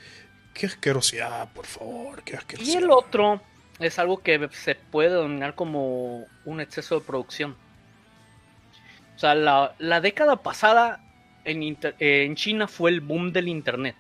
Qué 0.54 0.65
asquerosidad, 0.67 1.52
por 1.54 1.65
favor, 1.65 2.21
qué 2.23 2.34
Y 2.34 2.36
asquerosidad. 2.36 2.84
el 2.84 2.91
otro 2.91 3.41
es 3.80 3.97
algo 3.97 4.21
que 4.21 4.49
se 4.52 4.76
puede 4.76 5.10
denominar 5.10 5.56
como 5.56 6.26
un 6.45 6.60
exceso 6.62 6.99
de 6.99 7.06
producción. 7.06 7.56
O 9.15 9.19
sea, 9.19 9.34
la, 9.36 9.73
la 9.80 10.02
década 10.02 10.36
pasada 10.43 10.99
en, 11.45 11.63
inter- 11.63 11.95
eh, 11.99 12.26
en 12.26 12.36
China 12.36 12.67
fue 12.67 12.91
el 12.91 12.99
boom 13.02 13.32
del 13.32 13.47
Internet. 13.47 13.95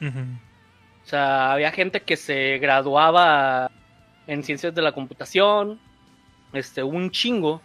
O 0.00 1.06
sea, 1.06 1.52
había 1.52 1.70
gente 1.70 2.00
que 2.00 2.16
se 2.16 2.58
graduaba 2.58 3.70
en 4.26 4.42
ciencias 4.42 4.74
de 4.74 4.80
la 4.82 4.92
computación, 4.92 5.78
este, 6.54 6.82
un 6.82 7.10
chingo. 7.10 7.60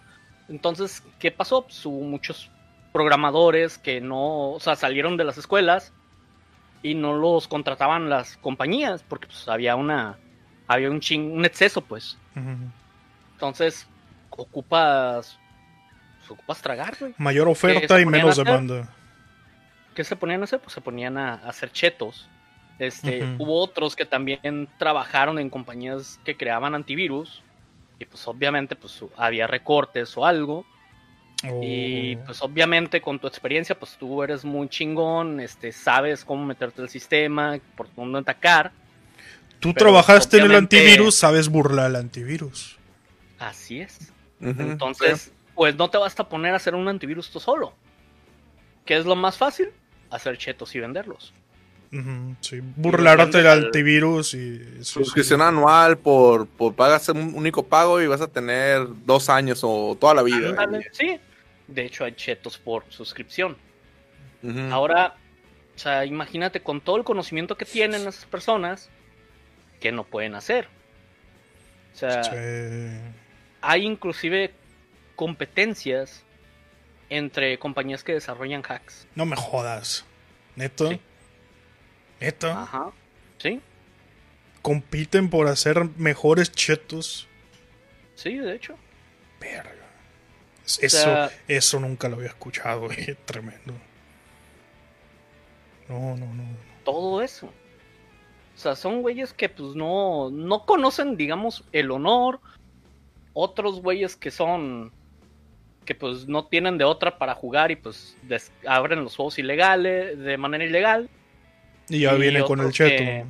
Entonces, 0.50 1.02
¿qué 1.20 1.32
pasó? 1.32 1.64
Pues 1.64 1.84
hubo 1.86 2.02
muchos 2.02 2.52
programadores 2.92 3.78
que 3.78 4.02
no, 4.02 4.52
o 4.52 4.60
sea, 4.60 4.76
salieron 4.76 5.18
de 5.18 5.24
las 5.24 5.38
escuelas 5.38 5.94
y 6.82 6.96
no 6.96 7.14
los 7.14 7.48
contrataban 7.48 8.10
las 8.10 8.38
compañías 8.38 9.04
porque 9.08 9.28
pues 9.28 9.48
había 9.48 9.76
una, 9.76 10.18
había 10.68 10.90
un 10.90 11.00
ching, 11.00 11.32
un 11.32 11.46
exceso, 11.46 11.82
pues. 11.82 12.18
Entonces, 13.34 13.88
ocupas, 14.30 15.40
pues, 16.20 16.32
ocupas 16.32 16.62
tragar, 16.62 16.96
güey. 17.00 17.14
Mayor 17.18 17.48
oferta 17.48 18.00
y 18.00 18.06
menos 18.06 18.38
demanda. 18.38 18.90
¿qué 19.96 20.04
se 20.06 20.16
ponían 20.16 20.42
a 20.42 20.44
hacer? 20.46 20.62
Pues 20.62 20.74
se 20.74 20.80
ponían 20.82 21.18
a, 21.18 21.34
a 21.34 21.50
hacer 21.50 21.72
chetos. 21.72 22.30
Este. 22.78 23.24
Hubo 23.38 23.62
otros 23.62 23.96
que 23.98 24.06
también 24.06 24.70
trabajaron 24.78 25.38
en 25.40 25.50
compañías 25.50 26.20
que 26.24 26.38
creaban 26.38 26.74
antivirus. 26.74 27.44
Y 28.00 28.06
pues 28.06 28.26
obviamente 28.28 28.78
pues 28.78 29.04
había 29.18 29.46
recortes 29.46 30.18
o 30.18 30.26
algo. 30.26 30.66
Y 31.62 32.16
Oh. 32.18 32.26
pues 32.26 32.42
obviamente 32.42 33.00
con 33.02 33.18
tu 33.18 33.28
experiencia 33.28 33.78
pues 33.78 33.96
tú 33.98 34.22
eres 34.24 34.44
muy 34.44 34.68
chingón, 34.68 35.40
este, 35.40 35.72
sabes 35.72 36.26
cómo 36.26 36.46
meterte 36.46 36.82
al 36.82 36.90
sistema, 36.90 37.58
por 37.78 37.88
dónde 37.96 38.20
atacar. 38.20 38.72
Tú 39.62 39.74
pero 39.74 39.86
trabajaste 39.88 40.38
en 40.38 40.46
el 40.46 40.56
antivirus, 40.56 41.16
sabes 41.16 41.48
burlar 41.48 41.90
el 41.92 41.96
antivirus. 41.96 42.78
Así 43.40 43.80
es. 43.80 44.12
Entonces, 44.42 45.32
pues 45.56 45.76
no 45.76 45.90
te 45.90 45.98
vas 45.98 46.18
a 46.20 46.28
poner 46.28 46.54
a 46.54 46.58
hacer 46.58 46.76
un 46.76 46.88
antivirus 46.88 47.30
tú 47.30 47.40
solo. 47.40 47.74
¿Qué 48.86 48.98
es 48.98 49.06
lo 49.06 49.16
más 49.16 49.38
fácil? 49.38 49.70
Hacer 50.10 50.38
chetos 50.38 50.74
y 50.76 50.80
venderlos. 50.80 51.34
Ujú, 51.92 52.36
sí, 52.42 52.60
burlarte 52.76 53.24
vendes 53.24 53.42
el 53.42 53.48
al- 53.48 53.66
antivirus 53.66 54.34
y 54.34 54.58
sí. 54.60 54.84
Suscripción 54.84 55.42
anual 55.42 55.98
por, 55.98 56.48
por 56.48 56.74
pagas 56.76 57.10
un 57.10 57.34
único 57.36 57.64
pago 57.66 58.00
y 58.02 58.08
vas 58.08 58.22
a 58.22 58.28
tener 58.28 58.86
dos 59.06 59.28
años 59.30 59.62
o 59.64 59.98
toda 60.00 60.14
la 60.14 60.22
vida. 60.24 60.50
Ándale, 60.58 60.88
Sí. 60.92 61.20
De 61.70 61.86
hecho, 61.86 62.04
hay 62.04 62.14
chetos 62.14 62.58
por 62.58 62.84
suscripción. 62.90 63.58
Ahora, 64.72 65.16
o 65.76 65.80
sea, 65.80 66.06
imagínate 66.06 66.62
con 66.62 66.82
todo 66.82 66.98
el 66.98 67.04
conocimiento 67.04 67.58
que 67.58 67.66
tienen 67.66 68.02
esas 68.02 68.26
personas, 68.26 68.90
que 69.80 69.92
no 69.92 70.04
pueden 70.04 70.36
hacer. 70.36 70.68
O 71.94 71.98
sea, 71.98 72.22
hay 73.62 73.86
inclusive 73.86 74.54
competencias 75.16 76.24
entre 77.10 77.58
compañías 77.60 78.04
que 78.04 78.14
desarrollan 78.14 78.64
hacks. 78.68 79.08
No 79.16 79.26
me 79.26 79.36
jodas. 79.36 80.06
¿Neto? 80.56 80.90
Sí. 80.90 81.00
¿Neto? 82.20 82.50
Ajá. 82.50 82.92
¿Sí? 83.38 83.62
Compiten 84.62 85.30
por 85.30 85.48
hacer 85.48 85.86
mejores 85.98 86.52
chetos. 86.52 87.28
Sí, 88.16 88.38
de 88.38 88.56
hecho. 88.56 88.78
Verga. 89.40 89.79
Eso, 90.82 90.98
sea- 91.04 91.32
eso 91.48 91.80
nunca 91.80 92.08
lo 92.10 92.18
había 92.18 92.28
escuchado, 92.30 92.82
güey. 92.88 93.16
Tremendo. 93.26 93.74
No, 95.88 96.16
no, 96.16 96.26
no. 96.34 96.44
todo 96.84 97.22
eso. 97.22 97.48
O 97.48 98.62
sea, 98.62 98.76
son 98.76 99.02
güeyes 99.02 99.34
que 99.34 99.48
pues 99.50 99.74
no, 99.76 100.30
no 100.30 100.66
conocen, 100.66 101.16
digamos, 101.18 101.64
el 101.72 101.90
honor. 101.92 102.40
Otros 103.34 103.82
güeyes 103.82 104.16
que 104.16 104.32
son, 104.32 104.92
que 105.86 105.96
pues 105.96 106.28
no 106.28 106.46
tienen 106.46 106.78
de 106.78 106.84
otra 106.84 107.18
para 107.18 107.34
jugar 107.36 107.72
y 107.72 107.76
pues 107.78 108.18
des- 108.24 108.52
abren 108.68 109.04
los 109.04 109.16
juegos 109.16 109.40
ilegales, 109.40 110.20
de 110.20 110.38
manera 110.38 110.66
ilegal. 110.66 111.10
Y 111.88 112.02
ya 112.02 112.14
Y 112.16 112.20
viene 112.20 112.44
con 112.44 112.60
el 112.60 112.72
cheto. 112.72 112.90
que- 112.98 113.26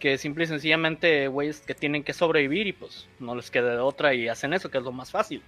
Que 0.00 0.18
simple 0.18 0.44
y 0.44 0.46
sencillamente 0.48 1.28
güeyes 1.28 1.60
que 1.60 1.74
tienen 1.74 2.02
que 2.04 2.12
sobrevivir 2.12 2.66
y 2.66 2.72
pues 2.74 3.08
no 3.20 3.34
les 3.34 3.50
queda 3.50 3.70
de 3.72 3.78
otra 3.78 4.12
y 4.14 4.28
hacen 4.28 4.52
eso, 4.52 4.70
que 4.70 4.78
es 4.78 4.84
lo 4.84 4.92
más 4.92 5.10
fácil. 5.10 5.42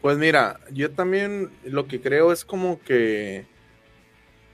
Pues 0.00 0.18
mira, 0.18 0.60
yo 0.70 0.90
también 0.90 1.50
lo 1.64 1.86
que 1.86 2.00
creo 2.00 2.32
es 2.32 2.44
como 2.44 2.80
que 2.80 3.46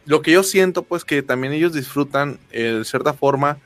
lo 0.07 0.23
que 0.23 0.33
yo 0.33 0.43
siento, 0.43 0.83
pues 0.83 1.05
que 1.05 1.23
también 1.23 1.53
ellos 1.53 1.73
disfrutan 1.73 2.39
eh, 2.51 2.73
de 2.79 2.85
cierta 2.85 3.13
forma 3.15 3.59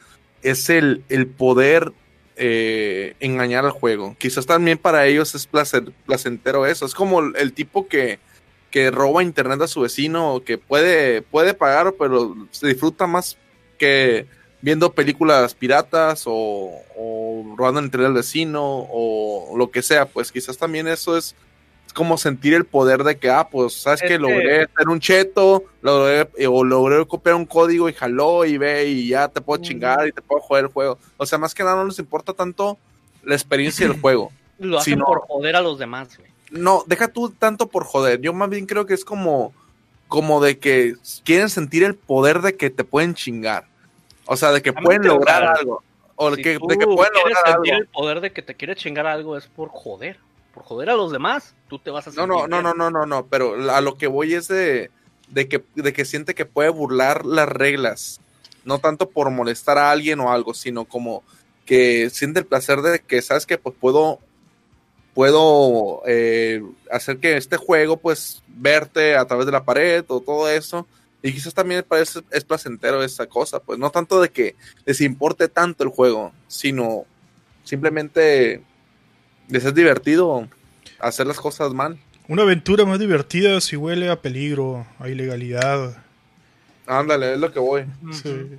es 0.43 0.69
el, 0.69 1.03
el 1.09 1.27
poder 1.27 1.93
eh, 2.37 3.15
engañar 3.21 3.65
al 3.65 3.71
juego. 3.71 4.17
Quizás 4.19 4.45
también 4.45 4.77
para 4.77 5.07
ellos 5.07 5.35
es 5.35 5.47
placer, 5.47 5.85
placentero 6.05 6.67
eso. 6.67 6.85
Es 6.85 6.95
como 6.95 7.21
el, 7.21 7.53
tipo 7.53 7.89
que, 7.89 8.19
que 8.71 8.91
roba 8.91 9.23
internet 9.23 9.63
a 9.63 9.69
su 9.69 9.81
vecino, 9.81 10.43
que 10.45 10.59
puede, 10.59 11.23
puede 11.23 11.55
pagar, 11.55 11.95
pero 11.99 12.37
se 12.51 12.67
disfruta 12.67 13.07
más 13.07 13.39
que 13.79 14.27
viendo 14.65 14.95
películas 14.95 15.55
piratas 15.55 16.23
o, 16.27 16.73
o 16.97 17.55
robando 17.55 17.81
el 17.81 17.85
internet 17.85 18.07
del 18.09 18.17
vecino 18.17 18.63
o 18.91 19.55
lo 19.59 19.71
que 19.71 19.83
sea. 19.83 20.07
Pues 20.07 20.33
quizás 20.33 20.57
también 20.57 20.89
eso 20.89 21.19
es 21.19 21.37
como 21.93 22.17
sentir 22.17 22.55
el 22.55 22.65
poder 22.65 23.05
de 23.05 23.19
que, 23.19 23.29
ah, 23.29 23.47
pues, 23.47 23.75
¿sabes 23.75 24.01
Es 24.03 24.09
que 24.09 24.19
Logré 24.19 24.63
hacer 24.63 24.89
un 24.89 25.01
cheto, 25.01 25.65
logré, 25.83 26.31
eh, 26.39 26.47
o 26.47 26.65
logré 26.65 27.05
copiar 27.07 27.35
un 27.35 27.45
código 27.45 27.91
y 27.91 27.93
jaló 27.93 28.47
y 28.47 28.57
ve 28.57 28.87
y 28.87 29.09
ya 29.09 29.29
te 29.29 29.43
puedo 29.43 29.61
Mm. 29.61 29.63
chingar 29.63 30.09
y 30.09 30.13
te 30.13 30.23
puedo 30.23 30.41
jugar 30.41 30.65
el 30.65 30.71
juego. 30.71 30.99
O 31.19 31.27
sea, 31.27 31.37
más 31.37 31.55
que 31.55 31.63
nada 31.63 31.77
no 31.77 31.85
les 31.85 31.99
importa 31.99 32.33
tanto 32.33 32.79
la 33.23 33.35
experiencia 33.35 33.87
del 33.87 34.01
juego. 34.01 34.33
Lo 34.59 34.79
hacen 34.79 34.99
no. 34.99 35.05
por 35.05 35.21
joder 35.29 35.57
a 35.57 35.61
los 35.61 35.79
demás, 35.79 36.17
güey. 36.17 36.31
No, 36.51 36.85
deja 36.87 37.09
tú 37.09 37.29
tanto 37.29 37.67
por 37.69 37.85
joder. 37.85 38.19
Yo 38.23 38.33
más 38.33 38.49
bien 38.49 38.65
creo 38.65 38.87
que 38.87 38.95
es 38.95 39.05
como, 39.05 39.53
como 40.09 40.41
de 40.43 40.59
que 40.59 40.95
quieren 41.23 41.51
sentir 41.51 41.85
el 41.85 41.97
poder 41.97 42.41
de 42.41 42.57
que 42.57 42.71
te 42.71 42.83
pueden 42.83 43.15
chingar. 43.15 43.67
O 44.27 44.37
sea, 44.37 44.53
de 44.53 44.63
que 44.63 44.73
pueden 44.73 45.07
lograr 45.07 45.43
algo. 45.45 45.83
O 46.17 46.31
de 46.31 46.37
Si 46.37 46.43
que, 46.43 46.59
tú 46.59 46.67
de 46.69 46.79
que 46.79 46.87
pueden 46.87 47.13
lograr 47.15 47.37
sentir 47.47 47.73
algo. 47.75 47.83
el 47.83 47.89
poder 47.89 48.21
de 48.21 48.33
que 48.33 48.43
te 48.43 48.55
quiere 48.55 48.77
chingar 48.77 49.07
algo 49.07 49.37
es 49.37 49.47
por 49.47 49.69
joder. 49.71 50.19
Por 50.55 50.63
joder 50.63 50.91
a 50.91 50.95
los 50.95 51.11
demás, 51.11 51.55
tú 51.69 51.79
te 51.81 51.91
vas 51.91 52.07
a 52.07 52.11
No, 52.11 52.15
sentir 52.15 52.29
no, 52.29 52.35
no, 52.47 52.47
bien. 52.47 52.63
no, 52.63 52.75
no, 52.75 52.91
no, 52.91 53.07
no, 53.07 53.27
pero 53.27 53.71
a 53.73 53.81
lo 53.81 53.97
que 53.99 54.07
voy 54.07 54.35
es 54.35 54.47
de, 54.49 54.91
de, 55.29 55.49
que, 55.49 55.65
de 55.75 55.93
que 55.93 56.05
siente 56.05 56.35
que 56.35 56.47
puede 56.47 56.69
burlar 56.69 57.25
las 57.27 57.49
reglas. 57.49 58.21
No 58.65 58.79
tanto 58.79 59.11
por 59.11 59.31
molestar 59.31 59.77
a 59.79 59.91
alguien 59.91 60.21
o 60.21 60.31
algo, 60.33 60.55
sino 60.55 60.85
como 60.85 61.23
que 61.67 62.09
siente 62.11 62.39
el 62.41 62.47
placer 62.47 62.81
de 62.83 63.01
que, 63.01 63.21
¿sabes 63.21 63.47
que 63.47 63.59
Pues 63.59 63.75
puedo, 63.81 64.21
puedo 65.13 66.03
eh, 66.07 66.63
hacer 66.91 67.19
que 67.19 67.37
este 67.37 67.57
juego, 67.57 67.97
pues, 67.97 68.43
verte 68.49 69.17
a 69.17 69.25
través 69.27 69.47
de 69.47 69.53
la 69.53 69.65
pared 69.65 70.05
o 70.09 70.21
todo 70.21 70.49
eso. 70.49 70.87
Y 71.25 71.33
quizás 71.33 71.55
también 71.55 71.83
parece, 71.89 72.21
es 72.31 72.45
placentero 72.45 73.03
esa 73.03 73.27
cosa, 73.27 73.59
pues 73.59 73.79
no 73.79 73.91
tanto 73.91 74.21
de 74.21 74.29
que 74.29 74.57
les 74.85 75.01
importe 75.01 75.49
tanto 75.49 75.83
el 75.83 75.89
juego, 75.89 76.35
sino 76.49 77.07
simplemente 77.63 78.61
les 79.49 79.65
es 79.65 79.75
divertido 79.75 80.47
hacer 80.99 81.27
las 81.27 81.41
cosas 81.41 81.73
mal. 81.73 81.99
Una 82.29 82.43
aventura 82.43 82.85
más 82.85 82.99
divertida 82.99 83.59
si 83.63 83.75
huele 83.75 84.11
a 84.11 84.21
peligro, 84.21 84.87
a 84.99 85.09
ilegalidad. 85.09 85.97
Ándale, 86.87 87.33
es 87.33 87.39
lo 87.39 87.51
que 87.51 87.59
voy. 87.59 87.87
Sí. 88.13 88.59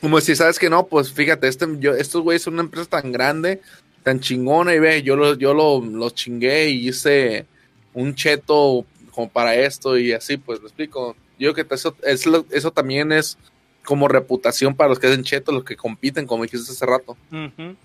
Como 0.00 0.20
si 0.20 0.34
sabes 0.34 0.58
que 0.58 0.68
no, 0.68 0.88
pues 0.88 1.12
fíjate, 1.12 1.46
este, 1.46 1.68
yo, 1.78 1.94
estos 1.94 2.22
güeyes 2.22 2.42
son 2.42 2.54
una 2.54 2.64
empresa 2.64 2.90
tan 2.90 3.12
grande, 3.12 3.60
tan 4.02 4.18
chingona, 4.18 4.74
y 4.74 4.80
ve, 4.80 5.04
yo 5.04 5.14
lo, 5.14 5.34
yo 5.34 5.54
lo, 5.54 5.80
lo 5.80 6.10
chingué 6.10 6.70
y 6.70 6.88
hice 6.88 7.46
un 7.94 8.16
cheto 8.16 8.84
como 9.20 9.30
para 9.32 9.54
esto 9.54 9.98
y 9.98 10.12
así, 10.12 10.36
pues 10.38 10.60
me 10.60 10.66
explico. 10.66 11.14
Yo 11.38 11.52
creo 11.52 11.66
que 11.68 11.74
eso, 11.74 11.94
es 12.02 12.26
lo- 12.26 12.46
eso 12.50 12.70
también 12.72 13.12
es 13.12 13.36
como 13.84 14.08
reputación 14.08 14.74
para 14.74 14.88
los 14.88 14.98
que 14.98 15.08
hacen 15.08 15.24
cheto, 15.24 15.52
los 15.52 15.64
que 15.64 15.76
compiten, 15.76 16.26
como 16.26 16.42
dijiste 16.44 16.70
hace 16.72 16.86
rato. 16.86 17.16
Ujú. 17.30 17.76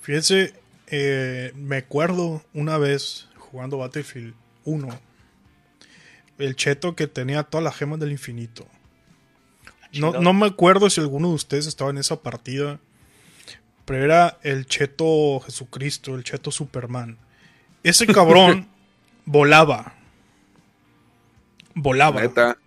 Fíjense, 0.00 0.54
eh, 0.88 1.52
me 1.54 1.76
acuerdo 1.78 2.42
una 2.54 2.78
vez 2.78 3.28
jugando 3.38 3.78
Battlefield 3.78 4.34
1, 4.64 4.88
el 6.38 6.56
cheto 6.56 6.96
que 6.96 7.06
tenía 7.06 7.42
todas 7.44 7.62
las 7.64 7.76
gemas 7.76 8.00
del 8.00 8.12
infinito. 8.12 8.66
No, 9.94 10.12
no 10.12 10.32
me 10.32 10.46
acuerdo 10.46 10.88
si 10.88 11.00
alguno 11.00 11.28
de 11.28 11.34
ustedes 11.34 11.66
estaba 11.66 11.90
en 11.90 11.98
esa 11.98 12.16
partida, 12.22 12.80
pero 13.84 14.02
era 14.04 14.38
el 14.42 14.64
cheto 14.66 15.40
Jesucristo, 15.40 16.14
el 16.14 16.24
cheto 16.24 16.50
Superman. 16.50 17.18
Ese 17.82 18.06
cabrón 18.06 18.68
volaba. 19.24 19.94
Volaba. 21.74 22.20
Neta. 22.20 22.58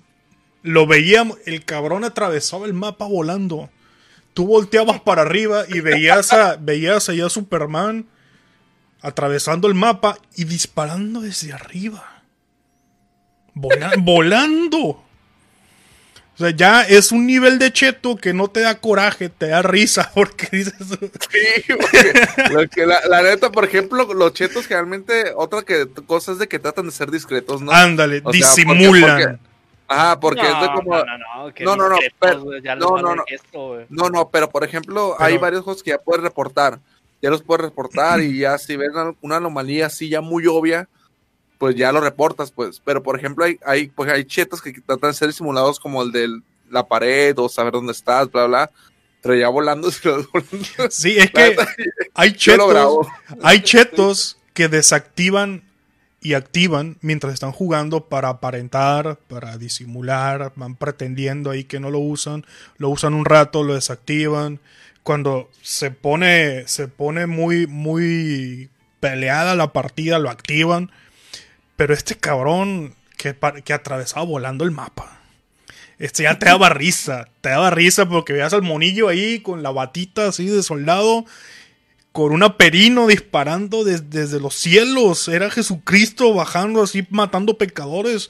Lo 0.63 0.87
veíamos, 0.87 1.37
el 1.45 1.63
cabrón 1.63 2.03
atravesaba 2.03 2.65
el 2.65 2.73
mapa 2.73 3.05
volando. 3.05 3.69
Tú 4.33 4.47
volteabas 4.47 4.99
para 4.99 5.21
arriba 5.21 5.63
y 5.69 5.79
veías, 5.79 6.33
a, 6.33 6.55
veías 6.59 7.07
allá 7.07 7.27
a 7.27 7.29
Superman 7.29 8.07
atravesando 9.01 9.67
el 9.67 9.75
mapa 9.75 10.17
y 10.35 10.45
disparando 10.45 11.21
desde 11.21 11.53
arriba. 11.53 12.23
Vola- 13.53 13.93
volando. 13.99 15.04
O 16.35 16.37
sea, 16.37 16.49
ya 16.49 16.81
es 16.83 17.11
un 17.13 17.25
nivel 17.25 17.59
de 17.59 17.71
cheto 17.71 18.17
que 18.17 18.33
no 18.33 18.49
te 18.49 18.59
da 18.59 18.75
coraje, 18.75 19.29
te 19.29 19.47
da 19.47 19.61
risa 19.61 20.11
porque 20.15 20.47
dices... 20.51 20.73
Sí, 21.31 21.73
porque 22.53 22.85
la, 22.85 22.99
la 23.07 23.21
neta, 23.23 23.51
por 23.51 23.63
ejemplo, 23.65 24.13
los 24.13 24.33
chetos 24.33 24.67
generalmente, 24.67 25.31
otra 25.35 25.61
que 25.61 25.87
cosa 26.05 26.33
es 26.33 26.37
de 26.39 26.47
que 26.47 26.59
tratan 26.59 26.85
de 26.87 26.91
ser 26.91 27.09
discretos, 27.11 27.61
¿no? 27.61 27.71
Ándale, 27.71 28.21
O 28.23 28.33
sea, 28.33 28.47
porque- 28.55 28.71
disimulan. 28.73 29.21
porque- 29.21 29.39
Ajá, 29.87 30.19
porque 30.19 30.41
es 30.41 30.47
de 30.47 30.65
No, 30.67 30.73
como... 30.73 30.95
no, 30.97 31.05
no, 31.05 31.17
no, 31.45 31.53
que 31.53 31.63
No, 31.63 31.75
no, 31.75 31.89
no, 31.89 31.97
pero- 32.19 32.43
no, 32.75 32.97
no, 33.01 33.15
no. 33.15 33.23
esto. 33.27 33.77
No, 33.89 34.09
no, 34.09 34.29
pero 34.29 34.49
por 34.49 34.63
ejemplo, 34.63 35.15
Pero- 35.17 35.25
hay 35.27 35.37
varios 35.37 35.63
juegos 35.63 35.83
que 35.83 35.91
ya 35.91 35.99
puedes 35.99 36.23
reportar. 36.23 36.79
Ya 37.21 37.29
los 37.29 37.43
puedes 37.43 37.65
reportar 37.65 38.19
y 38.21 38.39
ya 38.39 38.57
si 38.57 38.75
ves 38.75 38.89
una- 38.93 39.13
una 39.21 39.37
anomalía 39.37 39.85
así 39.85 40.09
ya 40.09 40.21
muy 40.21 40.45
obvia, 40.47 40.89
pues 41.57 41.75
ya 41.75 41.91
lo 41.91 42.01
reportas, 42.01 42.51
pues. 42.51 42.81
Pero 42.83 43.03
por 43.03 43.17
ejemplo, 43.17 43.45
hay, 43.45 43.59
hay, 43.65 43.87
pues 43.87 44.11
hay 44.11 44.25
chetos 44.25 44.61
que 44.61 44.73
tratan 44.73 45.11
de 45.11 45.17
ser 45.17 45.33
simulados 45.33 45.79
como 45.79 46.01
el 46.03 46.11
de 46.11 46.41
la 46.69 46.87
pared 46.87 47.37
o 47.37 47.49
saber 47.49 47.73
dónde 47.73 47.93
estás, 47.93 48.31
bla, 48.31 48.45
bla. 48.45 48.71
Pero 49.21 49.35
ya 49.35 49.49
volando. 49.49 49.89
Sí, 50.89 51.17
es 51.17 51.31
que 51.31 51.55
hay 52.13 52.33
chetos, 52.35 53.07
hay 53.41 53.61
chetos 53.61 54.37
que 54.53 54.67
desactivan 54.67 55.63
y 56.21 56.33
activan 56.33 56.97
mientras 57.01 57.35
están 57.35 57.51
jugando 57.51 58.07
para 58.07 58.29
aparentar, 58.29 59.19
para 59.27 59.57
disimular, 59.57 60.53
van 60.55 60.75
pretendiendo 60.75 61.51
ahí 61.51 61.65
que 61.65 61.79
no 61.79 61.91
lo 61.91 61.99
usan, 61.99 62.45
lo 62.77 62.89
usan 62.89 63.13
un 63.13 63.25
rato, 63.25 63.63
lo 63.63 63.75
desactivan. 63.75 64.59
Cuando 65.03 65.51
se 65.61 65.91
pone, 65.91 66.67
se 66.67 66.87
pone 66.87 67.27
muy, 67.27 67.67
muy 67.67 68.71
peleada 68.99 69.53
la 69.53 69.71
partida, 69.71 70.17
lo 70.17 70.31
activan. 70.31 70.89
Pero 71.75 71.93
este 71.93 72.15
cabrón 72.15 72.95
que, 73.17 73.35
que 73.63 73.73
atravesaba 73.73 74.25
volando 74.25 74.63
el 74.63 74.71
mapa. 74.71 75.21
Este 75.97 76.23
ya 76.23 76.37
te 76.37 76.47
daba 76.47 76.69
risa, 76.69 77.29
te 77.41 77.49
daba 77.49 77.69
risa 77.69 78.07
porque 78.07 78.33
veías 78.33 78.53
al 78.53 78.61
monillo 78.63 79.07
ahí 79.07 79.39
con 79.39 79.63
la 79.63 79.71
batita 79.71 80.27
así 80.27 80.45
de 80.47 80.61
soldado, 80.61 81.25
con 82.11 82.33
una 82.33 82.57
perino 82.57 83.07
disparando 83.07 83.83
des- 83.85 84.09
desde 84.09 84.39
los 84.41 84.55
cielos. 84.55 85.27
Era 85.29 85.49
Jesucristo 85.49 86.33
bajando 86.33 86.83
así, 86.83 87.07
matando 87.11 87.57
pecadores. 87.57 88.29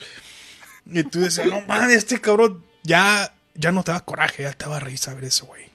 Y 0.86 1.03
tú 1.03 1.21
decías, 1.21 1.47
no 1.47 1.62
mames, 1.62 1.97
este 1.97 2.21
cabrón 2.21 2.63
ya, 2.84 3.34
ya 3.55 3.71
no 3.71 3.84
te 3.84 3.91
da 3.91 3.99
coraje, 4.01 4.43
ya 4.43 4.53
te 4.53 4.65
daba 4.65 4.79
risa 4.79 5.15
ver 5.15 5.25
ese 5.25 5.43
güey. 5.45 5.65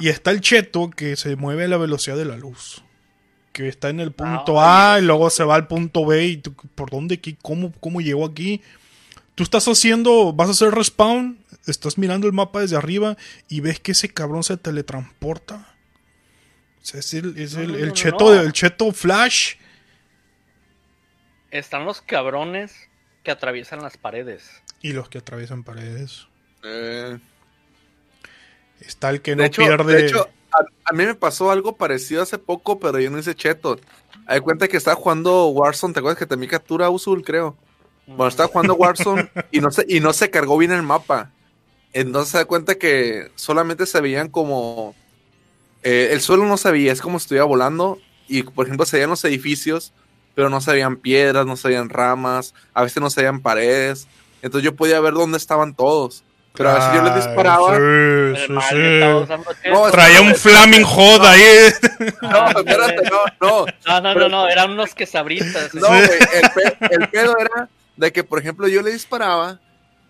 Y 0.00 0.08
está 0.08 0.30
el 0.30 0.40
cheto 0.40 0.90
que 0.90 1.16
se 1.16 1.36
mueve 1.36 1.64
a 1.64 1.68
la 1.68 1.76
velocidad 1.76 2.16
de 2.16 2.24
la 2.24 2.36
luz. 2.36 2.82
Que 3.56 3.68
está 3.68 3.88
en 3.88 4.00
el 4.00 4.12
punto 4.12 4.60
A 4.60 4.98
y 5.00 5.02
luego 5.02 5.30
se 5.30 5.42
va 5.42 5.54
al 5.54 5.66
punto 5.66 6.04
B. 6.04 6.26
Y 6.26 6.36
tú, 6.36 6.52
¿Por 6.74 6.90
dónde? 6.90 7.14
aquí? 7.14 7.38
¿Cómo, 7.40 7.72
¿Cómo 7.80 8.02
llegó 8.02 8.26
aquí? 8.26 8.60
Tú 9.34 9.42
estás 9.42 9.66
haciendo, 9.66 10.34
vas 10.34 10.48
a 10.48 10.50
hacer 10.50 10.74
respawn, 10.74 11.38
estás 11.66 11.96
mirando 11.96 12.26
el 12.26 12.34
mapa 12.34 12.60
desde 12.60 12.76
arriba 12.76 13.16
y 13.48 13.60
ves 13.60 13.80
que 13.80 13.92
ese 13.92 14.10
cabrón 14.10 14.44
se 14.44 14.58
teletransporta. 14.58 15.74
O 16.82 16.84
sea, 16.84 17.00
es 17.00 17.14
el, 17.14 17.38
es 17.38 17.54
el, 17.54 17.72
no, 17.72 17.78
el 17.78 17.92
cheto, 17.94 18.34
no. 18.34 18.42
el 18.42 18.52
cheto 18.52 18.92
Flash. 18.92 19.54
Están 21.50 21.86
los 21.86 22.02
cabrones 22.02 22.74
que 23.22 23.30
atraviesan 23.30 23.80
las 23.80 23.96
paredes. 23.96 24.50
Y 24.82 24.92
los 24.92 25.08
que 25.08 25.16
atraviesan 25.16 25.64
paredes. 25.64 26.26
Eh, 26.62 27.18
Está 28.80 29.08
el 29.08 29.22
que 29.22 29.34
no 29.34 29.40
de, 29.40 29.48
hecho, 29.48 29.62
pierde. 29.62 29.94
de 29.94 30.06
hecho, 30.06 30.28
a, 30.52 30.64
a 30.84 30.92
mí 30.94 31.04
me 31.06 31.14
pasó 31.14 31.50
algo 31.50 31.76
parecido 31.76 32.22
hace 32.22 32.38
poco, 32.38 32.78
pero 32.80 32.98
yo 33.00 33.10
no 33.10 33.18
hice 33.18 33.34
cheto. 33.34 33.78
Hay 34.26 34.40
cuenta 34.40 34.68
que 34.68 34.76
estaba 34.76 34.96
jugando 34.96 35.48
Warzone, 35.48 35.94
¿te 35.94 36.00
acuerdas 36.00 36.18
que 36.18 36.26
también 36.26 36.50
captura 36.50 36.90
Usul, 36.90 37.22
creo? 37.24 37.56
Bueno, 38.06 38.28
estaba 38.28 38.48
jugando 38.48 38.74
Warzone 38.74 39.30
y 39.50 39.60
no 39.60 39.70
se, 39.70 39.84
y 39.88 40.00
no 40.00 40.12
se 40.12 40.30
cargó 40.30 40.58
bien 40.58 40.72
el 40.72 40.82
mapa. 40.82 41.34
Entonces 41.92 42.32
se 42.32 42.38
da 42.38 42.44
cuenta 42.46 42.76
que 42.76 43.30
solamente 43.36 43.86
se 43.86 44.00
veían 44.00 44.28
como. 44.30 44.96
eh, 45.82 46.10
el 46.12 46.20
suelo 46.20 46.44
no 46.46 46.56
se 46.56 46.70
veía, 46.72 46.92
es 46.92 47.00
como 47.02 47.18
si 47.18 47.24
estuviera 47.24 47.44
volando. 47.44 47.98
Y 48.28 48.42
por 48.44 48.66
ejemplo, 48.66 48.86
se 48.86 48.96
veían 48.98 49.10
los 49.10 49.24
edificios, 49.24 49.92
pero 50.34 50.50
no 50.50 50.60
se 50.60 50.72
veían 50.72 50.96
piedras, 50.98 51.46
no 51.46 51.56
se 51.56 51.68
veían 51.68 51.88
ramas, 51.90 52.54
a 52.74 52.82
veces 52.82 53.02
no 53.02 53.10
se 53.10 53.22
veían 53.22 53.40
paredes. 53.42 54.08
Entonces 54.42 54.64
yo 54.64 54.76
podía 54.76 55.00
ver 55.00 55.14
dónde 55.14 55.38
estaban 55.38 55.74
todos. 55.74 56.24
Pero 56.56 56.70
a 56.70 56.74
veces 56.74 56.90
yo 56.94 57.02
Ay, 57.04 57.14
disparaba. 57.16 57.76
sí, 57.76 58.54
sí. 58.70 59.70
No, 59.70 59.90
Traía 59.90 60.20
un 60.22 60.34
Flaming 60.34 60.84
Hot 60.84 61.22
ahí. 61.22 61.42
No, 62.22 62.48
espérate, 62.48 63.02
no, 63.10 63.24
no. 63.40 63.66
No, 63.86 64.00
no, 64.00 64.14
no, 64.14 64.28
no, 64.28 64.48
eran 64.48 64.70
unos 64.72 64.94
quesabritas. 64.94 65.74
No, 65.74 65.88
güey, 65.88 66.00
el, 66.02 66.50
pe- 66.54 66.76
el 66.94 67.08
pedo 67.08 67.36
era 67.38 67.68
de 67.96 68.12
que, 68.12 68.24
por 68.24 68.38
ejemplo, 68.38 68.68
yo 68.68 68.82
le 68.82 68.92
disparaba 68.92 69.60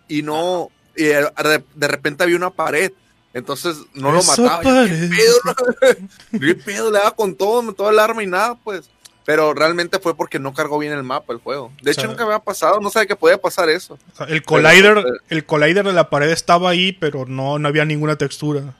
y 0.07 0.21
no, 0.23 0.69
y 0.95 1.03
de, 1.03 1.63
de 1.75 1.87
repente 1.87 2.23
había 2.23 2.37
una 2.37 2.49
pared. 2.49 2.91
Entonces 3.33 3.77
no 3.93 4.11
lo 4.11 4.23
mataba. 4.23 4.63
Yo, 4.63 4.69
pared. 4.73 5.09
¿Qué 5.09 5.15
pedo? 5.15 6.07
¿Qué 6.39 6.55
pedo? 6.55 6.91
Le 6.91 6.97
daba 6.97 7.11
con 7.11 7.35
todo, 7.35 7.71
todo 7.73 7.89
el 7.91 7.99
arma 7.99 8.23
y 8.23 8.27
nada, 8.27 8.55
pues. 8.63 8.89
Pero 9.27 9.53
realmente 9.53 9.99
fue 9.99 10.15
porque 10.15 10.39
no 10.39 10.53
cargó 10.53 10.79
bien 10.79 10.93
el 10.93 11.03
mapa 11.03 11.33
el 11.33 11.39
juego. 11.39 11.73
De 11.81 11.91
hecho, 11.91 11.99
sea- 11.99 12.09
nunca 12.09 12.23
había 12.23 12.39
pasado, 12.39 12.79
no 12.79 12.89
sabía 12.89 13.07
que 13.07 13.15
podía 13.17 13.37
pasar 13.37 13.67
eso. 13.69 13.99
El 14.29 14.41
collider, 14.41 14.93
Pero- 14.95 15.17
el 15.27 15.45
collider 15.45 15.85
de 15.85 15.91
la 15.91 16.09
pared 16.09 16.29
estaba 16.29 16.69
ahí, 16.69 16.93
pero 16.93 17.25
no, 17.25 17.59
no 17.59 17.67
había 17.67 17.83
ninguna 17.83 18.15
textura. 18.15 18.73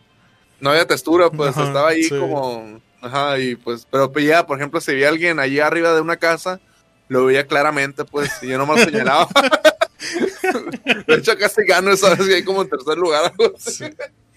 No 0.62 0.70
había 0.70 0.88
textura, 0.88 1.30
pues 1.30 1.50
Ajá, 1.50 1.68
estaba 1.68 1.90
ahí 1.90 2.04
sí. 2.04 2.18
como. 2.18 2.80
Ajá, 3.02 3.38
y 3.40 3.58
pues, 3.58 3.86
pero 3.92 4.10
pues 4.14 4.24
ya, 4.26 4.48
por 4.48 4.58
ejemplo, 4.58 4.80
si 4.80 4.94
veía 4.94 5.08
a 5.08 5.10
alguien 5.10 5.38
allí 5.40 5.60
arriba 5.60 5.94
de 5.94 6.00
una 6.00 6.16
casa, 6.16 6.62
lo 7.10 7.26
veía 7.26 7.46
claramente, 7.46 8.06
pues, 8.06 8.32
y 8.42 8.48
yo 8.48 8.58
no 8.58 8.66
me 8.66 8.82
señalaba. 8.82 9.28
de 11.08 11.16
hecho, 11.16 11.38
casi 11.38 11.64
gano 11.66 11.92
esa 11.92 12.16
vez, 12.16 12.26
y 12.30 12.34
ahí 12.36 12.44
como 12.44 12.62
en 12.62 12.70
tercer 12.70 12.98
lugar. 12.98 13.34
algo 13.38 13.54
así. 13.58 13.84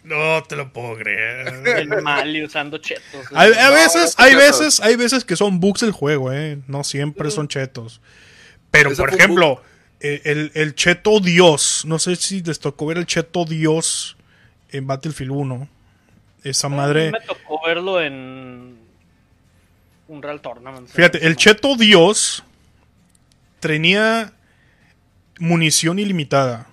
No 0.02 0.42
te 0.44 0.56
lo 0.56 0.72
puedo 0.72 0.96
creer. 0.96 1.48
El 1.78 2.02
mal 2.02 2.34
y 2.34 2.42
usando 2.44 2.78
chetos. 2.78 3.26
Hay, 3.34 3.52
a 3.52 3.68
No, 3.68 3.74
veces, 3.74 4.14
hay 4.18 4.34
veces, 4.34 4.80
hay 4.80 4.96
veces 4.96 5.24
que 5.24 5.36
son 5.36 5.60
bugs 5.60 5.80
del 5.82 5.92
juego, 5.92 6.32
eh. 6.32 6.58
No 6.68 6.84
siempre 6.84 7.30
son 7.30 7.48
chetos. 7.48 8.00
Pero, 8.70 8.94
por 8.96 9.12
ejemplo, 9.12 9.62
eh, 10.00 10.22
el, 10.24 10.52
el 10.54 10.74
cheto 10.74 11.20
Dios. 11.20 11.84
No 11.86 11.98
sé 11.98 12.16
si 12.16 12.42
les 12.42 12.60
tocó 12.60 12.86
ver 12.86 12.98
el 12.98 13.06
cheto 13.06 13.44
Dios 13.44 14.16
en 14.70 14.86
Battlefield 14.86 15.32
1. 15.32 15.68
Esa 16.44 16.68
madre. 16.70 17.10
Me 17.10 17.20
tocó 17.20 17.60
verlo 17.66 18.00
en 18.00 18.78
un 20.08 20.22
Real 20.22 20.40
Tournament. 20.40 20.88
Fíjate, 20.88 21.26
el 21.26 21.36
cheto 21.36 21.76
Dios 21.76 22.42
tenía 23.60 24.32
munición 25.38 25.98
ilimitada. 25.98 26.66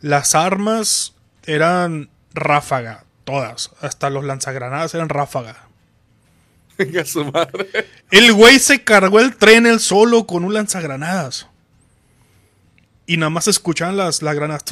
Las 0.00 0.34
armas 0.34 1.14
eran 1.46 2.10
ráfaga, 2.32 3.04
todas. 3.24 3.70
Hasta 3.80 4.10
los 4.10 4.24
lanzagranadas 4.24 4.94
eran 4.94 5.08
ráfaga. 5.08 5.68
Venga, 6.78 7.04
su 7.04 7.24
madre. 7.24 7.68
El 8.10 8.32
güey 8.32 8.58
se 8.58 8.82
cargó 8.82 9.20
el 9.20 9.36
tren 9.36 9.66
él 9.66 9.80
solo 9.80 10.26
con 10.26 10.44
un 10.44 10.54
lanzagranadas. 10.54 11.46
Y 13.06 13.16
nada 13.16 13.30
más 13.30 13.48
escuchaban 13.48 13.96
las, 13.96 14.22
las 14.22 14.34
granadas. 14.34 14.64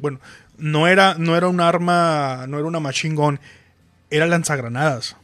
Bueno, 0.00 0.18
no 0.56 0.88
era, 0.88 1.14
no 1.18 1.36
era 1.36 1.48
un 1.48 1.60
arma, 1.60 2.46
no 2.48 2.58
era 2.58 2.66
una 2.66 2.80
machine 2.80 3.14
gun, 3.14 3.38
era 4.10 4.26
lanzagranadas. 4.26 5.14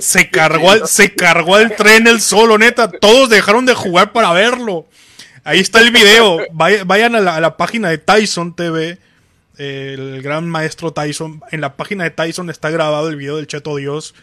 Se 0.00 0.30
cargó, 0.30 0.70
al, 0.70 0.88
se 0.88 1.14
cargó 1.14 1.56
tren 1.76 2.06
el 2.06 2.20
solo, 2.20 2.58
neta. 2.58 2.90
Todos 2.90 3.28
dejaron 3.28 3.66
de 3.66 3.74
jugar 3.74 4.12
para 4.12 4.32
verlo. 4.32 4.86
Ahí 5.46 5.60
está 5.60 5.80
el 5.80 5.92
video. 5.92 6.38
Vay- 6.52 6.82
Vayan 6.84 7.14
a 7.14 7.20
la, 7.20 7.36
a 7.36 7.40
la 7.40 7.56
página 7.56 7.88
de 7.88 7.98
Tyson 7.98 8.54
TV. 8.56 8.98
eh, 9.58 9.94
El 9.96 10.20
gran 10.22 10.48
maestro 10.48 10.92
Tyson. 10.92 11.40
En 11.52 11.60
la 11.60 11.76
página 11.76 12.02
de 12.04 12.10
Tyson 12.10 12.50
está 12.50 12.68
grabado 12.70 13.08
el 13.08 13.14
video 13.16 13.36
del 13.36 13.46
Cheto 13.46 13.76
Dios. 13.76 14.14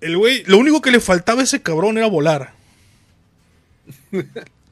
El 0.00 0.16
güey, 0.16 0.44
lo 0.46 0.56
único 0.56 0.80
que 0.80 0.90
le 0.90 0.98
faltaba 0.98 1.42
a 1.42 1.44
ese 1.44 1.60
cabrón 1.62 1.98
era 1.98 2.06
volar. 2.06 2.54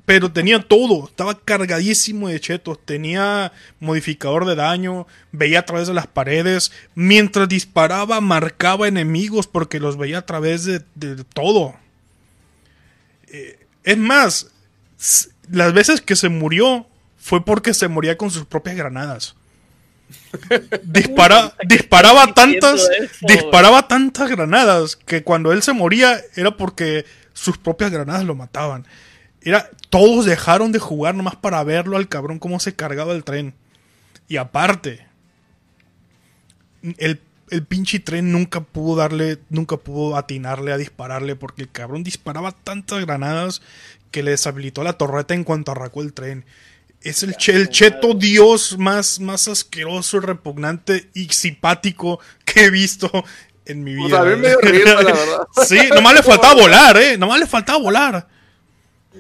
Pero 0.06 0.32
tenía 0.32 0.58
todo, 0.60 1.06
estaba 1.06 1.38
cargadísimo 1.38 2.28
de 2.28 2.40
chetos, 2.40 2.80
tenía 2.84 3.52
modificador 3.78 4.44
de 4.44 4.56
daño, 4.56 5.06
veía 5.30 5.60
a 5.60 5.64
través 5.66 5.86
de 5.86 5.94
las 5.94 6.08
paredes, 6.08 6.72
mientras 6.96 7.48
disparaba 7.48 8.20
marcaba 8.20 8.88
enemigos 8.88 9.46
porque 9.46 9.78
los 9.78 9.96
veía 9.96 10.18
a 10.18 10.26
través 10.26 10.64
de, 10.64 10.80
de 10.96 11.22
todo. 11.22 11.76
Eh, 13.28 13.56
es 13.84 13.98
más, 13.98 14.50
las 15.50 15.72
veces 15.72 16.00
que 16.00 16.16
se 16.16 16.28
murió 16.28 16.86
fue 17.18 17.44
porque 17.44 17.74
se 17.74 17.88
moría 17.88 18.16
con 18.16 18.30
sus 18.30 18.46
propias 18.46 18.76
granadas. 18.76 19.34
Dispara, 20.82 21.54
disparaba 21.66 22.34
tantas, 22.34 22.88
eso, 22.98 23.26
disparaba 23.26 23.86
tantas 23.86 24.28
granadas 24.28 24.96
que 24.96 25.22
cuando 25.22 25.52
él 25.52 25.62
se 25.62 25.72
moría 25.72 26.20
era 26.34 26.56
porque 26.56 27.04
sus 27.32 27.58
propias 27.58 27.90
granadas 27.90 28.24
lo 28.24 28.34
mataban. 28.34 28.86
Era, 29.42 29.70
todos 29.88 30.24
dejaron 30.26 30.72
de 30.72 30.78
jugar 30.78 31.14
nomás 31.14 31.36
para 31.36 31.62
verlo 31.64 31.96
al 31.96 32.08
cabrón 32.08 32.38
cómo 32.38 32.60
se 32.60 32.74
cargaba 32.74 33.12
el 33.12 33.24
tren. 33.24 33.54
Y 34.28 34.36
aparte, 34.36 35.06
el, 36.98 37.20
el 37.50 37.64
pinche 37.64 37.98
tren 38.00 38.32
nunca 38.32 38.60
pudo 38.60 38.96
darle, 38.96 39.38
nunca 39.48 39.76
pudo 39.76 40.16
atinarle 40.16 40.72
a 40.72 40.76
dispararle 40.76 41.36
porque 41.36 41.62
el 41.62 41.70
cabrón 41.70 42.02
disparaba 42.04 42.52
tantas 42.52 43.00
granadas 43.04 43.62
que 44.10 44.22
le 44.22 44.32
deshabilitó 44.32 44.82
la 44.82 44.94
torreta 44.94 45.34
en 45.34 45.44
cuanto 45.44 45.72
arrancó 45.72 46.02
el 46.02 46.12
tren. 46.12 46.44
Es 47.02 47.22
el, 47.22 47.34
che- 47.36 47.52
el 47.56 47.68
cheto 47.70 48.14
dios 48.14 48.76
más, 48.78 49.20
más 49.20 49.48
asqueroso, 49.48 50.18
y 50.18 50.20
repugnante 50.20 51.08
y 51.14 51.28
simpático 51.28 52.20
que 52.44 52.64
he 52.66 52.70
visto 52.70 53.10
en 53.64 53.84
mi 53.84 53.94
vida. 53.94 54.20
a 54.20 54.24
mí 54.24 54.36
me 54.36 54.48
dio 54.48 54.58
risa, 54.62 54.94
la 54.94 55.12
verdad. 55.12 55.46
Sí, 55.66 55.78
nomás 55.94 56.14
le 56.14 56.22
faltaba 56.22 56.54
volar, 56.54 56.96
eh. 56.98 57.16
Nomás 57.16 57.40
le 57.40 57.46
faltaba 57.46 57.78
volar. 57.78 58.28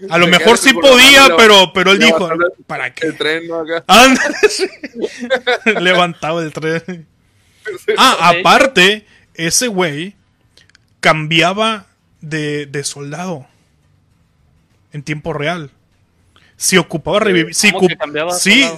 A 0.08 0.18
lo 0.18 0.26
mejor 0.28 0.56
sí 0.58 0.72
podía, 0.72 1.22
mano, 1.22 1.36
pero, 1.36 1.72
pero 1.72 1.92
él 1.92 1.98
dijo, 1.98 2.28
¿para 2.66 2.92
qué? 2.94 3.06
El 3.08 3.16
tren, 3.16 3.48
¿no? 3.48 3.60
Acá. 3.60 3.84
Levantaba 5.80 6.42
el 6.42 6.52
tren. 6.52 7.06
Ah, 7.98 8.32
aparte, 8.38 9.06
ese 9.34 9.68
güey 9.68 10.14
cambiaba 11.00 11.86
de, 12.20 12.66
de 12.66 12.84
soldado 12.84 13.46
en 14.92 15.02
tiempo 15.02 15.32
real. 15.32 15.70
Si 16.56 16.76
ocupaba 16.76 17.20
revivir, 17.20 17.54
si, 17.54 17.72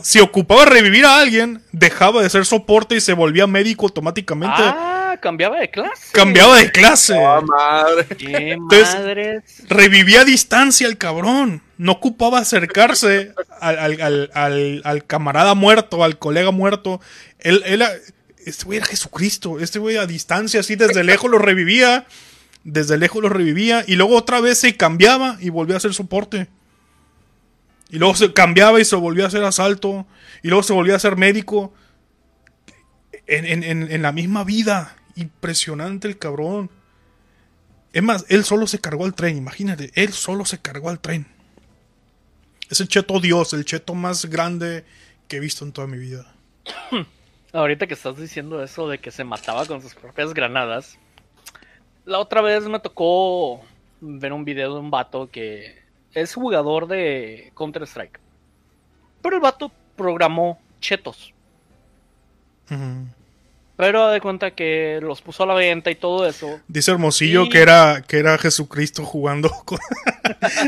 si 0.02 0.20
ocupaba 0.20 0.64
revivir 0.64 1.04
a 1.04 1.18
alguien, 1.18 1.62
dejaba 1.72 2.22
de 2.22 2.30
ser 2.30 2.46
soporte 2.46 2.94
y 2.94 3.00
se 3.00 3.12
volvía 3.12 3.48
médico 3.48 3.86
automáticamente. 3.86 4.54
Ah, 4.60 5.16
cambiaba 5.20 5.58
de 5.58 5.68
clase. 5.68 6.12
Cambiaba 6.12 6.58
de 6.58 6.70
clase. 6.70 7.18
¡Ah, 7.18 7.40
madre! 7.40 8.06
¡Qué 8.16 8.52
Entonces- 8.52 8.94
madres! 8.94 9.42
Revivía 9.68 10.20
a 10.20 10.24
distancia 10.24 10.86
el 10.86 10.96
cabrón. 10.96 11.60
No 11.76 11.90
ocupaba 11.92 12.38
acercarse 12.38 13.32
al, 13.60 13.78
al- 13.80 14.00
al- 14.00 14.30
al- 14.32 14.82
al 14.84 15.04
camarada 15.04 15.54
muerto, 15.56 16.04
al 16.04 16.18
colega 16.20 16.52
muerto. 16.52 17.00
Él, 17.40 17.64
él, 17.66 17.82
este 18.46 18.64
güey 18.64 18.78
era 18.78 18.86
Jesucristo. 18.86 19.58
Este 19.60 19.78
güey 19.78 19.96
a 19.96 20.06
distancia, 20.06 20.60
así 20.60 20.76
desde 20.76 21.04
lejos 21.04 21.30
lo 21.30 21.38
revivía. 21.38 22.06
Desde 22.64 22.96
lejos 22.98 23.22
lo 23.22 23.28
revivía. 23.28 23.84
Y 23.86 23.96
luego 23.96 24.16
otra 24.16 24.40
vez 24.40 24.58
se 24.58 24.76
cambiaba 24.76 25.36
y 25.40 25.50
volvía 25.50 25.76
a 25.76 25.78
hacer 25.78 25.94
soporte. 25.94 26.48
Y 27.90 27.98
luego 27.98 28.14
se 28.14 28.32
cambiaba 28.32 28.80
y 28.80 28.84
se 28.84 28.96
volvía 28.96 29.24
a 29.24 29.28
hacer 29.28 29.44
asalto. 29.44 30.06
Y 30.42 30.48
luego 30.48 30.62
se 30.62 30.72
volvía 30.72 30.96
a 30.96 30.98
ser 31.00 31.16
médico. 31.16 31.74
En, 33.26 33.44
en- 33.44 33.62
en- 33.64 33.90
en 33.92 34.02
la 34.02 34.12
misma 34.12 34.44
vida. 34.44 34.96
Impresionante 35.14 36.08
el 36.08 36.18
cabrón. 36.18 36.70
Es 37.92 38.02
más, 38.02 38.24
él 38.28 38.44
solo 38.44 38.66
se 38.66 38.78
cargó 38.78 39.04
al 39.04 39.14
tren, 39.14 39.36
imagínate, 39.36 39.90
él 39.94 40.14
solo 40.14 40.46
se 40.46 40.58
cargó 40.58 40.88
al 40.88 40.98
tren. 40.98 41.26
Es 42.70 42.80
el 42.80 42.88
cheto 42.88 43.20
Dios, 43.20 43.52
el 43.52 43.66
cheto 43.66 43.94
más 43.94 44.24
grande 44.24 44.86
que 45.28 45.36
he 45.36 45.40
visto 45.40 45.66
en 45.66 45.72
toda 45.72 45.86
mi 45.86 45.98
vida. 45.98 46.32
Ahorita 47.52 47.86
que 47.86 47.94
estás 47.94 48.16
diciendo 48.16 48.62
eso 48.62 48.88
de 48.88 48.98
que 48.98 49.10
se 49.10 49.24
mataba 49.24 49.66
con 49.66 49.82
sus 49.82 49.94
propias 49.94 50.32
granadas, 50.32 50.98
la 52.06 52.18
otra 52.18 52.40
vez 52.40 52.64
me 52.64 52.80
tocó 52.80 53.60
ver 54.00 54.32
un 54.32 54.44
video 54.44 54.74
de 54.74 54.80
un 54.80 54.90
vato 54.90 55.28
que 55.30 55.82
es 56.14 56.34
jugador 56.34 56.86
de 56.88 57.52
Counter-Strike. 57.54 58.18
Pero 59.22 59.36
el 59.36 59.42
vato 59.42 59.70
programó 59.96 60.58
chetos. 60.80 61.32
Ujú. 62.70 63.06
Pero 63.76 64.08
de 64.08 64.20
cuenta 64.20 64.50
que 64.52 65.00
los 65.02 65.20
puso 65.22 65.42
a 65.42 65.46
la 65.46 65.54
venta 65.54 65.90
y 65.90 65.94
todo 65.94 66.26
eso. 66.26 66.60
Dice 66.68 66.90
Hermosillo 66.90 67.48
que 67.48 67.60
era 67.60 68.02
que 68.06 68.18
era 68.18 68.38
Jesucristo 68.38 69.04
jugando 69.04 69.50
con... 69.64 69.78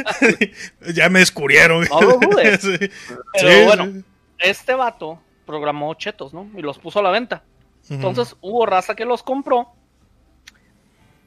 ya 0.94 1.08
me 1.08 1.20
descubrieron. 1.20 1.86
No 1.88 2.00
lo 2.00 2.18
dudes. 2.18 2.60
Sí. 2.62 2.90
Pero 3.32 3.48
Sí, 3.50 3.64
bueno, 3.64 3.84
sí. 3.86 4.04
este 4.38 4.74
vato 4.74 5.18
programó 5.46 5.92
chetos, 5.94 6.32
¿no? 6.34 6.50
Y 6.56 6.62
los 6.62 6.78
puso 6.78 6.98
a 6.98 7.02
la 7.02 7.10
venta. 7.10 7.42
Entonces 7.90 8.36
hubo 8.40 8.64
raza 8.66 8.94
que 8.94 9.04
los 9.04 9.22
compró. 9.22 9.72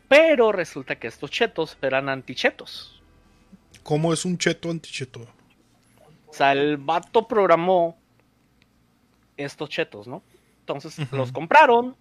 Pero 0.08 0.52
resulta 0.52 0.96
que 0.96 1.08
estos 1.08 1.30
chetos 1.32 1.78
eran 1.82 2.10
antichetos. 2.10 3.02
¿Cómo 3.84 4.14
es 4.14 4.26
un 4.26 4.38
cheto 4.38 4.70
anticheto? 4.70 5.22
O 6.28 6.34
sea, 6.34 6.52
el 6.54 6.78
vato 6.78 7.28
programó 7.28 7.98
estos 9.36 9.70
chetos, 9.70 10.08
¿no? 10.08 10.24
Entonces 10.62 11.00
los 11.12 11.32
compraron. 11.32 11.96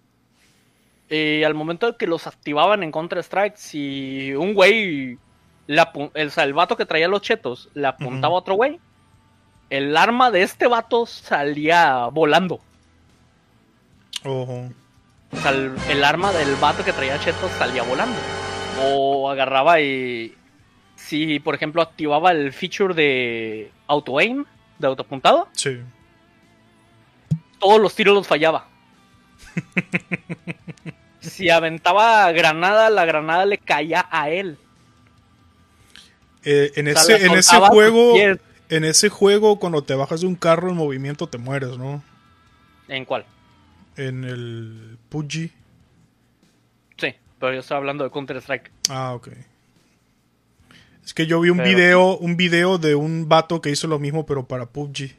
Y 1.09 1.43
al 1.43 1.53
momento 1.53 1.91
de 1.91 1.97
que 1.97 2.07
los 2.07 2.27
activaban 2.27 2.83
en 2.83 2.91
Counter-Strike, 2.91 3.55
si 3.55 4.33
un 4.33 4.53
güey, 4.53 5.17
apu- 5.67 6.11
o 6.13 6.29
sea, 6.29 6.43
el 6.43 6.53
vato 6.53 6.75
que 6.75 6.85
traía 6.85 7.07
los 7.07 7.21
chetos, 7.21 7.69
le 7.73 7.87
apuntaba 7.87 8.33
a 8.33 8.37
otro 8.37 8.55
güey, 8.55 8.79
el 9.69 9.95
arma 9.97 10.31
de 10.31 10.43
este 10.43 10.67
vato 10.67 11.05
salía 11.05 12.05
volando. 12.11 12.59
Ojo. 14.23 14.69
O 15.31 15.37
sea, 15.37 15.51
el, 15.51 15.75
el 15.89 16.03
arma 16.03 16.31
del 16.31 16.55
vato 16.55 16.83
que 16.85 16.93
traía 16.93 17.19
chetos 17.19 17.51
salía 17.57 17.83
volando. 17.83 18.17
O 18.81 19.29
agarraba 19.29 19.81
y. 19.81 20.33
Si, 20.95 21.39
por 21.39 21.53
ejemplo, 21.55 21.81
activaba 21.81 22.31
el 22.31 22.51
feature 22.53 22.93
de 22.93 23.71
auto 23.87 24.17
aim, 24.17 24.45
de 24.79 24.87
autoapuntado, 24.87 25.47
Sí. 25.51 25.79
todos 27.59 27.79
los 27.79 27.93
tiros 27.93 28.15
los 28.15 28.27
fallaba. 28.27 28.67
si 31.21 31.49
aventaba 31.49 32.31
granada, 32.31 32.89
la 32.89 33.05
granada 33.05 33.45
le 33.45 33.57
caía 33.57 34.07
a 34.09 34.29
él. 34.29 34.57
Eh, 36.43 36.71
en 36.75 36.87
O 36.87 36.99
sea, 36.99 37.15
ese, 37.15 37.25
en 37.25 37.33
ese 37.37 37.57
juego, 37.59 38.13
pies. 38.13 38.37
En 38.69 38.83
ese 38.83 39.09
juego, 39.09 39.59
cuando 39.59 39.83
te 39.83 39.95
bajas 39.95 40.21
de 40.21 40.27
un 40.27 40.35
carro 40.35 40.69
en 40.69 40.75
movimiento 40.75 41.27
te 41.27 41.37
mueres, 41.37 41.77
¿no? 41.77 42.03
¿En 42.87 43.05
cuál? 43.05 43.25
En 43.95 44.23
el 44.23 44.97
PUBG. 45.09 45.51
Sí, 46.97 47.13
pero 47.39 47.53
yo 47.53 47.59
estoy 47.59 47.77
hablando 47.77 48.03
de 48.03 48.11
Counter-Strike. 48.11 48.71
Ah, 48.89 49.13
ok. 49.13 49.29
Es 51.05 51.13
que 51.13 51.25
yo 51.25 51.39
vi 51.39 51.49
un 51.49 51.57
Pero- 51.57 51.69
video, 51.69 52.17
un 52.17 52.35
video 52.37 52.77
de 52.77 52.95
un 52.95 53.29
vato 53.29 53.61
que 53.61 53.69
hizo 53.71 53.87
lo 53.87 53.97
mismo, 53.99 54.25
pero 54.25 54.45
para 54.47 54.65
PUBG. 54.65 55.15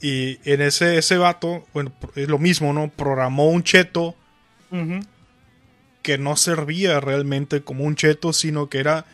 Y 0.00 0.38
en 0.50 0.60
ese, 0.60 0.98
ese 0.98 1.16
vato, 1.18 1.66
bueno, 1.72 1.92
es 2.14 2.28
lo 2.28 2.38
mismo, 2.38 2.72
¿no? 2.72 2.88
Programó 2.90 3.48
un 3.48 3.62
cheto 3.62 4.14
que 6.02 6.18
no 6.18 6.36
servía 6.36 7.00
realmente 7.00 7.62
como 7.62 7.84
un 7.84 7.94
cheto, 7.96 8.32
sino 8.32 8.68
que 8.68 8.78
era 8.80 9.06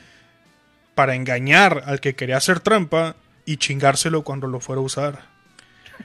para 0.94 1.14
engañar 1.14 1.82
al 1.86 2.00
que 2.00 2.14
quería 2.14 2.36
hacer 2.36 2.60
trampa 2.60 3.16
y 3.44 3.56
chingárselo 3.56 4.22
cuando 4.22 4.46
lo 4.46 4.60
fuera 4.60 4.80
a 4.80 4.84
usar. 4.84 5.22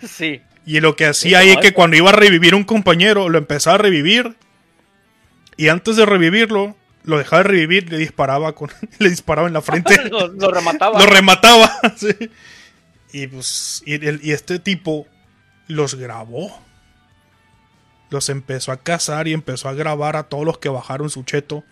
Sí. 0.07 0.41
Y 0.65 0.79
lo 0.79 0.95
que 0.95 1.05
hacía 1.05 1.41
Sí, 1.41 1.47
ahí 1.49 1.53
no, 1.53 1.59
es 1.59 1.65
que 1.67 1.73
cuando 1.73 1.95
iba 1.97 2.09
a 2.09 2.13
revivir 2.13 2.55
un 2.55 2.63
compañero, 2.63 3.29
lo 3.29 3.37
empezaba 3.37 3.75
a 3.75 3.79
revivir. 3.79 4.35
Y 5.57 5.67
antes 5.69 5.95
de 5.95 6.05
revivirlo, 6.05 6.75
lo 7.03 7.17
dejaba 7.17 7.43
de 7.43 7.49
revivir, 7.49 7.89
le 7.91 7.97
disparaba 7.97 8.53
con, 8.55 8.71
le 8.99 9.09
disparaba 9.09 9.47
en 9.47 9.53
la 9.53 9.61
frente. 9.61 9.95
lo, 10.09 10.27
lo 10.27 10.51
remataba. 10.51 10.99
lo 10.99 11.05
remataba. 11.05 11.71
sí. 11.97 12.31
Y 13.13 13.27
pues, 13.27 13.83
y, 13.85 13.93
el- 13.93 14.19
y 14.23 14.31
este 14.31 14.59
tipo 14.59 15.07
los 15.67 15.95
grabó. 15.95 16.61
Los 18.09 18.29
empezó 18.29 18.71
a 18.71 18.77
cazar 18.77 19.27
y 19.27 19.33
empezó 19.33 19.67
a 19.67 19.73
grabar 19.73 20.15
a 20.15 20.23
todos 20.23 20.45
los 20.45 20.57
que 20.59 20.69
bajaron 20.69 21.09
su 21.09 21.23
cheto. 21.23 21.63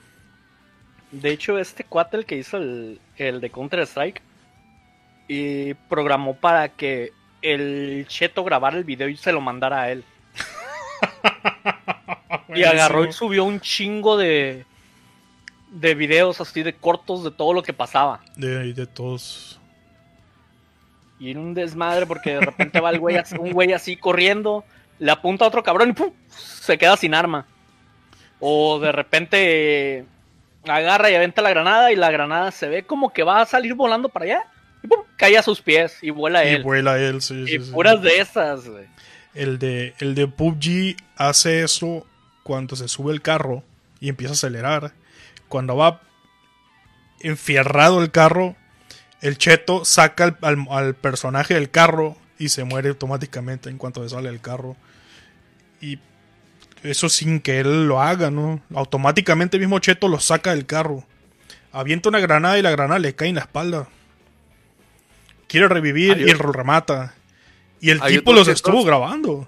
De 1.14 1.30
hecho, 1.30 1.60
este 1.60 1.84
cuate, 1.84 2.18
el 2.18 2.26
que 2.26 2.38
hizo 2.38 2.58
el, 2.58 3.00
el 3.18 3.40
de 3.40 3.52
Counter-Strike, 3.52 4.22
y 5.28 5.76
programó 5.76 6.36
para 6.36 6.70
que 6.70 7.12
el 7.44 8.06
cheto 8.08 8.44
grabara 8.44 8.78
el 8.78 8.84
video 8.84 9.08
y 9.08 9.16
se 9.16 9.32
lo 9.32 9.40
mandara 9.40 9.84
a 9.84 9.92
él. 9.92 10.04
Y 12.56 12.64
agarró 12.64 13.06
y 13.06 13.14
subió 13.14 13.46
un 13.46 13.60
chingo 13.62 14.16
de, 14.16 14.66
de 15.72 15.96
videos 15.96 16.40
así 16.40 16.62
de 16.62 16.74
cortos 16.74 17.24
de 17.24 17.32
todo 17.32 17.54
lo 17.54 17.64
que 17.64 17.74
pasaba. 17.74 18.22
De, 18.36 18.74
de 18.74 18.86
todos. 18.86 19.60
Y 21.20 21.32
en 21.32 21.38
un 21.38 21.54
desmadre 21.54 22.06
porque 22.06 22.34
de 22.34 22.42
repente 22.42 22.80
va 22.80 22.92
el 22.92 23.00
güey, 23.00 23.18
un 23.40 23.54
güey 23.54 23.74
así 23.74 23.96
corriendo, 23.96 24.64
le 25.00 25.12
apunta 25.12 25.46
a 25.46 25.48
otro 25.48 25.64
cabrón 25.64 25.90
y 25.90 25.94
¡pum! 25.94 26.12
se 26.28 26.78
queda 26.78 26.98
sin 26.98 27.16
arma. 27.16 27.48
O 28.40 28.80
de 28.80 28.92
repente 28.92 30.06
agarra 30.68 31.10
y 31.12 31.16
aventa 31.16 31.42
la 31.42 31.50
granada 31.50 31.92
y 31.92 31.96
la 31.96 32.12
granada 32.12 32.52
se 32.52 32.68
ve 32.68 32.84
como 32.84 33.12
que 33.14 33.24
va 33.24 33.42
a 33.42 33.46
salir 33.46 33.74
volando 33.74 34.10
para 34.10 34.26
allá. 34.26 34.44
Y 34.84 34.88
¡pum! 34.88 35.00
cae 35.18 35.38
a 35.38 35.44
sus 35.44 35.62
pies 35.62 35.98
y 36.02 36.10
vuela 36.10 36.44
Y 36.46 36.56
él. 36.56 36.64
vuela 36.64 36.98
él, 36.98 37.22
sí, 37.22 37.44
y 37.44 37.48
sí, 37.48 37.66
sí. 37.66 37.72
puras 37.72 38.02
de 38.02 38.20
esas, 38.20 38.68
güey. 38.68 38.86
El 39.34 39.58
de, 39.60 39.94
el 40.00 40.14
de 40.16 40.28
PUBG 40.28 40.96
hace 41.16 41.64
eso 41.64 42.06
cuando 42.44 42.76
se 42.76 42.88
sube 42.88 43.14
el 43.14 43.22
carro 43.22 43.64
y 44.00 44.10
empieza 44.10 44.34
a 44.34 44.36
acelerar. 44.36 44.92
Cuando 45.48 45.76
va 45.76 46.02
enfierrado 47.22 48.02
el 48.02 48.12
carro, 48.12 48.56
el 49.22 49.38
cheto 49.38 49.86
saca 49.86 50.26
al, 50.26 50.38
al- 50.42 50.68
al 50.70 50.94
personaje 50.96 51.54
del 51.54 51.70
carro 51.70 52.18
y 52.38 52.50
se 52.50 52.64
muere 52.64 52.90
automáticamente 52.90 53.70
en 53.70 53.78
cuanto 53.78 54.08
sale 54.10 54.30
del 54.30 54.42
carro. 54.42 54.76
Y 55.80 56.00
eso 56.84 57.10
sin 57.10 57.40
que 57.40 57.60
él 57.60 57.88
lo 57.88 58.02
haga, 58.02 58.30
¿no? 58.32 58.62
Automáticamente 58.74 59.58
el 59.58 59.62
mismo 59.62 59.80
cheto 59.80 60.08
lo 60.08 60.20
saca 60.20 60.52
del 60.52 60.66
carro. 60.66 61.04
Avienta 61.72 62.10
una 62.10 62.20
granada 62.20 62.58
y 62.60 62.62
la 62.62 62.72
granada 62.72 63.00
le 63.00 63.16
cae 63.16 63.30
en 63.30 63.36
la 63.36 63.42
espalda. 63.42 63.88
Quiere 65.48 65.68
revivir 65.68 66.14
Hay 66.14 66.22
y 66.24 66.34
lo 66.34 66.52
remata. 66.52 67.16
Y 67.80 67.90
el 67.90 68.02
tipo 68.02 68.32
los 68.34 68.48
chetos- 68.48 68.56
estuvo 68.56 68.84
grabando. 68.84 69.48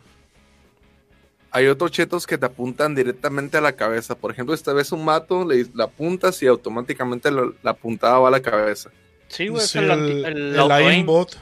Hay 1.52 1.68
otros 1.68 1.92
chetos 1.92 2.28
que 2.28 2.38
te 2.38 2.46
apuntan 2.46 2.96
directamente 2.96 3.58
a 3.58 3.62
la 3.62 3.74
cabeza. 3.74 4.16
Por 4.16 4.32
ejemplo, 4.32 4.54
esta 4.54 4.74
vez 4.74 4.92
un 4.92 5.06
mato, 5.06 5.46
le, 5.48 5.66
le 5.74 5.84
apuntas 5.84 6.42
y 6.44 6.48
automáticamente 6.48 7.32
lo- 7.32 7.56
la 7.64 7.72
apuntada 7.72 8.20
va 8.20 8.28
a 8.28 8.32
la 8.32 8.42
cabeza. 8.42 8.90
Sí, 9.30 9.48
güey, 9.48 9.64
es 9.64 9.76
el, 9.76 9.90
el, 9.90 10.26
el 10.26 10.56
el 10.60 10.72
aimbot. 10.72 11.38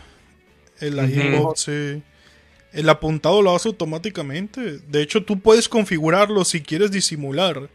El 0.79 0.99
aimbot, 0.99 1.57
sí. 1.57 2.03
El 2.73 2.89
apuntado 2.89 3.41
lo 3.41 3.55
hace 3.55 3.69
automáticamente. 3.69 4.79
De 4.87 5.01
hecho, 5.01 5.23
tú 5.23 5.39
puedes 5.39 5.69
configurarlo 5.69 6.43
si 6.43 6.61
quieres 6.61 6.91
disimular. 6.91 7.69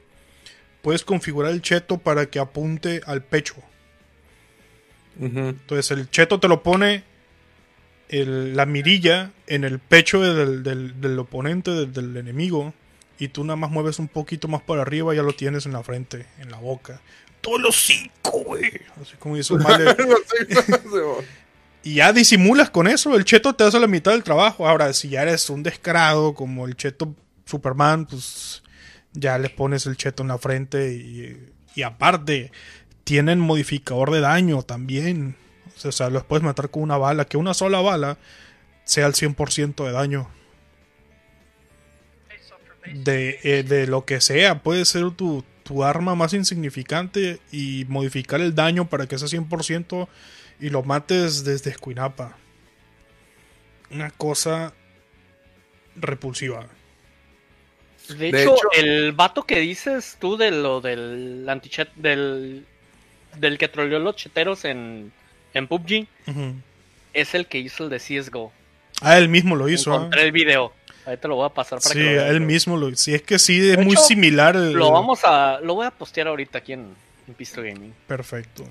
Puedes 0.83 1.05
configurar 1.05 1.53
el 1.53 1.63
cheto 1.63 1.99
para 1.99 2.27
que 2.27 2.39
apunte 2.39 3.01
al 3.07 3.23
pecho. 3.23 3.55
Entonces 5.21 5.91
el 5.91 6.11
cheto 6.11 6.39
te 6.39 6.47
lo 6.49 6.63
pone 6.63 7.03
el- 8.09 8.57
la 8.57 8.67
mirilla 8.67 9.33
en 9.47 9.65
el 9.65 9.79
pecho 9.81 10.21
del, 10.21 10.63
del- 10.63 11.01
del 11.01 11.19
oponente, 11.19 11.73
del, 11.73 11.93
del 11.93 12.17
enemigo. 12.17 12.73
Y 13.19 13.29
tú 13.29 13.43
nada 13.45 13.57
más 13.57 13.71
mueves 13.71 13.99
un 13.99 14.07
poquito 14.09 14.47
más 14.47 14.63
para 14.63 14.83
arriba 14.83 15.13
y 15.13 15.17
ya 15.17 15.23
lo 15.25 15.33
tienes 15.33 15.67
en 15.67 15.73
la 15.73 15.83
frente, 15.83 16.27
en 16.39 16.51
la 16.53 16.59
boca. 16.59 17.01
Todo 17.41 17.59
los 17.59 17.77
cinco, 17.77 18.43
güey. 18.45 18.71
Así 19.01 19.15
como 19.19 19.37
hizo 19.37 19.57
Male. 19.59 19.87
Y 21.89 21.95
ya 21.95 22.13
disimulas 22.13 22.69
con 22.69 22.87
eso, 22.87 23.17
el 23.17 23.25
cheto 23.25 23.55
te 23.55 23.65
hace 23.65 23.81
la 23.81 23.87
mitad 23.87 24.13
del 24.13 24.23
trabajo. 24.23 24.69
Ahora, 24.69 24.93
si 24.93 25.09
ya 25.09 25.23
eres 25.23 25.49
un 25.49 25.63
descarado 25.63 26.35
como 26.35 26.67
el 26.67 26.77
cheto 26.77 27.15
Superman, 27.47 28.05
pues 28.05 28.63
Ya 29.15 29.39
les 29.39 29.51
pones 29.51 29.87
el 29.87 29.97
cheto 29.97 30.23
en 30.23 30.29
la 30.29 30.37
frente 30.37 30.93
y, 30.93 31.51
y 31.75 31.83
aparte 31.83 32.53
tienen 33.05 33.41
modificador 33.41 34.11
de 34.11 34.21
daño 34.21 34.63
también. 34.65 35.35
O 35.83 35.91
sea, 35.91 36.11
los 36.11 36.25
puedes 36.25 36.45
matar 36.45 36.69
con 36.69 36.83
una 36.83 36.99
bala, 36.99 37.25
que 37.25 37.39
una 37.39 37.55
sola 37.55 37.81
bala 37.81 38.19
sea 38.85 39.07
el 39.07 39.15
100% 39.15 39.87
de 39.87 39.93
daño. 39.93 40.29
De, 42.85 43.41
eh, 43.45 43.63
de, 43.63 43.87
lo 43.87 44.05
que 44.05 44.21
sea, 44.21 44.63
puede 44.63 44.85
ser 44.85 45.11
tu, 45.13 45.43
tu, 45.63 45.85
arma 45.85 46.15
más 46.15 46.35
insignificante 46.35 47.41
y 47.51 47.87
modificar 47.89 48.43
el 48.43 48.55
daño 48.55 48.91
para 48.91 49.07
que 49.07 49.19
sea 49.19 49.29
100% 49.29 50.07
y 50.61 50.71
lo 50.71 50.83
mates 50.83 51.45
desde 51.45 51.71
Escuinapa. 51.71 52.37
Una 53.91 54.11
cosa 54.11 54.73
repulsiva. 55.97 56.67
De, 58.09 58.29
hecho, 58.29 58.57
el 58.75 59.13
vato 59.13 59.45
que 59.45 59.61
dices 59.61 60.17
tú 60.19 60.37
de 60.37 60.51
lo 60.51 60.81
del 60.81 61.47
antichet 61.49 61.93
del 61.95 62.65
del 63.37 63.59
que 63.59 63.69
troleó 63.69 63.99
los 63.99 64.17
cheteros 64.17 64.65
en, 64.65 65.13
en 65.53 65.69
PUBG 65.69 66.07
es 67.13 67.35
el 67.35 67.47
que 67.47 67.59
hizo 67.59 67.85
el 67.85 67.91
de 67.91 67.99
CSGO. 67.99 68.53
Ah, 69.01 69.19
él 69.19 69.29
mismo 69.29 69.57
lo 69.57 69.69
hizo. 69.69 69.95
Encontré 69.95 70.23
el 70.23 70.33
video. 70.33 70.73
Ahí 71.07 71.17
te 71.17 71.29
lo 71.29 71.37
voy 71.37 71.47
a 71.47 71.51
pasar 71.51 71.79
para 71.81 71.93
sí, 71.93 71.99
que 71.99 72.05
lo 72.05 72.11
veas. 72.11 72.31
él 72.31 72.41
mismo 72.41 72.77
lo 72.77 72.95
Sí, 72.97 73.15
es 73.15 73.23
que 73.23 73.39
sí, 73.39 73.71
es 73.71 73.79
muy 73.79 73.97
similar. 73.97 74.57
El, 74.57 74.73
lo 74.73 74.91
vamos 74.91 75.21
a. 75.25 75.61
Lo 75.61 75.75
voy 75.75 75.87
a 75.87 75.91
postear 75.91 76.29
ahorita 76.29 76.59
aquí 76.59 76.73
en, 76.73 76.95
en 77.27 77.35
Pisto 77.35 77.63
Gaming. 77.63 77.95
Perfecto. 78.07 78.65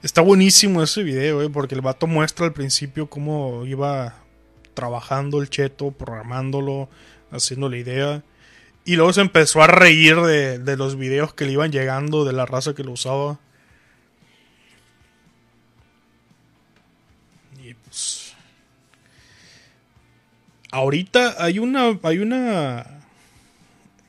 Está 0.00 0.20
buenísimo 0.20 0.80
ese 0.80 1.02
video, 1.02 1.42
eh, 1.42 1.50
porque 1.50 1.74
el 1.74 1.80
vato 1.80 2.06
muestra 2.06 2.46
al 2.46 2.52
principio 2.52 3.10
cómo 3.10 3.66
iba 3.66 4.14
trabajando 4.74 5.40
el 5.40 5.50
cheto, 5.50 5.90
programándolo, 5.90 6.88
haciendo 7.32 7.68
la 7.68 7.78
idea. 7.78 8.22
Y 8.84 8.94
luego 8.94 9.12
se 9.12 9.22
empezó 9.22 9.60
a 9.60 9.66
reír 9.66 10.16
de, 10.20 10.60
de 10.60 10.76
los 10.76 10.96
videos 10.96 11.34
que 11.34 11.46
le 11.46 11.52
iban 11.52 11.72
llegando 11.72 12.24
de 12.24 12.32
la 12.32 12.46
raza 12.46 12.74
que 12.74 12.84
lo 12.84 12.92
usaba. 12.92 13.40
Y 17.60 17.74
pues. 17.74 18.34
Ahorita 20.70 21.42
hay 21.42 21.58
una. 21.58 21.98
Hay 22.04 22.18
una. 22.18 22.86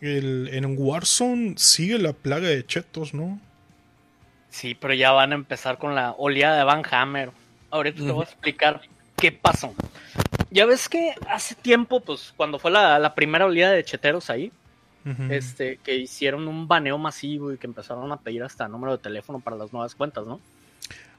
El, 0.02 0.50
en 0.54 0.76
Warzone 0.78 1.56
sigue 1.58 1.98
la 1.98 2.14
plaga 2.14 2.48
de 2.48 2.66
chetos, 2.66 3.14
¿no? 3.16 3.42
Sí, 4.50 4.76
pero 4.76 4.94
ya 4.94 5.12
van 5.12 5.32
a 5.32 5.36
empezar 5.36 5.78
con 5.78 5.96
la 5.96 6.12
oleada 6.18 6.58
de 6.58 6.64
Van 6.64 6.84
Hammer. 6.90 7.32
Ahorita 7.72 8.04
te 8.04 8.12
voy 8.12 8.22
a 8.22 8.26
explicar 8.26 8.82
qué 9.16 9.32
pasó. 9.32 9.74
Ya 10.50 10.66
ves 10.66 10.90
que 10.90 11.14
hace 11.28 11.54
tiempo, 11.56 12.00
pues, 12.00 12.34
cuando 12.36 12.58
fue 12.58 12.72
la, 12.72 12.98
la 12.98 13.14
primera 13.14 13.46
oleada 13.46 13.74
de 13.74 13.84
cheteros 13.84 14.30
ahí, 14.32 14.52
uh 15.06 15.10
-huh. 15.10 15.32
este, 15.32 15.78
que 15.84 15.96
hicieron 15.96 16.48
un 16.48 16.68
baneo 16.68 16.98
masivo 16.98 17.54
y 17.54 17.58
que 17.58 17.68
empezaron 17.68 18.12
a 18.12 18.18
pedir 18.18 18.42
hasta 18.42 18.68
número 18.68 18.94
de 18.94 19.04
teléfono 19.04 19.40
para 19.40 19.56
las 19.56 19.72
nuevas 19.72 19.94
cuentas, 19.94 20.26
¿no? 20.26 20.40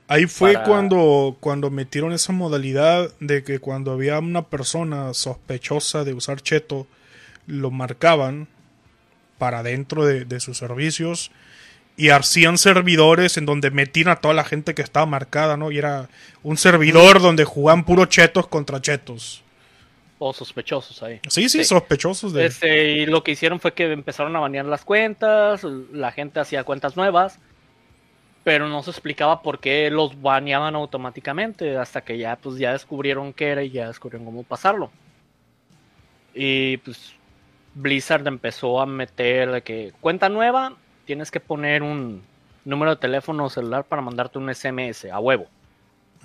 Ahí 0.09 0.26
fue 0.26 0.55
para... 0.55 0.66
cuando, 0.66 1.37
cuando 1.39 1.70
metieron 1.70 2.12
esa 2.12 2.33
modalidad 2.33 3.12
de 3.20 3.45
que 3.45 3.61
cuando 3.61 3.93
había 3.93 4.18
una 4.18 4.43
persona 4.43 5.14
sospechosa 5.14 6.03
de 6.03 6.14
usar 6.14 6.41
cheto, 6.41 6.89
lo 7.47 7.70
marcaban 7.70 8.49
para 9.39 9.62
dentro 9.62 10.05
de, 10.05 10.24
de 10.24 10.41
sus 10.41 10.59
servicios 10.59 11.31
y 12.01 12.09
hacían 12.09 12.57
servidores 12.57 13.36
en 13.36 13.44
donde 13.44 13.70
metían 13.70 14.09
a 14.09 14.16
toda 14.16 14.32
la 14.32 14.44
gente 14.44 14.74
que 14.74 14.80
estaba 14.80 15.05
marcada, 15.05 15.59
¿no? 15.59 15.70
Y 15.70 15.76
era 15.76 16.09
un 16.42 16.57
servidor 16.57 17.20
donde 17.20 17.44
jugaban 17.44 17.84
puros 17.84 18.09
chetos 18.09 18.46
contra 18.46 18.80
chetos. 18.80 19.42
O 20.18 20.32
sospechosos 20.32 21.03
ahí. 21.03 21.20
Sí, 21.28 21.51
sí, 21.51 21.59
sí. 21.59 21.64
sospechosos 21.64 22.32
de. 22.32 22.46
Este, 22.46 22.92
y 22.92 23.07
lo 23.07 23.22
que 23.22 23.32
hicieron 23.32 23.61
fue 23.61 23.74
que 23.74 23.92
empezaron 23.92 24.34
a 24.34 24.40
banear 24.40 24.64
las 24.64 24.82
cuentas, 24.82 25.62
la 25.92 26.11
gente 26.11 26.40
hacía 26.40 26.64
cuentas 26.64 26.96
nuevas, 26.96 27.38
pero 28.44 28.66
no 28.66 28.82
se 28.82 28.92
explicaba 28.92 29.42
por 29.42 29.61
qué 29.61 29.90
los 29.90 30.22
baneaban 30.22 30.76
automáticamente, 30.76 31.76
hasta 31.76 32.01
que 32.01 32.16
ya, 32.16 32.36
pues, 32.36 32.57
ya 32.57 32.72
descubrieron 32.72 33.34
qué 33.34 33.48
era 33.48 33.62
y 33.62 33.72
ya 33.72 33.88
descubrieron 33.88 34.24
cómo 34.24 34.42
pasarlo. 34.42 34.90
Y 36.32 36.78
pues 36.78 37.12
Blizzard 37.74 38.26
empezó 38.26 38.80
a 38.80 38.86
meter 38.86 39.51
de 39.51 39.62
que 39.62 39.92
cuenta 40.01 40.30
nueva, 40.30 40.76
tienes 41.11 41.32
que 41.32 41.40
poner 41.40 41.82
un 41.82 42.22
número 42.64 42.92
de 42.92 42.96
teléfono 42.96 43.50
celular 43.50 43.82
para 43.82 44.00
mandarte 44.00 44.38
un 44.38 44.48
SMS 44.54 45.06
a 45.06 45.18
huevo. 45.18 45.48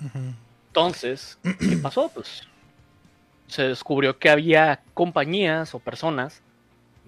Uh 0.00 0.04
-huh. 0.04 0.34
Entonces, 0.68 1.36
¿qué 1.42 1.76
pasó? 1.82 2.08
Pues 2.14 2.46
se 3.48 3.64
descubrió 3.64 4.16
que 4.16 4.30
había 4.30 4.78
compañías 4.94 5.74
o 5.74 5.80
personas 5.80 6.40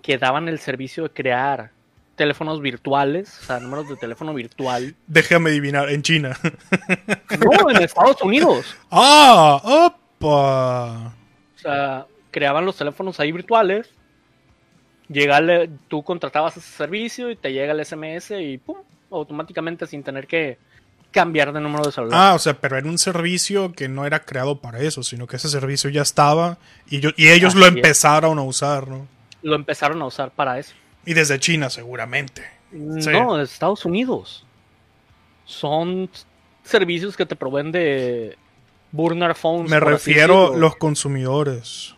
que 0.03 0.19
daban 0.19 0.49
el 0.49 0.59
servicio 0.59 1.05
de 1.05 1.11
crear 1.11 1.71
teléfonos 2.17 2.61
virtuales, 2.61 3.39
o 3.43 3.45
sea, 3.45 3.61
números 3.61 3.89
de 3.89 3.95
teléfono 3.95 4.35
virtual. 4.35 4.97
Déjame 5.07 5.51
adivinar, 5.51 5.89
en 5.89 6.03
China. 6.03 6.37
No, 7.39 7.71
en 7.71 7.81
Estados 7.81 8.21
Unidos. 8.23 8.77
¡Ah! 8.91 9.61
¡Opa! 9.63 11.15
O 11.55 11.59
sea, 11.61 12.07
creaban 12.33 12.67
los 12.67 12.77
teléfonos 12.77 13.21
ahí 13.21 13.31
virtuales 13.31 13.89
llegarle, 15.09 15.71
tú 15.89 16.03
contratabas 16.03 16.57
ese 16.57 16.71
servicio 16.71 17.31
y 17.31 17.37
te 17.37 17.53
llega 17.53 17.73
el 17.73 17.85
SMS 17.85 18.33
y 18.33 18.59
pum, 18.59 18.79
automáticamente 19.11 19.87
sin 19.87 20.03
tener 20.03 20.27
que 20.27 20.59
cambiar 21.11 21.53
de 21.53 21.61
número 21.61 21.85
de 21.85 21.93
celular. 21.93 22.19
Ah, 22.21 22.35
o 22.35 22.39
sea, 22.39 22.55
pero 22.61 22.77
era 22.77 22.89
un 22.89 22.99
servicio 22.99 23.73
que 23.73 23.89
no 23.89 24.07
era 24.07 24.25
creado 24.25 24.61
para 24.61 24.81
eso, 24.81 25.03
sino 25.03 25.27
que 25.27 25.37
ese 25.37 25.49
servicio 25.49 25.91
ya 25.91 26.03
estaba 26.03 26.59
y, 26.89 27.01
yo, 27.01 27.11
y 27.17 27.29
ellos 27.29 27.55
Así 27.55 27.59
lo 27.59 27.67
empezaron 27.67 28.39
es. 28.39 28.45
a 28.45 28.47
usar, 28.47 28.89
¿no? 28.89 29.07
Lo 29.43 29.55
empezaron 29.55 30.03
a 30.03 30.07
usar 30.07 30.31
para 30.31 30.59
eso. 30.59 30.75
Y 31.07 31.15
desde 31.15 31.39
China, 31.39 31.71
seguramente. 31.71 32.43
Sí. 32.71 33.11
No, 33.11 33.37
de 33.37 33.45
Estados 33.45 33.85
Unidos. 33.85 34.45
Son 35.47 36.11
servicios 36.63 37.17
que 37.17 37.25
te 37.25 37.35
proveen 37.35 37.73
de 37.73 38.37
burner 38.93 39.35
phones. 39.35 39.71
Me 39.71 39.81
refiero 39.81 40.53
a 40.53 40.57
los 40.57 40.77
consumidores. 40.77 41.95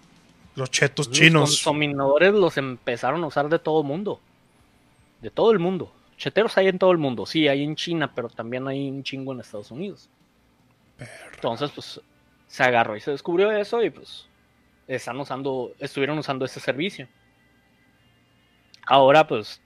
Los 0.55 0.71
chetos 0.71 1.09
los 1.09 1.17
chinos. 1.17 1.41
Los 1.43 1.51
consumidores 1.51 2.35
los 2.35 2.57
empezaron 2.57 3.23
a 3.25 3.27
usar 3.27 3.49
de 3.49 3.59
todo 3.59 3.81
el 3.81 3.87
mundo. 3.87 4.21
De 5.21 5.31
todo 5.31 5.53
el 5.53 5.59
mundo. 5.59 5.93
Cheteros 6.17 6.57
hay 6.59 6.69
en 6.69 6.79
todo 6.79 6.93
el 6.93 6.99
mundo. 6.99 7.27
Sí, 7.27 7.49
hay 7.49 7.63
en 7.63 7.77
China, 7.77 8.13
pero 8.15 8.29
también 8.29 8.67
hay 8.69 8.89
un 8.91 9.03
chingo 9.03 9.33
en 9.33 9.41
Estados 9.41 9.71
Unidos. 9.71 10.11
Perra. 10.99 11.13
Entonces, 11.35 11.71
pues, 11.71 12.01
se 12.47 12.63
agarró 12.63 12.97
y 12.97 13.01
se 13.01 13.13
descubrió 13.13 13.51
eso 13.53 13.83
y 13.83 13.91
pues 13.91 14.27
están 14.97 15.19
usando, 15.21 15.73
estuvieron 15.79 16.19
usando 16.19 16.45
ese 16.45 16.59
servicio. 16.59 17.09
Ahora, 18.87 19.27
pues, 19.27 19.63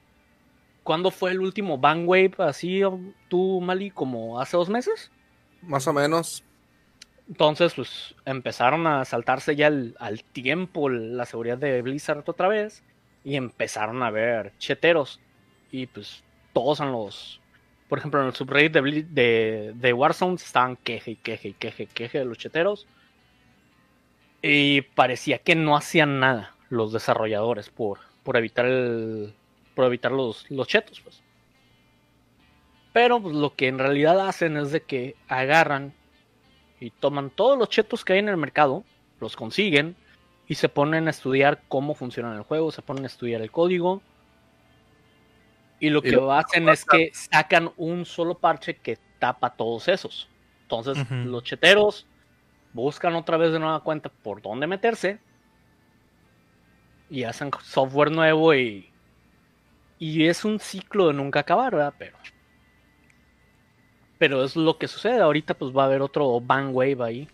¿cuándo 0.82 1.10
fue 1.10 1.30
el 1.30 1.40
último 1.40 1.76
Wave 1.76 2.34
así 2.38 2.82
tú, 3.28 3.60
Mali? 3.62 3.90
¿Como 3.90 4.38
hace 4.38 4.56
dos 4.56 4.68
meses? 4.68 5.10
Más 5.62 5.86
o 5.86 5.92
menos. 5.94 6.44
Entonces, 7.28 7.74
pues 7.74 8.14
empezaron 8.26 8.86
a 8.86 9.04
saltarse 9.04 9.56
ya 9.56 9.68
al 9.68 10.24
tiempo 10.24 10.88
la 10.90 11.24
seguridad 11.24 11.56
de 11.56 11.80
Blizzard 11.80 12.22
otra 12.26 12.48
vez 12.48 12.82
y 13.24 13.36
empezaron 13.36 14.02
a 14.02 14.10
ver 14.10 14.52
cheteros. 14.58 15.20
Y 15.70 15.86
pues 15.86 16.22
todos 16.52 16.80
en 16.80 16.92
los. 16.92 17.40
Por 17.88 17.98
ejemplo, 17.98 18.20
en 18.20 18.26
el 18.28 18.34
subreddit 18.34 18.72
de, 18.72 19.02
de, 19.04 19.72
de 19.74 19.92
Warzone 19.92 20.36
estaban 20.36 20.76
queje 20.76 21.12
y 21.12 21.16
queje 21.16 21.48
y 21.48 21.52
queje 21.54 21.86
queje 21.86 22.18
de 22.18 22.24
los 22.24 22.38
cheteros. 22.38 22.86
Y 24.42 24.82
parecía 24.82 25.38
que 25.38 25.54
no 25.54 25.76
hacían 25.76 26.20
nada 26.20 26.54
los 26.68 26.92
desarrolladores 26.92 27.70
por, 27.70 28.00
por 28.22 28.36
evitar 28.36 28.66
el. 28.66 29.34
por 29.74 29.86
evitar 29.86 30.12
los, 30.12 30.50
los 30.50 30.68
chetos, 30.68 31.00
pues. 31.00 31.22
Pero 32.92 33.20
pues, 33.20 33.34
lo 33.34 33.54
que 33.54 33.68
en 33.68 33.78
realidad 33.78 34.20
hacen 34.28 34.56
es 34.56 34.70
de 34.70 34.82
que 34.82 35.16
agarran 35.28 35.94
y 36.80 36.90
toman 36.90 37.30
todos 37.30 37.58
los 37.58 37.68
chetos 37.68 38.04
que 38.04 38.14
hay 38.14 38.18
en 38.18 38.28
el 38.28 38.36
mercado, 38.36 38.84
los 39.20 39.36
consiguen 39.36 39.96
y 40.46 40.56
se 40.56 40.68
ponen 40.68 41.06
a 41.06 41.10
estudiar 41.10 41.62
cómo 41.68 41.94
funciona 41.94 42.34
el 42.34 42.42
juego, 42.42 42.70
se 42.70 42.82
ponen 42.82 43.04
a 43.04 43.06
estudiar 43.06 43.40
el 43.40 43.50
código. 43.50 44.02
Y 45.80 45.90
lo 45.90 46.02
que 46.02 46.10
y 46.10 46.12
lo 46.12 46.32
hacen 46.32 46.68
es 46.68 46.84
que 46.84 47.10
sacan 47.12 47.70
un 47.76 48.04
solo 48.04 48.36
parche 48.38 48.76
que 48.76 48.98
tapa 49.18 49.50
todos 49.50 49.88
esos. 49.88 50.28
Entonces, 50.62 50.98
uh 50.98 51.00
-huh. 51.00 51.24
los 51.24 51.42
cheteros 51.44 52.06
buscan 52.72 53.14
otra 53.14 53.36
vez 53.36 53.52
de 53.52 53.58
nueva 53.58 53.80
cuenta 53.80 54.08
por 54.08 54.42
dónde 54.42 54.66
meterse 54.66 55.18
y 57.08 57.24
hacen 57.24 57.50
software 57.62 58.10
nuevo 58.10 58.54
y, 58.54 58.90
y 59.98 60.26
es 60.26 60.44
un 60.44 60.58
ciclo 60.58 61.08
de 61.08 61.14
nunca 61.14 61.40
acabar, 61.40 61.74
¿verdad? 61.74 61.94
Pero 61.98 62.16
pero 64.18 64.44
es 64.44 64.56
lo 64.56 64.78
que 64.78 64.88
sucede. 64.88 65.20
Ahorita 65.20 65.54
pues 65.54 65.76
va 65.76 65.82
a 65.82 65.86
haber 65.86 66.02
otro 66.02 66.40
ban 66.40 66.70
wave 66.72 66.98
ahí. 67.00 67.28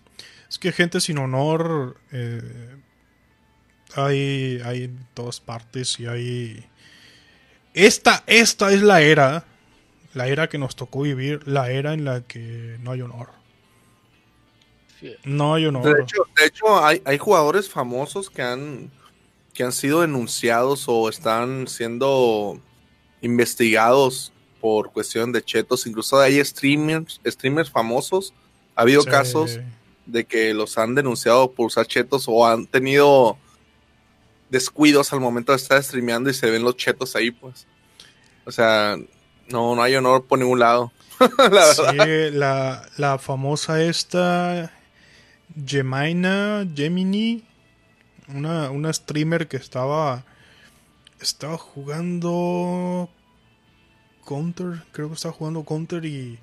Es 0.48 0.58
que 0.58 0.72
gente 0.72 1.00
sin 1.00 1.18
honor 1.18 1.96
eh, 2.10 2.76
hay, 3.94 4.60
hay 4.64 4.84
en 4.84 5.06
todas 5.14 5.40
partes 5.40 5.98
y 6.00 6.06
hay... 6.06 6.66
Esta, 7.72 8.24
esta 8.26 8.72
es 8.72 8.82
la 8.82 9.00
era, 9.00 9.44
la 10.12 10.26
era 10.26 10.48
que 10.48 10.58
nos 10.58 10.74
tocó 10.74 11.02
vivir, 11.02 11.46
la 11.46 11.70
era 11.70 11.94
en 11.94 12.04
la 12.04 12.22
que 12.22 12.78
no 12.80 12.90
hay 12.90 13.02
honor. 13.02 13.28
Sí. 14.98 15.14
No 15.24 15.54
hay 15.54 15.66
honor. 15.66 15.84
De 15.84 16.02
hecho, 16.02 16.26
de 16.36 16.46
hecho 16.46 16.84
hay, 16.84 17.00
hay, 17.04 17.16
jugadores 17.16 17.68
famosos 17.68 18.28
que 18.28 18.42
han, 18.42 18.90
que 19.54 19.62
han 19.62 19.72
sido 19.72 20.00
denunciados 20.00 20.86
o 20.88 21.08
están 21.08 21.68
siendo 21.68 22.60
investigados 23.22 24.32
por 24.60 24.92
cuestión 24.92 25.32
de 25.32 25.42
chetos. 25.42 25.86
Incluso 25.86 26.18
hay 26.20 26.44
streamers, 26.44 27.20
streamers 27.26 27.70
famosos. 27.70 28.32
Ha 28.76 28.82
habido 28.82 29.02
Sí. 29.02 29.10
casos 29.10 29.60
de 30.06 30.24
que 30.24 30.54
los 30.54 30.76
han 30.78 30.94
denunciado 30.94 31.50
por 31.52 31.66
usar 31.66 31.86
chetos 31.86 32.24
o 32.28 32.46
han 32.46 32.66
tenido 32.66 33.38
descuidos 34.48 35.12
al 35.12 35.20
momento 35.20 35.52
de 35.52 35.56
estar 35.56 35.82
streameando 35.82 36.30
y 36.30 36.34
se 36.34 36.50
ven 36.50 36.62
los 36.64 36.76
chetos 36.76 37.14
ahí, 37.16 37.30
pues. 37.30 37.66
O 38.44 38.52
sea, 38.52 38.96
no, 39.48 39.74
no 39.76 39.82
hay 39.82 39.94
honor 39.94 40.24
por 40.26 40.38
ningún 40.38 40.58
lado. 40.58 40.92
la 41.38 41.48
verdad. 41.48 41.74
Sí, 42.30 42.36
la, 42.36 42.88
la 42.96 43.18
famosa 43.18 43.82
esta 43.82 44.72
Gemina, 45.66 46.66
Gemini, 46.74 47.44
una, 48.28 48.70
una 48.70 48.92
streamer 48.92 49.46
que 49.48 49.56
estaba 49.56 50.24
estaba 51.20 51.58
jugando 51.58 53.10
Counter, 54.26 54.82
creo 54.92 55.08
que 55.08 55.14
estaba 55.14 55.34
jugando 55.34 55.64
Counter 55.64 56.04
y 56.04 56.38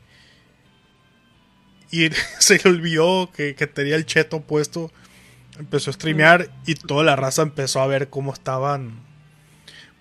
y 1.92 2.10
se 2.40 2.60
le 2.64 2.70
olvidó 2.70 3.32
que, 3.32 3.56
que 3.56 3.68
tenía 3.68 3.96
el 3.96 4.06
cheto 4.06 4.42
puesto, 4.42 4.92
empezó 5.58 5.90
a 5.90 5.94
streamear 5.94 6.50
y 6.66 6.76
toda 6.76 7.04
la 7.04 7.16
raza 7.16 7.42
empezó 7.42 7.82
a 7.82 7.88
ver 7.88 8.10
cómo 8.10 8.34
estaban 8.34 9.06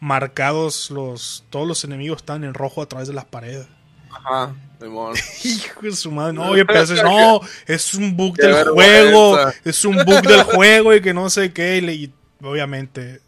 marcados 0.01 0.91
los 0.91 1.45
todos 1.51 1.66
los 1.66 1.83
enemigos 1.85 2.18
estaban 2.18 2.45
en 2.45 2.55
rojo 2.55 2.83
a 2.83 2.87
través 2.89 3.09
de 3.09 3.14
las 3.14 3.24
paredes. 3.24 3.66
Ajá. 4.11 4.55
Hijo 5.45 5.81
de 5.81 5.93
su 5.93 6.11
madre, 6.11 6.35
no, 6.35 6.57
y 6.57 6.61
empiezas, 6.61 7.03
no, 7.03 7.41
es 7.66 7.95
un 7.95 8.16
bug 8.16 8.37
Qué 8.37 8.47
del 8.47 8.68
juego, 8.68 9.39
es 9.64 9.85
un 9.87 9.97
bug 10.05 10.22
del 10.22 10.43
juego 10.55 10.95
y 10.95 11.01
que 11.01 11.14
no 11.14 11.31
sé 11.31 11.53
qué, 11.53 11.79
y, 11.79 11.81
le- 11.81 11.95
y 11.95 12.12
obviamente 12.43 13.20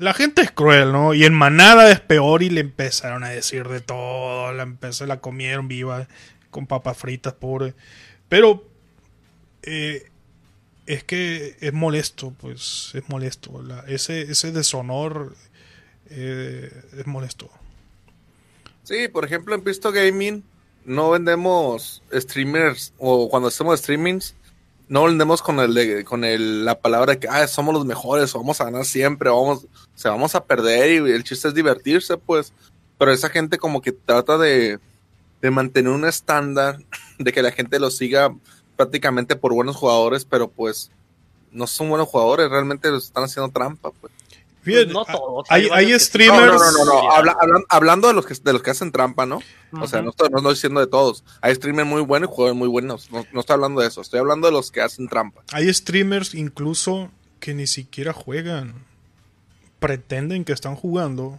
la 0.00 0.14
gente 0.14 0.40
es 0.40 0.50
cruel, 0.50 0.92
¿no? 0.92 1.12
Y 1.12 1.24
en 1.24 1.34
manada 1.34 1.92
es 1.92 2.00
peor 2.00 2.42
y 2.42 2.48
le 2.48 2.62
empezaron 2.62 3.22
a 3.22 3.28
decir 3.28 3.68
de 3.68 3.82
todo, 3.82 4.50
la 4.52 4.62
empezó, 4.62 5.04
la 5.04 5.20
comieron 5.20 5.68
viva 5.68 6.08
con 6.50 6.66
papas 6.66 6.96
fritas, 6.96 7.34
pobre. 7.34 7.74
Pero 8.30 8.66
eh, 9.62 10.10
es 10.86 11.04
que 11.04 11.54
es 11.60 11.72
molesto, 11.74 12.32
pues, 12.40 12.92
es 12.94 13.06
molesto. 13.10 13.62
Ese, 13.88 14.22
ese 14.22 14.52
deshonor 14.52 15.36
eh, 16.08 16.72
es 16.96 17.06
molesto. 17.06 17.50
Sí, 18.84 19.08
por 19.08 19.26
ejemplo, 19.26 19.54
en 19.54 19.60
Pisto 19.60 19.92
Gaming 19.92 20.42
no 20.86 21.10
vendemos 21.10 22.02
streamers 22.10 22.94
o 22.96 23.28
cuando 23.28 23.48
hacemos 23.48 23.78
streamings 23.80 24.34
no 24.90 25.04
vendemos 25.04 25.40
con 25.40 25.60
el 25.60 26.04
con 26.04 26.24
el, 26.24 26.64
la 26.64 26.80
palabra 26.80 27.18
que 27.18 27.28
ah, 27.28 27.46
somos 27.46 27.72
los 27.72 27.86
mejores 27.86 28.32
vamos 28.32 28.60
a 28.60 28.64
ganar 28.64 28.84
siempre 28.84 29.30
vamos 29.30 29.68
se 29.94 30.08
vamos 30.08 30.34
a 30.34 30.44
perder 30.44 30.90
y 30.90 31.12
el 31.12 31.22
chiste 31.22 31.46
es 31.48 31.54
divertirse, 31.54 32.16
pues. 32.16 32.52
Pero 32.98 33.12
esa 33.12 33.30
gente 33.30 33.56
como 33.56 33.80
que 33.80 33.92
trata 33.92 34.36
de, 34.36 34.80
de 35.40 35.50
mantener 35.50 35.92
un 35.92 36.04
estándar 36.04 36.80
de 37.18 37.32
que 37.32 37.40
la 37.40 37.52
gente 37.52 37.78
lo 37.78 37.90
siga 37.90 38.34
prácticamente 38.76 39.36
por 39.36 39.54
buenos 39.54 39.76
jugadores, 39.76 40.24
pero 40.24 40.48
pues 40.48 40.90
no 41.52 41.68
son 41.68 41.88
buenos 41.88 42.08
jugadores, 42.08 42.50
realmente 42.50 42.94
están 42.96 43.24
haciendo 43.24 43.52
trampa, 43.52 43.92
pues. 43.92 44.12
Fíjate, 44.62 44.92
no 44.92 45.04
todos, 45.06 45.46
hay, 45.48 45.68
hay 45.72 45.98
streamers. 45.98 46.52
No, 46.52 46.58
no, 46.58 46.70
no, 46.72 46.84
no, 46.84 47.02
no. 47.04 47.12
Habla- 47.12 47.36
hablan- 47.40 47.64
hablando 47.70 48.08
de 48.08 48.14
los 48.14 48.26
que 48.26 48.34
de 48.34 48.52
los 48.52 48.62
que 48.62 48.70
hacen 48.70 48.92
trampa, 48.92 49.24
¿no? 49.24 49.40
O 49.72 49.86
sea, 49.86 50.02
no 50.02 50.10
estoy, 50.10 50.28
no 50.28 50.38
estoy 50.38 50.52
diciendo 50.54 50.80
de 50.80 50.86
todos. 50.86 51.24
Hay 51.40 51.54
streamers 51.54 51.88
muy 51.88 52.02
buenos 52.02 52.28
y 52.28 52.32
jugadores 52.34 52.58
muy 52.58 52.68
buenos. 52.68 53.10
No, 53.10 53.24
no 53.32 53.40
estoy 53.40 53.54
hablando 53.54 53.80
de 53.80 53.88
eso. 53.88 54.00
Estoy 54.02 54.20
hablando 54.20 54.46
de 54.48 54.52
los 54.52 54.70
que 54.70 54.82
hacen 54.82 55.08
trampa. 55.08 55.42
Hay 55.52 55.72
streamers 55.72 56.34
incluso 56.34 57.10
que 57.38 57.54
ni 57.54 57.66
siquiera 57.66 58.12
juegan. 58.12 58.74
Pretenden 59.78 60.44
que 60.44 60.52
están 60.52 60.74
jugando. 60.76 61.38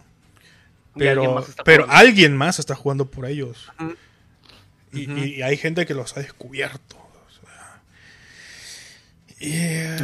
Y 0.96 1.06
alguien 1.06 1.20
Pero, 1.20 1.34
más 1.34 1.48
está 1.48 1.62
pero 1.64 1.84
jugando. 1.84 2.00
alguien 2.00 2.36
más 2.36 2.58
está 2.58 2.74
jugando 2.74 3.06
por 3.06 3.26
ellos. 3.26 3.70
Y, 4.92 5.40
hay 5.42 5.56
gente 5.56 5.86
que 5.86 5.94
los 5.94 6.16
ha 6.16 6.20
descubierto. 6.20 6.96
o 6.96 7.30
sea. 7.30 7.82
Y, 9.40 9.96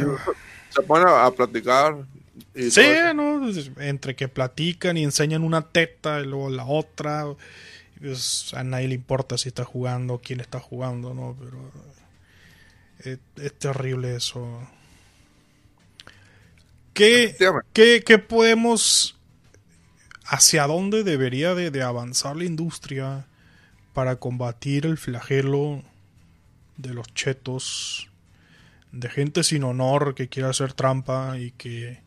Se 0.69 0.81
ponen 0.83 1.07
a, 1.09 1.25
a 1.25 1.31
platicar. 1.31 1.97
Y 2.55 2.71
sí. 2.71 2.81
¿no? 3.15 3.49
Entre 3.79 4.15
que 4.15 4.27
platican 4.27 4.97
y 4.97 5.03
enseñan 5.03 5.43
una 5.43 5.69
teta 5.69 6.19
y 6.19 6.25
luego 6.25 6.49
la 6.49 6.65
otra. 6.65 7.25
pues, 7.99 8.53
a 8.53 8.63
nadie 8.63 8.87
le 8.87 8.95
importa 8.95 9.37
si 9.37 9.49
está 9.49 9.63
jugando, 9.63 10.21
quién 10.23 10.39
está 10.39 10.59
jugando, 10.59 11.13
¿no? 11.13 11.37
Pero 11.39 11.71
eh, 13.05 13.17
es 13.37 13.53
terrible 13.53 14.15
eso. 14.15 14.67
¿Qué, 16.93 17.35
qué, 17.73 18.03
qué 18.05 18.17
podemos... 18.17 19.15
¿Hacia 20.25 20.67
dónde 20.67 21.03
debería 21.03 21.55
de, 21.55 21.71
de 21.71 21.81
avanzar 21.81 22.35
la 22.35 22.43
industria 22.43 23.25
para 23.93 24.17
combatir 24.17 24.85
el 24.85 24.97
flagelo 24.97 25.83
de 26.77 26.93
los 26.93 27.13
chetos, 27.13 28.09
de 28.91 29.09
gente 29.09 29.43
sin 29.43 29.63
honor 29.63 30.13
que 30.13 30.29
quiere 30.29 30.49
hacer 30.49 30.73
trampa 30.73 31.37
y 31.39 31.51
que 31.51 31.99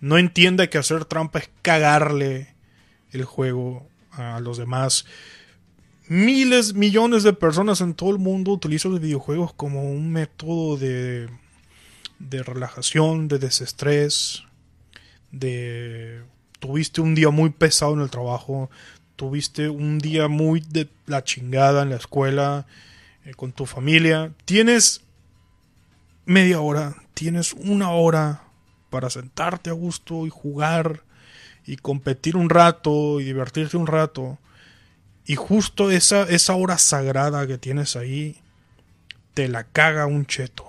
no 0.00 0.18
entiende 0.18 0.68
que 0.68 0.78
hacer 0.78 1.04
trampa 1.04 1.40
es 1.40 1.50
cagarle 1.62 2.54
el 3.12 3.24
juego 3.24 3.86
a 4.12 4.40
los 4.40 4.58
demás? 4.58 5.06
Miles, 6.08 6.74
millones 6.74 7.22
de 7.22 7.32
personas 7.32 7.80
en 7.80 7.94
todo 7.94 8.10
el 8.10 8.18
mundo 8.18 8.52
utilizan 8.52 8.92
los 8.92 9.00
videojuegos 9.00 9.52
como 9.52 9.90
un 9.90 10.10
método 10.10 10.76
de, 10.76 11.28
de 12.18 12.42
relajación, 12.42 13.28
de 13.28 13.38
desestrés, 13.38 14.44
de 15.30 16.22
tuviste 16.58 17.00
un 17.00 17.14
día 17.14 17.30
muy 17.30 17.50
pesado 17.50 17.94
en 17.94 18.00
el 18.00 18.10
trabajo, 18.10 18.70
tuviste 19.16 19.68
un 19.68 19.98
día 19.98 20.28
muy 20.28 20.60
de 20.60 20.88
la 21.06 21.24
chingada 21.24 21.82
en 21.82 21.90
la 21.90 21.96
escuela, 21.96 22.66
eh, 23.24 23.34
con 23.34 23.52
tu 23.52 23.66
familia, 23.66 24.32
tienes 24.44 25.02
media 26.24 26.60
hora, 26.60 26.96
tienes 27.14 27.52
una 27.52 27.90
hora 27.90 28.42
para 28.90 29.10
sentarte 29.10 29.70
a 29.70 29.74
gusto 29.74 30.26
y 30.26 30.30
jugar 30.30 31.02
y 31.66 31.76
competir 31.76 32.36
un 32.36 32.48
rato 32.48 33.20
y 33.20 33.24
divertirte 33.24 33.76
un 33.76 33.86
rato. 33.86 34.38
Y 35.26 35.36
justo 35.36 35.90
esa, 35.90 36.22
esa 36.22 36.54
hora 36.54 36.78
sagrada 36.78 37.46
que 37.46 37.58
tienes 37.58 37.96
ahí, 37.96 38.40
te 39.34 39.48
la 39.48 39.64
caga 39.64 40.06
un 40.06 40.24
cheto. 40.26 40.66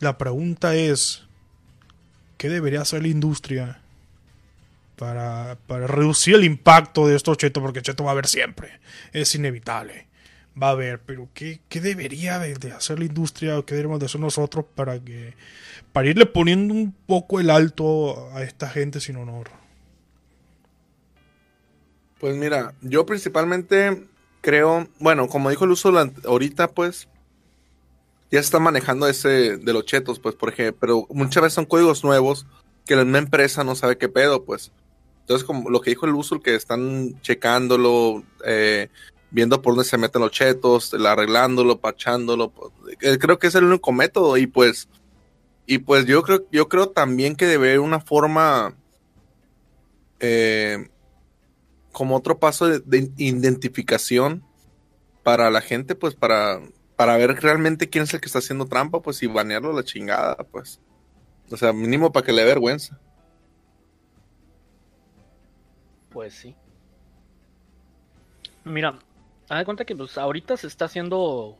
La 0.00 0.18
pregunta 0.18 0.74
es, 0.74 1.22
¿qué 2.38 2.48
debería 2.48 2.80
hacer 2.80 3.02
la 3.02 3.08
industria 3.08 3.80
para, 4.96 5.58
para 5.66 5.86
reducir 5.86 6.34
el 6.34 6.44
impacto 6.44 7.06
de 7.06 7.14
estos 7.14 7.36
chetos? 7.36 7.62
Porque 7.62 7.82
cheto 7.82 8.02
va 8.02 8.10
a 8.10 8.12
haber 8.12 8.26
siempre, 8.26 8.80
es 9.12 9.34
inevitable. 9.34 10.09
Va 10.60 10.68
a 10.68 10.72
haber, 10.72 11.00
pero 11.00 11.28
¿qué, 11.32 11.60
qué 11.68 11.80
debería 11.80 12.38
de, 12.38 12.54
de 12.54 12.72
hacer 12.72 12.98
la 12.98 13.04
industria 13.04 13.58
o 13.58 13.64
qué 13.64 13.74
deberíamos 13.74 14.00
de 14.00 14.06
hacer 14.06 14.20
nosotros 14.20 14.64
para 14.74 14.98
que 14.98 15.34
para 15.92 16.08
irle 16.08 16.26
poniendo 16.26 16.74
un 16.74 16.92
poco 16.92 17.40
el 17.40 17.50
alto 17.50 18.30
a 18.34 18.42
esta 18.42 18.68
gente 18.68 19.00
sin 19.00 19.16
honor? 19.16 19.50
Pues 22.18 22.36
mira, 22.36 22.74
yo 22.82 23.06
principalmente 23.06 24.06
creo, 24.40 24.88
bueno, 24.98 25.28
como 25.28 25.50
dijo 25.50 25.64
el 25.64 25.70
uso 25.70 25.92
ahorita, 26.24 26.68
pues 26.72 27.08
ya 28.30 28.38
se 28.38 28.44
está 28.44 28.58
manejando 28.58 29.08
ese 29.08 29.56
de 29.56 29.72
los 29.72 29.84
chetos, 29.84 30.20
pues, 30.20 30.34
por 30.34 30.50
ejemplo, 30.50 30.78
pero 30.80 31.06
muchas 31.10 31.42
veces 31.42 31.54
son 31.54 31.64
códigos 31.66 32.04
nuevos 32.04 32.46
que 32.86 32.94
la 32.94 33.04
misma 33.04 33.18
empresa 33.18 33.64
no 33.64 33.74
sabe 33.74 33.98
qué 33.98 34.08
pedo, 34.08 34.44
pues. 34.44 34.70
Entonces, 35.22 35.44
como 35.44 35.70
lo 35.70 35.80
que 35.80 35.90
dijo 35.90 36.06
el 36.06 36.14
uso, 36.14 36.40
que 36.40 36.54
están 36.54 37.20
checándolo, 37.22 38.22
eh, 38.44 38.88
viendo 39.30 39.62
por 39.62 39.74
dónde 39.74 39.88
se 39.88 39.98
meten 39.98 40.22
los 40.22 40.30
chetos, 40.30 40.94
arreglándolo, 40.94 41.80
pachándolo, 41.80 42.50
pues, 42.50 42.72
eh, 43.00 43.18
creo 43.18 43.38
que 43.38 43.46
es 43.46 43.54
el 43.54 43.64
único 43.64 43.92
método 43.92 44.36
y 44.36 44.46
pues, 44.46 44.88
y 45.66 45.78
pues 45.78 46.06
yo 46.06 46.22
creo, 46.22 46.46
yo 46.50 46.68
creo 46.68 46.90
también 46.90 47.36
que 47.36 47.46
debe 47.46 47.68
haber 47.68 47.80
una 47.80 48.00
forma, 48.00 48.76
eh, 50.18 50.88
como 51.92 52.16
otro 52.16 52.38
paso 52.38 52.66
de, 52.66 52.80
de 52.80 53.10
identificación 53.16 54.44
para 55.22 55.50
la 55.50 55.60
gente, 55.60 55.94
pues 55.94 56.14
para, 56.14 56.60
para 56.96 57.16
ver 57.16 57.40
realmente 57.40 57.88
quién 57.88 58.04
es 58.04 58.14
el 58.14 58.20
que 58.20 58.26
está 58.26 58.40
haciendo 58.40 58.66
trampa, 58.66 59.00
pues 59.00 59.22
y 59.22 59.26
banearlo 59.26 59.70
a 59.70 59.74
la 59.74 59.84
chingada, 59.84 60.36
pues. 60.50 60.80
O 61.50 61.56
sea, 61.56 61.72
mínimo 61.72 62.12
para 62.12 62.26
que 62.26 62.32
le 62.32 62.42
dé 62.42 62.48
vergüenza. 62.48 62.98
Pues 66.10 66.34
sí. 66.34 66.56
Mira, 68.64 68.98
haz 69.50 69.58
de 69.58 69.64
cuenta 69.64 69.84
que 69.84 69.96
pues 69.96 70.16
ahorita 70.16 70.56
se 70.56 70.66
está 70.68 70.86
haciendo 70.86 71.58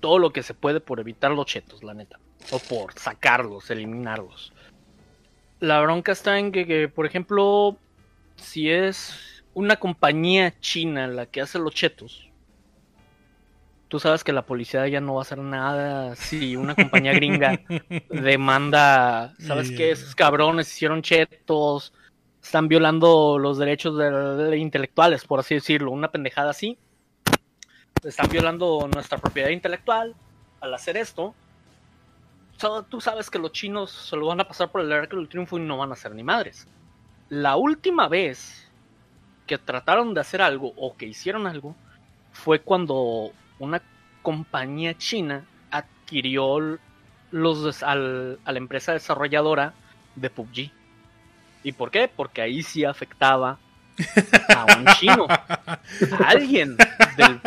todo 0.00 0.18
lo 0.18 0.32
que 0.32 0.42
se 0.42 0.54
puede 0.54 0.80
por 0.80 1.00
evitar 1.00 1.32
los 1.32 1.46
chetos, 1.46 1.82
la 1.82 1.94
neta. 1.94 2.18
O 2.50 2.58
por 2.58 2.92
sacarlos, 2.98 3.70
eliminarlos. 3.70 4.52
La 5.60 5.80
bronca 5.80 6.12
está 6.12 6.38
en 6.38 6.52
que, 6.52 6.66
que, 6.66 6.88
por 6.88 7.06
ejemplo, 7.06 7.76
si 8.36 8.70
es 8.70 9.44
una 9.54 9.76
compañía 9.76 10.58
china 10.60 11.06
la 11.06 11.26
que 11.26 11.40
hace 11.40 11.58
los 11.58 11.74
chetos, 11.74 12.28
Tú 13.88 14.00
sabes 14.00 14.24
que 14.24 14.32
la 14.32 14.46
policía 14.46 14.88
ya 14.88 15.02
no 15.02 15.12
va 15.16 15.20
a 15.20 15.22
hacer 15.22 15.36
nada 15.36 16.16
si 16.16 16.56
una 16.56 16.74
compañía 16.74 17.12
gringa 17.12 17.60
demanda, 18.08 19.34
¿sabes 19.38 19.70
Y- 19.70 19.76
qué? 19.76 19.90
Esos 19.90 20.14
cabrones 20.14 20.72
hicieron 20.72 21.02
chetos, 21.02 21.92
están 22.42 22.68
violando 22.68 23.38
los 23.38 23.58
derechos 23.58 23.98
de, 23.98 24.10
de 24.10 24.56
intelectuales, 24.56 25.26
por 25.26 25.40
así 25.40 25.56
decirlo, 25.56 25.90
una 25.90 26.10
pendejada 26.10 26.52
así. 26.52 26.78
Están 28.04 28.28
violando 28.28 28.88
nuestra 28.92 29.18
propiedad 29.18 29.50
intelectual 29.50 30.14
al 30.60 30.74
hacer 30.74 30.96
esto. 30.96 31.34
So, 32.56 32.82
tú 32.84 33.00
sabes 33.00 33.30
que 33.30 33.38
los 33.38 33.52
chinos 33.52 33.90
se 33.90 34.16
lo 34.16 34.26
van 34.26 34.40
a 34.40 34.48
pasar 34.48 34.70
por 34.70 34.80
el 34.80 34.92
arco 34.92 35.16
del 35.16 35.28
triunfo 35.28 35.58
y 35.58 35.60
no 35.62 35.78
van 35.78 35.90
a 35.90 35.94
hacer 35.94 36.14
ni 36.14 36.22
madres. 36.22 36.66
La 37.28 37.56
última 37.56 38.08
vez 38.08 38.68
que 39.46 39.58
trataron 39.58 40.14
de 40.14 40.20
hacer 40.20 40.42
algo 40.42 40.72
o 40.76 40.96
que 40.96 41.06
hicieron 41.06 41.46
algo 41.46 41.74
fue 42.32 42.60
cuando 42.60 43.30
una 43.58 43.82
compañía 44.22 44.96
china 44.96 45.44
adquirió 45.70 46.78
los 47.30 47.82
al- 47.82 48.38
a 48.44 48.52
la 48.52 48.58
empresa 48.58 48.92
desarrolladora 48.92 49.72
de 50.14 50.30
PUBG. 50.30 50.70
¿Y 51.64 51.72
por 51.72 51.90
qué? 51.90 52.08
Porque 52.14 52.42
ahí 52.42 52.62
sí 52.62 52.84
afectaba 52.84 53.58
a 54.54 54.64
un 54.76 54.86
chino, 54.98 55.26
a 55.28 55.78
alguien 56.26 56.76
del 57.16 57.40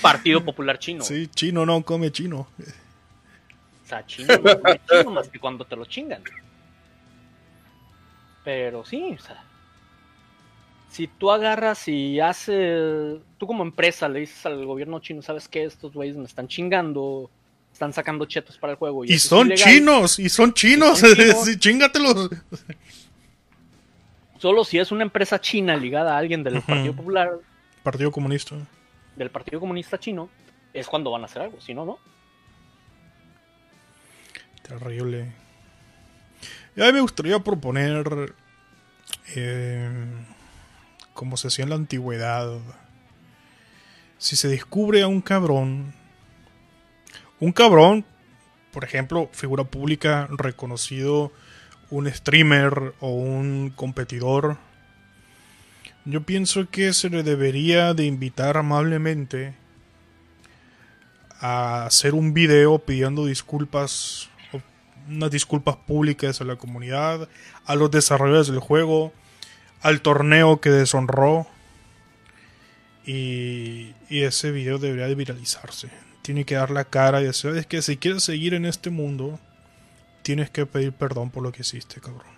Partido 0.00 0.44
Popular 0.44 0.78
Chino. 0.78 1.02
Sí, 1.02 1.28
chino 1.28 1.66
no 1.66 1.82
come 1.82 2.10
chino. 2.10 2.40
O 2.40 3.88
sea, 3.88 4.04
chino 4.06 4.36
no 4.36 4.60
come 4.60 4.80
chino 4.88 5.10
más 5.10 5.28
que 5.28 5.38
cuando 5.38 5.64
te 5.64 5.76
lo 5.76 5.84
chingan. 5.84 6.22
Pero 8.44 8.84
sí, 8.84 9.16
o 9.18 9.22
sea. 9.22 9.42
Si 10.90 11.06
tú 11.06 11.30
agarras 11.30 11.86
y 11.88 12.20
haces. 12.20 13.20
Tú 13.38 13.46
como 13.46 13.62
empresa 13.62 14.08
le 14.08 14.20
dices 14.20 14.44
al 14.46 14.64
gobierno 14.64 15.00
chino, 15.00 15.22
¿sabes 15.22 15.48
qué? 15.48 15.64
Estos 15.64 15.92
güeyes 15.92 16.16
me 16.16 16.24
están 16.24 16.48
chingando. 16.48 17.30
Están 17.72 17.92
sacando 17.92 18.24
chetos 18.24 18.58
para 18.58 18.72
el 18.72 18.78
juego. 18.78 19.04
Y 19.04 19.18
son 19.18 19.48
ilegal". 19.48 19.72
chinos, 19.72 20.18
y 20.18 20.28
son 20.28 20.52
chinos. 20.52 20.98
son 20.98 21.14
chinos. 21.14 21.44
Sí, 21.44 21.58
chingatelos. 21.58 22.30
Solo 24.38 24.64
si 24.64 24.78
es 24.78 24.90
una 24.90 25.02
empresa 25.02 25.40
china 25.40 25.76
ligada 25.76 26.14
a 26.14 26.18
alguien 26.18 26.42
del. 26.42 26.62
Partido 26.62 26.94
Popular, 26.94 27.30
Partido 27.82 28.10
Comunista. 28.10 28.56
Del 29.18 29.30
Partido 29.30 29.60
Comunista 29.60 29.98
Chino, 29.98 30.30
es 30.72 30.86
cuando 30.86 31.10
van 31.10 31.22
a 31.22 31.24
hacer 31.26 31.42
algo. 31.42 31.60
Si 31.60 31.74
no, 31.74 31.84
no. 31.84 31.98
Terrible. 34.62 35.32
Y 36.76 36.82
a 36.82 36.86
mí 36.86 36.92
me 36.92 37.00
gustaría 37.00 37.38
proponer, 37.40 38.34
eh, 39.34 40.06
como 41.12 41.36
se 41.36 41.48
hacía 41.48 41.64
en 41.64 41.70
la 41.70 41.76
antigüedad, 41.76 42.58
si 44.18 44.36
se 44.36 44.48
descubre 44.48 45.02
a 45.02 45.08
un 45.08 45.20
cabrón, 45.20 45.94
un 47.40 47.52
cabrón, 47.52 48.04
por 48.72 48.84
ejemplo, 48.84 49.28
figura 49.32 49.64
pública, 49.64 50.28
reconocido, 50.30 51.32
un 51.90 52.10
streamer 52.12 52.94
o 53.00 53.10
un 53.10 53.72
competidor, 53.74 54.58
yo 56.08 56.22
pienso 56.22 56.70
que 56.70 56.94
se 56.94 57.10
le 57.10 57.22
debería 57.22 57.92
de 57.92 58.06
invitar 58.06 58.56
amablemente 58.56 59.54
a 61.38 61.84
hacer 61.84 62.14
un 62.14 62.32
video 62.32 62.78
pidiendo 62.78 63.26
disculpas 63.26 64.30
unas 65.06 65.30
disculpas 65.30 65.76
públicas 65.76 66.40
a 66.40 66.44
la 66.44 66.56
comunidad, 66.56 67.28
a 67.66 67.74
los 67.74 67.90
desarrolladores 67.90 68.48
del 68.48 68.58
juego, 68.58 69.12
al 69.82 70.00
torneo 70.00 70.60
que 70.60 70.70
deshonró. 70.70 71.46
Y, 73.04 73.94
y 74.08 74.22
ese 74.22 74.50
video 74.50 74.78
debería 74.78 75.08
de 75.08 75.14
viralizarse. 75.14 75.88
Tiene 76.22 76.44
que 76.44 76.56
dar 76.56 76.70
la 76.70 76.84
cara 76.84 77.20
y 77.20 77.24
decir, 77.24 77.56
es 77.56 77.66
que 77.66 77.80
si 77.80 77.96
quieres 77.96 78.22
seguir 78.22 78.54
en 78.54 78.66
este 78.66 78.90
mundo, 78.90 79.38
tienes 80.22 80.50
que 80.50 80.66
pedir 80.66 80.92
perdón 80.92 81.30
por 81.30 81.42
lo 81.42 81.52
que 81.52 81.62
hiciste, 81.62 82.00
cabrón. 82.00 82.37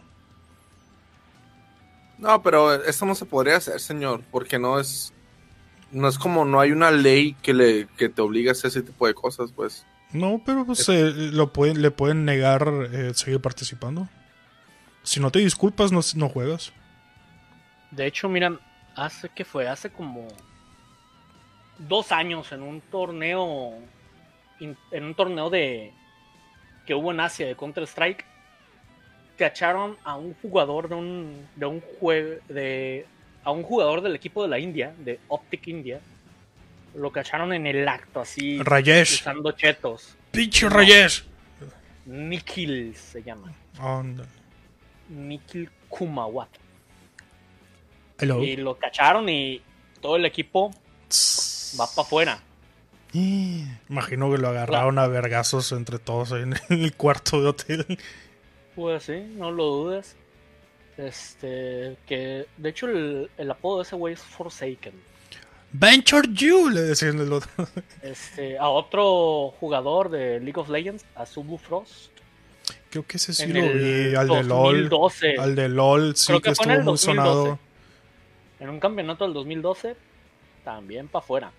No, 2.21 2.43
pero 2.43 2.75
esto 2.85 3.07
no 3.07 3.14
se 3.14 3.25
podría 3.25 3.57
hacer, 3.57 3.81
señor, 3.81 4.23
porque 4.31 4.59
no 4.59 4.79
es 4.79 5.12
no 5.91 6.07
es 6.07 6.18
como 6.18 6.45
no 6.45 6.61
hay 6.61 6.71
una 6.71 6.91
ley 6.93 7.35
que 7.43 7.53
le 7.53 7.89
que 7.97 8.09
te 8.09 8.23
obliga 8.23 8.51
a 8.51 8.53
hacer 8.53 8.68
ese 8.68 8.83
tipo 8.83 9.07
de 9.07 9.14
cosas, 9.14 9.51
pues. 9.53 9.85
No, 10.12 10.41
pero 10.45 10.64
pues, 10.66 10.89
eh, 10.89 11.12
lo 11.14 11.53
pueden, 11.53 11.83
le 11.83 11.91
pueden 11.93 12.25
negar 12.25 12.68
eh, 12.93 13.12
seguir 13.14 13.41
participando. 13.41 14.09
Si 15.05 15.21
no 15.21 15.31
te 15.31 15.39
disculpas, 15.39 15.93
no, 15.93 16.01
no 16.16 16.29
juegas. 16.29 16.73
De 17.93 18.07
hecho, 18.07 18.29
mira, 18.29 18.59
hace 18.97 19.29
que 19.29 19.45
fue, 19.45 19.68
hace 19.68 19.91
como 19.91 20.27
dos 21.79 22.12
años 22.12 22.53
en 22.53 22.62
un 22.62 22.81
torneo, 22.81 23.73
in- 24.59 24.77
en 24.91 25.05
un 25.05 25.14
torneo 25.14 25.49
de 25.49 25.93
que 26.87 26.95
hubo 26.95 27.12
en 27.12 27.21
Asia 27.21 27.47
de 27.47 27.57
Counter 27.57 27.85
Strike, 27.85 28.25
cacharon 29.41 29.97
a 30.05 30.16
un 30.16 30.34
jugador 30.43 30.91
de 30.91 30.95
un 30.97 31.49
de 31.57 31.64
un 31.66 31.80
jue- 31.99 32.41
de 32.49 33.07
a 33.43 33.51
un 33.51 33.62
jugador 33.62 34.03
del 34.03 34.14
equipo 34.14 34.43
de 34.43 34.49
la 34.51 34.59
India, 34.59 34.93
de 34.99 35.18
Optic 35.28 35.66
India, 35.68 35.99
lo 36.95 37.11
cacharon 37.11 37.55
en 37.55 37.66
el 37.66 37.88
acto 37.88 38.20
así 38.20 38.62
Rayesh. 38.62 39.14
usando 39.22 39.53
chetos. 39.53 40.14
Pinche 40.30 40.68
Rayesh. 40.68 41.24
Nikhil 42.05 42.95
se 42.97 43.22
llama, 43.22 43.51
Anda. 43.78 44.26
Nikhil 45.09 45.70
Kumawat. 45.88 46.51
Hello. 48.18 48.43
Y 48.43 48.57
lo 48.57 48.76
cacharon 48.76 49.26
y 49.30 49.62
todo 50.03 50.16
el 50.16 50.26
equipo 50.26 50.70
va 51.80 51.86
para 51.86 52.03
afuera. 52.07 52.43
Imagino 53.14 54.30
que 54.30 54.38
lo 54.38 54.49
agarraron 54.49 54.99
a 54.99 55.07
vergazos 55.09 55.72
entre 55.72 55.99
todos 55.99 56.32
en 56.32 56.55
el 56.68 56.95
cuarto 56.95 57.41
de 57.41 57.49
hotel. 57.49 57.99
Pues 58.81 59.03
sí, 59.03 59.20
no 59.37 59.51
lo 59.51 59.64
dudes. 59.66 60.16
Este, 60.97 61.99
que 62.07 62.47
de 62.57 62.68
hecho 62.70 62.87
el, 62.87 63.31
el 63.37 63.51
apodo 63.51 63.76
de 63.78 63.83
ese 63.83 63.95
güey 63.95 64.14
es 64.14 64.20
Forsaken. 64.20 64.95
Venture 65.72 66.26
You, 66.33 66.70
le 66.70 66.81
decían 66.81 67.18
el 67.18 67.31
otro. 67.31 67.51
Este, 68.01 68.59
a 68.59 68.70
otro 68.70 69.53
jugador 69.61 70.09
de 70.09 70.41
League 70.41 70.59
of 70.59 70.70
Legends, 70.70 71.05
a 71.14 71.26
Subu 71.26 71.59
Frost. 71.59 72.11
Creo 72.89 73.07
que 73.07 73.18
ese 73.18 73.35
sí 73.35 73.43
en 73.43 73.55
lo 73.55 73.61
vi. 73.74 74.14
Al 74.14 74.28
de 74.28 74.43
LOL. 74.45 74.89
2012. 74.89 75.37
Al 75.39 75.55
de 75.55 75.68
LOL, 75.68 76.16
sí 76.16 76.26
Creo 76.28 76.41
que, 76.41 76.49
que 76.49 76.55
fue 76.55 76.64
en 76.64 76.70
estuvo 76.70 76.93
muy 76.93 76.93
2012. 76.93 77.05
sonado. 77.05 77.59
En 78.61 78.68
un 78.70 78.81
campeonato 78.81 79.24
del 79.24 79.35
2012, 79.35 79.95
también 80.64 81.07
para 81.07 81.22
afuera. 81.22 81.53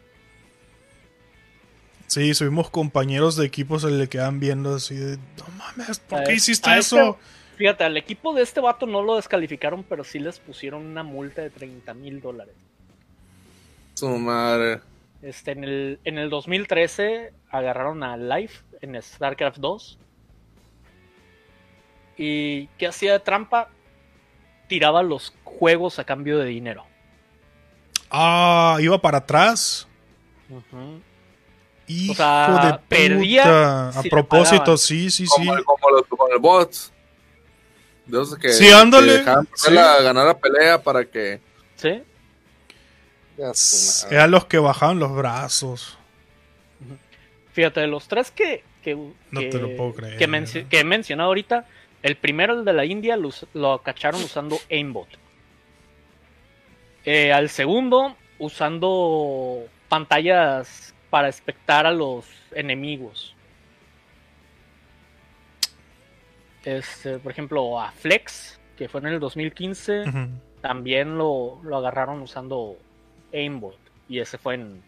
Sí, 2.12 2.34
subimos 2.34 2.70
compañeros 2.70 3.38
de 3.38 3.45
equipos 3.45 3.84
se 3.84 3.89
le 3.89 4.09
quedan 4.09 4.41
viendo 4.41 4.76
así 4.76 4.95
de. 4.95 5.16
No 5.16 5.45
mames, 5.57 5.99
¿por 5.99 6.20
A 6.20 6.24
qué 6.26 6.34
es- 6.34 6.39
hiciste 6.43 6.78
eso? 6.78 6.99
este- 7.12 7.20
Fíjate, 7.55 7.84
al 7.86 7.95
equipo 7.95 8.34
de 8.34 8.41
este 8.41 8.59
vato 8.59 8.86
no 8.86 9.01
lo 9.01 9.16
descalificaron, 9.16 9.84
pero 9.88 10.03
sí 10.03 10.20
les 10.20 10.39
pusieron 10.39 10.86
una 10.86 11.03
multa 11.03 11.41
de 11.41 11.49
30 11.51 11.93
mil 11.93 12.20
dólares. 12.20 12.53
Su 13.93 14.09
madre. 14.18 14.82
Este, 15.22 15.51
en 15.51 15.64
el, 15.64 15.99
en 16.03 16.18
el 16.18 16.30
2013 16.30 17.32
agarraron 17.49 18.03
a 18.03 18.18
Life 18.18 18.62
en 18.82 19.01
StarCraft 19.01 19.59
2. 19.59 19.97
¿Y 22.18 22.68
qué 22.78 22.88
hacía 22.88 23.14
de 23.14 23.20
trampa? 23.20 23.70
Tiraba 24.68 25.01
los 25.01 25.34
juegos 25.45 25.97
a 25.99 26.03
cambio 26.03 26.39
de 26.39 26.45
dinero. 26.47 26.86
Ah, 28.09 28.78
iba 28.82 28.99
para 29.01 29.20
atrás. 29.20 29.88
Hijo 31.92 32.14
O 32.14 32.16
sea, 32.16 32.48
de 32.48 32.56
puta. 32.74 32.82
perdía 32.88 33.89
A 33.89 34.02
si 34.02 34.10
propósito, 34.10 34.78
sí, 34.78 35.10
sí, 35.12 35.26
sí. 35.28 35.46
Como, 35.66 35.89
los 35.92 36.06
con 36.08 36.32
el 36.32 36.39
bots. 36.39 36.92
De 38.06 38.22
esos 38.22 38.38
que, 38.38 38.50
Sí, 38.50 38.70
ándale, 38.72 39.24
que 39.24 39.32
sí. 39.56 39.74
ganar 39.74 40.26
la 40.26 40.38
pelea 40.38 40.82
para 40.82 41.06
que. 41.06 41.39
¿Sí? 41.76 42.02
Eran 44.12 44.32
los 44.32 44.46
que 44.46 44.58
bajaban 44.60 45.00
los 45.00 45.16
brazos. 45.16 45.98
Fíjate, 47.54 47.82
de 47.82 47.88
los 47.88 48.08
tres 48.08 48.32
que, 48.32 48.64
que, 48.84 48.96
No 48.96 49.39
que- 49.39 49.48
te 49.48 49.58
lo 49.58 49.76
puedo 49.76 49.94
creer. 49.94 50.18
que, 50.18 50.28
menci- 50.30 50.68
que 50.68 50.80
he 50.80 50.84
mencionado 50.84 51.28
ahorita, 51.30 51.66
el 52.04 52.16
primero, 52.18 52.54
el 52.60 52.66
de 52.66 52.74
la 52.74 52.86
India, 52.86 53.18
lo, 53.18 53.30
lo 53.54 53.80
cacharon 53.82 54.24
usando 54.24 54.58
aimbot. 54.70 55.08
Eh, 57.06 57.34
al 57.34 57.50
segundo, 57.50 58.16
usando 58.38 59.64
pantallas 59.89 60.94
para 61.12 61.28
espectar 61.28 61.86
a 61.86 61.91
los 61.91 62.26
enemigos. 62.53 63.36
Este, 66.66 67.20
por 67.20 67.32
ejemplo, 67.32 67.80
a 67.80 67.91
Flex, 67.91 68.59
que 68.78 68.88
fue 68.88 69.01
en 69.01 69.07
el 69.07 69.20
2015, 69.20 70.01
Ujú. 70.07 70.28
también 70.62 71.18
lo, 71.18 71.59
lo 71.64 71.78
agarraron 71.78 72.22
usando 72.22 72.78
aimbot. 73.34 73.78
Y 74.09 74.20
ese 74.20 74.38
fue 74.39 74.55
en. 74.55 74.82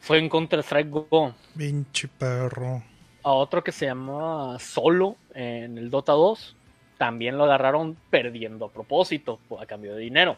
Fue 0.00 0.18
en 0.18 0.28
Counter-Strike 0.28 0.90
Go. 0.90 1.34
Pinche 1.56 2.08
perro. 2.08 2.82
A 3.22 3.32
otro 3.32 3.64
que 3.64 3.72
se 3.72 3.86
llamaba 3.86 4.58
Solo 4.58 5.16
en 5.34 5.76
el 5.76 5.90
Dota 5.90 6.12
2. 6.12 6.56
También 6.98 7.36
lo 7.38 7.44
agarraron 7.44 7.96
perdiendo 8.10 8.66
a 8.66 8.70
propósito, 8.70 9.38
a 9.60 9.66
cambio 9.66 9.94
de 9.94 10.00
dinero. 10.02 10.36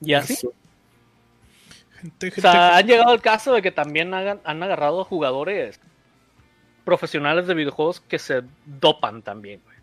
Y 0.00 0.14
así. 0.14 0.36
Gente, 2.00 2.32
O 2.36 2.40
sea, 2.40 2.76
han 2.76 2.86
llegado 2.86 3.10
al 3.10 3.20
caso 3.20 3.52
de 3.52 3.60
que 3.62 3.70
también 3.72 4.14
hagan- 4.14 4.40
han 4.44 4.62
agarrado 4.62 5.00
a 5.00 5.04
jugadores 5.04 5.80
profesionales 6.84 7.46
de 7.46 7.54
videojuegos 7.54 8.00
que 8.00 8.18
se 8.18 8.42
dopan 8.64 9.22
también, 9.22 9.60
güey. 9.64 9.76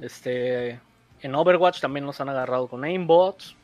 Este, 0.00 0.80
en 1.22 1.34
Overwatch 1.34 1.80
también 1.80 2.04
los 2.06 2.20
han 2.20 2.28
agarrado 2.28 2.66
con 2.66 2.84
aimbots. 2.84 3.54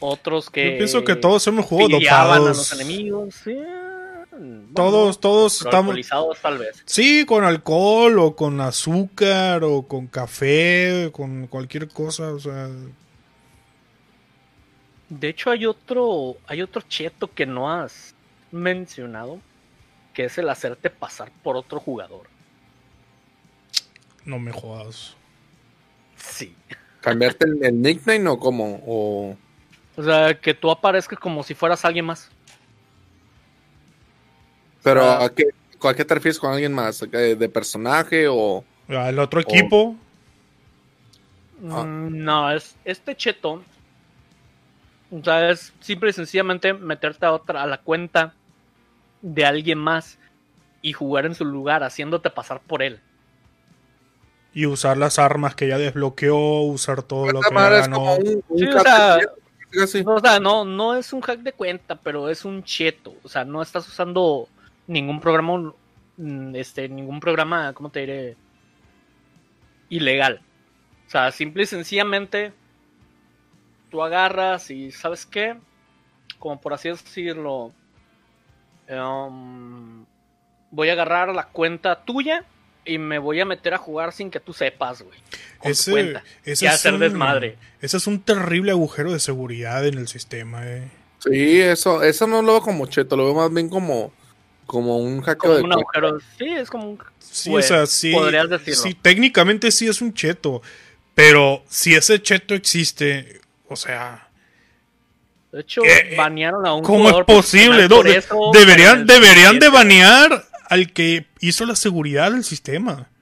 Otros 0.00 0.50
que 0.50 0.72
Yo 0.72 0.76
pienso 0.78 1.04
que 1.04 1.16
todos 1.16 1.46
hemos 1.46 1.64
jugado 1.66 1.98
pillaban 1.98 2.26
a 2.32 2.38
dopados. 2.38 2.56
los 2.58 2.72
enemigos. 2.80 3.34
sí, 3.34 3.56
bueno, 4.38 4.68
Todos, 4.74 5.20
todos 5.20 5.54
estamos. 5.56 5.76
alcoholizados 5.94 6.40
tal 6.40 6.58
vez. 6.58 6.82
Sí, 6.86 7.24
con 7.26 7.44
alcohol 7.44 8.18
o 8.18 8.36
con 8.36 8.60
azúcar 8.60 9.64
o 9.64 9.82
con 9.82 10.06
café, 10.06 11.10
con 11.12 11.46
cualquier 11.46 11.88
cosa, 11.88 12.32
o 12.32 12.40
sea, 12.40 12.68
De 15.08 15.28
hecho, 15.28 15.50
hay 15.50 15.66
otro, 15.66 16.36
hay 16.46 16.62
otro 16.62 16.82
cheto 16.82 17.32
que 17.32 17.46
no 17.46 17.70
has 17.72 18.14
mencionado, 18.50 19.40
que 20.12 20.24
es 20.24 20.38
el 20.38 20.48
hacerte 20.48 20.90
pasar 20.90 21.30
por 21.42 21.56
otro 21.56 21.80
jugador. 21.80 22.28
no 24.24 24.38
me 24.38 24.52
jodas. 24.52 25.16
Sí. 26.16 26.56
¿Cambiarte 27.00 27.46
el, 27.46 27.62
el 27.64 27.82
nickname 27.82 28.28
o 28.28 28.38
cómo? 28.38 28.82
O... 28.86 29.36
O 29.96 30.02
sea, 30.02 30.40
que 30.40 30.54
tú 30.54 30.70
aparezcas 30.70 31.18
como 31.18 31.42
si 31.42 31.54
fueras 31.54 31.84
alguien 31.84 32.06
más. 32.06 32.30
Pero 34.84 35.02
Ah. 35.02 35.24
¿a 35.24 35.28
qué, 35.30 35.44
¿a 35.82 35.94
qué 35.94 36.04
te 36.04 36.14
refieres 36.14 36.38
con 36.38 36.52
alguien 36.52 36.72
más? 36.72 37.00
¿De, 37.00 37.34
de 37.34 37.48
personaje 37.48 38.28
o...? 38.28 38.62
Ah, 38.88 39.08
El 39.08 39.18
otro 39.18 39.40
equipo, 39.40 39.96
Ah. 41.70 41.82
Mm, 41.84 42.22
No, 42.24 42.52
es 42.52 42.76
este 42.84 43.16
cheto. 43.16 43.62
O 45.10 45.22
sea, 45.24 45.50
es 45.50 45.72
simple 45.80 46.10
y 46.10 46.12
sencillamente 46.12 46.72
meterte 46.74 47.24
a 47.26 47.32
otra, 47.32 47.62
a 47.62 47.66
la 47.66 47.78
cuenta 47.78 48.34
de 49.22 49.44
alguien 49.46 49.78
más 49.78 50.18
y 50.82 50.92
jugar 50.92 51.24
en 51.24 51.34
su 51.34 51.44
lugar, 51.44 51.82
haciéndote 51.82 52.28
pasar 52.30 52.60
por 52.60 52.82
él. 52.82 53.00
y 54.56 54.66
usar 54.66 54.96
las 54.98 55.18
armas 55.18 55.56
que 55.56 55.66
ya 55.66 55.78
desbloqueó, 55.78 56.60
usar 56.60 57.02
todo 57.02 57.26
lo 57.32 57.40
que 57.40 57.48
ya 57.52 57.68
ganó. 57.70 57.96
como 57.96 58.14
un, 58.16 58.44
un 58.48 58.58
Sí, 58.58 58.66
o 58.66 58.80
sea. 58.82 59.18
O 60.06 60.20
sea, 60.20 60.38
no, 60.38 60.64
no 60.64 60.94
es 60.94 61.12
un 61.12 61.20
hack 61.22 61.40
de 61.40 61.52
cuenta, 61.52 61.96
pero 61.96 62.28
es 62.28 62.44
un 62.44 62.62
cheto. 62.62 63.14
O 63.24 63.28
sea, 63.28 63.44
no 63.44 63.62
estás 63.62 63.88
usando 63.88 64.48
ningún 64.86 65.20
programa, 65.20 65.72
mm, 66.16 66.54
este, 66.56 66.88
ningún 66.88 67.20
programa, 67.20 67.72
¿cómo 67.72 67.90
te 67.90 68.00
diré? 68.00 68.36
Ilegal. 69.88 70.40
O 71.06 71.10
sea, 71.10 71.30
simple 71.30 71.64
y 71.64 71.66
sencillamente 71.66 72.52
tú 73.90 74.02
agarras 74.02 74.70
y, 74.70 74.90
¿sabes 74.90 75.26
qué? 75.26 75.56
Como 76.38 76.60
por 76.60 76.72
así 76.74 76.88
decirlo, 76.88 77.72
em, 78.88 80.04
voy 80.70 80.88
a 80.88 80.92
agarrar 80.92 81.34
la 81.34 81.44
cuenta 81.48 82.04
tuya 82.04 82.44
y 82.84 82.98
me 82.98 83.18
voy 83.18 83.40
a 83.40 83.44
meter 83.44 83.74
a 83.74 83.78
jugar 83.78 84.12
sin 84.12 84.30
que 84.30 84.40
tú 84.40 84.52
sepas, 84.52 85.02
güey. 85.02 85.18
con 85.58 85.68
tu 85.68 85.68
Ese, 85.70 85.90
cuenta. 85.92 86.24
ese 86.44 86.64
y 86.64 86.68
es 86.68 86.74
hacer 86.74 86.94
un, 86.94 87.00
desmadre. 87.00 87.56
ese 87.80 87.96
es 87.96 88.06
un 88.06 88.20
terrible 88.20 88.72
agujero 88.72 89.12
de 89.12 89.20
seguridad 89.20 89.86
en 89.86 89.96
el 89.98 90.08
sistema. 90.08 90.66
Eh. 90.66 90.90
Sí, 91.20 91.60
eso, 91.60 92.02
eso 92.02 92.26
no 92.26 92.42
lo 92.42 92.52
veo 92.52 92.60
como 92.60 92.86
cheto, 92.86 93.16
lo 93.16 93.24
veo 93.24 93.34
más 93.34 93.52
bien 93.52 93.68
como, 93.70 94.12
como 94.66 94.98
un 94.98 95.20
hackeo 95.22 95.38
Como 95.38 95.54
de 95.54 95.62
un 95.62 95.72
agujero. 95.72 96.18
Sí, 96.38 96.46
es 96.48 96.70
como 96.70 96.90
un 96.90 96.98
Sí, 97.18 97.50
Pues, 97.50 97.66
o 97.66 97.68
sea, 97.68 97.86
sí, 97.86 98.12
podrías 98.12 98.48
decirlo. 98.48 98.80
sí, 98.82 98.94
técnicamente 98.94 99.72
sí 99.72 99.88
es 99.88 100.00
un 100.00 100.14
cheto, 100.14 100.62
pero 101.14 101.64
si 101.68 101.94
ese 101.94 102.22
cheto 102.22 102.54
existe, 102.54 103.40
o 103.68 103.76
sea, 103.76 104.28
De 105.52 105.60
hecho, 105.60 105.82
Eh, 105.84 106.14
banearon 106.16 106.66
a 106.66 106.74
un 106.74 106.82
¿cómo 106.82 107.08
es 107.10 107.24
posible? 107.26 107.88
No, 107.88 108.02
eso, 108.04 108.50
deberían, 108.52 109.06
deberían 109.06 109.58
de 109.58 109.66
17. 109.66 109.68
banear 109.68 110.44
al 110.68 110.92
que 110.92 111.26
hizo 111.40 111.64
la 111.66 111.76
seguridad 111.76 112.30
del 112.32 112.44
sistema. 112.44 113.08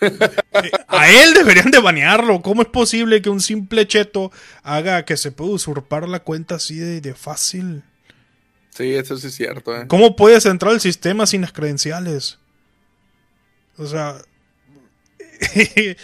Eh, 0.00 0.70
A 0.88 1.10
él 1.10 1.34
deberían 1.34 1.70
de 1.70 1.78
banearlo. 1.80 2.40
¿Cómo 2.42 2.62
es 2.62 2.68
posible 2.68 3.20
que 3.22 3.30
un 3.30 3.40
simple 3.40 3.86
cheto 3.86 4.30
haga 4.62 5.04
que 5.04 5.16
se 5.16 5.30
pueda 5.32 5.50
usurpar 5.52 6.08
la 6.08 6.20
cuenta 6.20 6.54
así 6.56 6.76
de, 6.76 7.00
de 7.00 7.14
fácil? 7.14 7.82
Sí, 8.78 8.94
eso 8.94 9.16
sí 9.16 9.26
es 9.26 9.34
cierto. 9.34 9.76
Eh. 9.76 9.88
¿Cómo 9.88 10.14
puedes 10.14 10.46
entrar 10.46 10.70
al 10.72 10.80
sistema 10.80 11.26
sin 11.26 11.40
las 11.40 11.50
credenciales? 11.52 12.38
O 13.76 13.86
sea, 13.86 14.22
eh, 15.56 15.96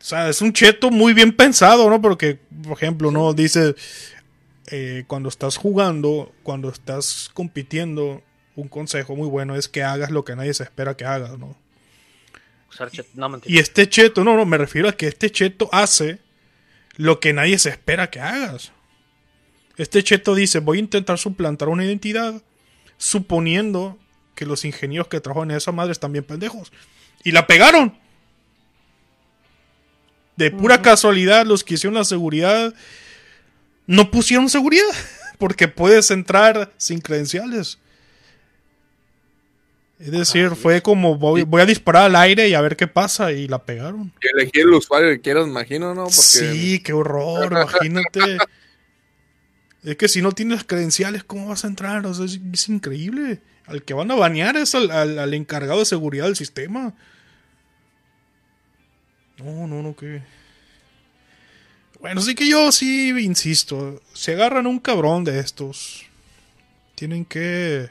o 0.00 0.04
sea, 0.04 0.28
es 0.28 0.40
un 0.42 0.52
cheto 0.52 0.92
muy 0.92 1.12
bien 1.12 1.34
pensado, 1.36 1.90
¿no? 1.90 2.00
Porque, 2.00 2.38
por 2.62 2.74
ejemplo, 2.74 3.10
no 3.10 3.32
dice 3.32 3.74
eh, 4.68 5.02
cuando 5.08 5.28
estás 5.28 5.56
jugando, 5.56 6.32
cuando 6.44 6.68
estás 6.70 7.28
compitiendo, 7.34 8.22
un 8.54 8.68
consejo 8.68 9.16
muy 9.16 9.26
bueno 9.26 9.56
es 9.56 9.66
que 9.66 9.82
hagas 9.82 10.12
lo 10.12 10.24
que 10.24 10.36
nadie 10.36 10.54
se 10.54 10.62
espera 10.62 10.96
que 10.96 11.04
hagas, 11.04 11.36
¿no? 11.36 11.56
Usar 12.70 12.92
chat- 12.92 13.06
no, 13.14 13.28
mentira. 13.28 13.52
Y 13.52 13.58
este 13.58 13.88
cheto, 13.88 14.22
no, 14.22 14.36
no, 14.36 14.46
me 14.46 14.56
refiero 14.56 14.88
a 14.88 14.92
que 14.92 15.08
este 15.08 15.30
cheto 15.30 15.68
hace 15.72 16.20
lo 16.94 17.18
que 17.18 17.32
nadie 17.32 17.58
se 17.58 17.70
espera 17.70 18.08
que 18.08 18.20
hagas. 18.20 18.70
Este 19.80 20.04
cheto 20.04 20.34
dice, 20.34 20.58
voy 20.58 20.76
a 20.76 20.80
intentar 20.80 21.16
suplantar 21.16 21.70
una 21.70 21.86
identidad, 21.86 22.42
suponiendo 22.98 23.96
que 24.34 24.44
los 24.44 24.66
ingenieros 24.66 25.08
que 25.08 25.20
trabajan 25.20 25.52
en 25.52 25.56
esa 25.56 25.72
madre 25.72 25.92
están 25.92 26.12
bien 26.12 26.22
pendejos. 26.22 26.70
Y 27.24 27.32
la 27.32 27.46
pegaron. 27.46 27.96
De 30.36 30.50
pura 30.50 30.82
casualidad, 30.82 31.46
los 31.46 31.64
que 31.64 31.74
hicieron 31.74 31.94
la 31.94 32.04
seguridad 32.04 32.74
no 33.86 34.10
pusieron 34.10 34.50
seguridad, 34.50 34.84
porque 35.38 35.66
puedes 35.66 36.10
entrar 36.10 36.74
sin 36.76 37.00
credenciales. 37.00 37.78
Es 39.98 40.10
decir, 40.10 40.50
fue 40.56 40.82
como 40.82 41.16
voy, 41.16 41.44
voy 41.44 41.62
a 41.62 41.66
disparar 41.66 42.04
al 42.04 42.16
aire 42.16 42.50
y 42.50 42.52
a 42.52 42.60
ver 42.60 42.76
qué 42.76 42.86
pasa 42.86 43.32
y 43.32 43.48
la 43.48 43.64
pegaron. 43.64 44.12
Y 44.20 44.28
elegir 44.28 44.60
el 44.60 44.74
usuario 44.74 45.08
que 45.08 45.22
quieras, 45.22 45.46
imagino, 45.46 45.94
¿no? 45.94 46.02
Porque 46.02 46.20
Sí, 46.20 46.82
qué 46.82 46.92
horror, 46.92 47.50
imagínate. 47.50 48.36
Es 49.82 49.96
que 49.96 50.08
si 50.08 50.20
no 50.20 50.32
tienes 50.32 50.64
credenciales, 50.64 51.24
¿cómo 51.24 51.48
vas 51.48 51.64
a 51.64 51.68
entrar? 51.68 52.04
O 52.06 52.12
sea, 52.14 52.26
es, 52.26 52.68
increíble. 52.68 53.40
Al 53.66 53.82
que 53.82 53.94
van 53.94 54.10
a 54.10 54.14
banear 54.14 54.56
es 54.56 54.74
al, 54.74 54.90
al- 54.90 55.34
encargado 55.34 55.78
de 55.78 55.84
seguridad 55.86 56.24
del 56.26 56.36
sistema. 56.36 56.94
No, 59.38 59.66
no, 59.66 59.82
no, 59.82 59.96
que. 59.96 60.22
Bueno, 62.00 62.20
sí 62.20 62.34
que 62.34 62.48
yo 62.48 62.72
sí 62.72 63.10
insisto. 63.20 64.02
Se 64.12 64.32
agarran 64.34 64.66
un 64.66 64.78
cabrón 64.80 65.24
de 65.24 65.38
estos. 65.38 66.04
Tienen 66.94 67.24
que 67.24 67.88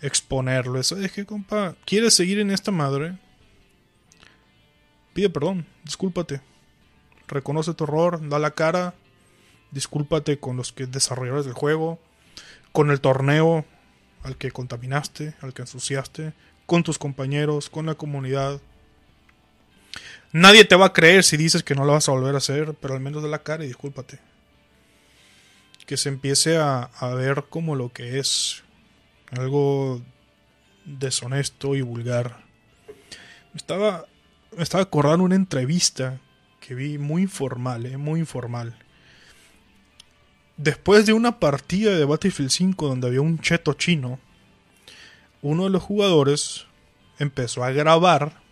exponerlo. 0.00 0.80
Eso 0.80 0.96
es 0.98 1.12
que, 1.12 1.26
compa, 1.26 1.76
¿quieres 1.84 2.14
seguir 2.14 2.38
en 2.38 2.50
esta 2.50 2.70
madre? 2.70 3.18
Pide 5.12 5.28
perdón, 5.28 5.66
discúlpate. 5.84 6.40
Reconoce 7.28 7.74
tu 7.74 7.84
error, 7.84 8.26
da 8.28 8.38
la 8.38 8.52
cara. 8.52 8.94
Discúlpate 9.70 10.38
con 10.38 10.56
los 10.56 10.72
que 10.72 10.86
desarrolladores 10.86 11.44
del 11.44 11.54
juego, 11.54 11.98
con 12.72 12.90
el 12.90 13.00
torneo 13.00 13.64
al 14.22 14.36
que 14.36 14.50
contaminaste, 14.50 15.34
al 15.40 15.54
que 15.54 15.62
ensuciaste, 15.62 16.32
con 16.66 16.82
tus 16.82 16.98
compañeros, 16.98 17.70
con 17.70 17.86
la 17.86 17.94
comunidad. 17.94 18.60
Nadie 20.32 20.64
te 20.64 20.76
va 20.76 20.86
a 20.86 20.92
creer 20.92 21.24
si 21.24 21.36
dices 21.36 21.62
que 21.62 21.74
no 21.74 21.84
lo 21.84 21.92
vas 21.92 22.08
a 22.08 22.12
volver 22.12 22.34
a 22.34 22.38
hacer, 22.38 22.74
pero 22.80 22.94
al 22.94 23.00
menos 23.00 23.22
da 23.22 23.28
la 23.28 23.42
cara 23.42 23.64
y 23.64 23.68
discúlpate. 23.68 24.18
Que 25.86 25.96
se 25.96 26.08
empiece 26.08 26.56
a, 26.56 26.82
a 26.82 27.14
ver 27.14 27.46
como 27.48 27.74
lo 27.74 27.92
que 27.92 28.18
es 28.18 28.62
algo 29.32 30.00
deshonesto 30.84 31.74
y 31.74 31.82
vulgar. 31.82 32.44
Me 33.52 33.58
estaba, 33.58 34.06
me 34.56 34.62
estaba 34.62 34.82
acordando 34.82 35.24
una 35.24 35.34
entrevista 35.34 36.20
que 36.60 36.74
vi 36.74 36.98
muy 36.98 37.22
informal, 37.22 37.86
eh, 37.86 37.96
muy 37.96 38.20
informal. 38.20 38.76
Después 40.62 41.06
de 41.06 41.14
una 41.14 41.40
partida 41.40 41.96
de 41.96 42.04
Battlefield 42.04 42.50
5 42.50 42.86
donde 42.86 43.06
había 43.06 43.22
un 43.22 43.38
cheto 43.38 43.72
chino, 43.72 44.20
uno 45.40 45.64
de 45.64 45.70
los 45.70 45.82
jugadores 45.82 46.66
empezó 47.18 47.64
a 47.64 47.70
grabar 47.70 48.42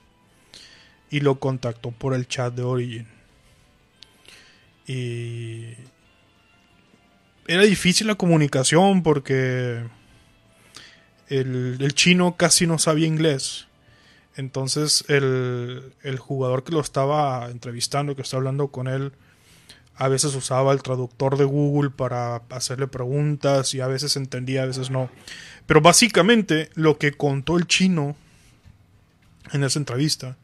y 1.10 1.20
lo 1.20 1.38
contactó 1.38 1.90
por 1.90 2.14
el 2.14 2.26
chat 2.26 2.54
de 2.54 2.62
Origin. 2.62 3.08
Y 4.86 5.74
era 7.46 7.64
difícil 7.64 8.06
la 8.06 8.14
comunicación 8.14 9.02
porque 9.02 9.84
el, 11.28 11.76
el 11.78 11.92
chino 11.92 12.38
casi 12.38 12.66
no 12.66 12.78
sabía 12.78 13.06
inglés. 13.06 13.66
Entonces 14.34 15.04
el, 15.08 15.92
el 16.02 16.18
jugador 16.18 16.64
que 16.64 16.72
lo 16.72 16.80
estaba 16.80 17.50
entrevistando, 17.50 18.16
que 18.16 18.22
está 18.22 18.38
hablando 18.38 18.68
con 18.68 18.88
él, 18.88 19.12
a 19.98 20.06
veces 20.06 20.34
usaba 20.36 20.72
el 20.72 20.82
traductor 20.82 21.36
de 21.36 21.44
Google 21.44 21.90
para 21.90 22.36
hacerle 22.50 22.86
preguntas 22.86 23.74
y 23.74 23.80
a 23.80 23.88
veces 23.88 24.16
entendía, 24.16 24.62
a 24.62 24.66
veces 24.66 24.90
no. 24.90 25.10
Pero 25.66 25.80
básicamente 25.80 26.70
lo 26.74 26.98
que 26.98 27.12
contó 27.12 27.56
el 27.56 27.66
chino 27.66 28.16
en 29.52 29.64
esa 29.64 29.78
entrevista 29.80 30.36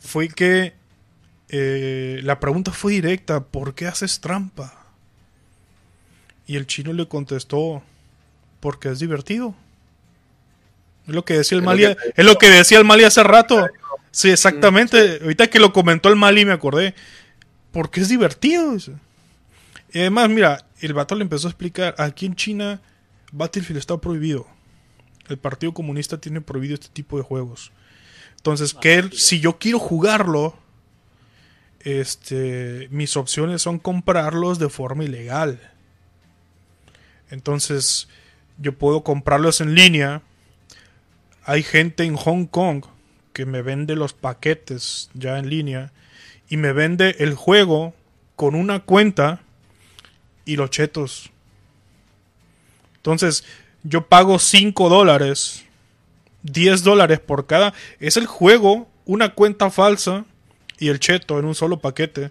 fue 0.00 0.28
que 0.28 0.74
eh, 1.48 2.20
la 2.24 2.40
pregunta 2.40 2.72
fue 2.72 2.92
directa, 2.92 3.44
¿por 3.44 3.74
qué 3.74 3.86
haces 3.86 4.20
trampa? 4.20 4.74
Y 6.46 6.56
el 6.56 6.66
chino 6.66 6.92
le 6.92 7.06
contestó, 7.06 7.82
porque 8.58 8.88
es 8.88 8.98
divertido. 8.98 9.54
Es 11.06 11.14
lo 11.14 11.24
que 11.24 11.34
decía 11.34 11.56
el 11.56 11.64
Mali, 11.64 11.84
es 11.84 12.24
lo 12.24 12.36
que 12.38 12.50
decía 12.50 12.78
el 12.78 12.84
Mali 12.84 13.04
hace 13.04 13.22
rato. 13.22 13.68
Sí, 14.10 14.30
exactamente. 14.30 15.20
Ahorita 15.22 15.46
que 15.46 15.60
lo 15.60 15.72
comentó 15.72 16.08
el 16.08 16.16
Mali 16.16 16.44
me 16.44 16.52
acordé. 16.52 16.94
Porque 17.72 18.00
es 18.00 18.08
divertido. 18.08 18.76
Y 19.92 20.00
además, 20.00 20.28
mira, 20.28 20.66
el 20.80 20.94
vato 20.94 21.14
le 21.14 21.22
empezó 21.22 21.48
a 21.48 21.50
explicar, 21.50 21.94
aquí 21.98 22.26
en 22.26 22.34
China 22.34 22.80
Battlefield 23.32 23.78
está 23.78 23.96
prohibido. 23.98 24.46
El 25.28 25.38
Partido 25.38 25.74
Comunista 25.74 26.18
tiene 26.18 26.40
prohibido 26.40 26.74
este 26.74 26.88
tipo 26.88 27.16
de 27.16 27.22
juegos. 27.22 27.72
Entonces, 28.36 28.74
que 28.74 28.94
él, 28.94 29.12
si 29.12 29.40
yo 29.40 29.58
quiero 29.58 29.78
jugarlo, 29.78 30.56
este, 31.80 32.88
mis 32.90 33.16
opciones 33.16 33.62
son 33.62 33.78
comprarlos 33.78 34.58
de 34.58 34.68
forma 34.68 35.04
ilegal. 35.04 35.60
Entonces, 37.30 38.08
yo 38.58 38.76
puedo 38.76 39.04
comprarlos 39.04 39.60
en 39.60 39.74
línea. 39.74 40.22
Hay 41.44 41.62
gente 41.62 42.04
en 42.04 42.16
Hong 42.16 42.46
Kong 42.46 42.84
que 43.32 43.46
me 43.46 43.62
vende 43.62 43.96
los 43.96 44.14
paquetes 44.14 45.10
ya 45.14 45.38
en 45.38 45.48
línea 45.48 45.92
y 46.48 46.56
me 46.56 46.72
vende 46.72 47.16
el 47.18 47.34
juego 47.34 47.94
con 48.36 48.54
una 48.54 48.80
cuenta 48.80 49.40
y 50.44 50.56
los 50.56 50.70
chetos. 50.70 51.30
Entonces, 52.96 53.44
yo 53.82 54.06
pago 54.06 54.38
5 54.38 54.88
dólares, 54.88 55.64
10 56.42 56.82
dólares 56.82 57.20
por 57.20 57.46
cada. 57.46 57.74
Es 58.00 58.16
el 58.16 58.26
juego, 58.26 58.88
una 59.04 59.34
cuenta 59.34 59.70
falsa 59.70 60.24
y 60.78 60.88
el 60.88 61.00
cheto 61.00 61.38
en 61.38 61.44
un 61.44 61.54
solo 61.54 61.80
paquete. 61.80 62.30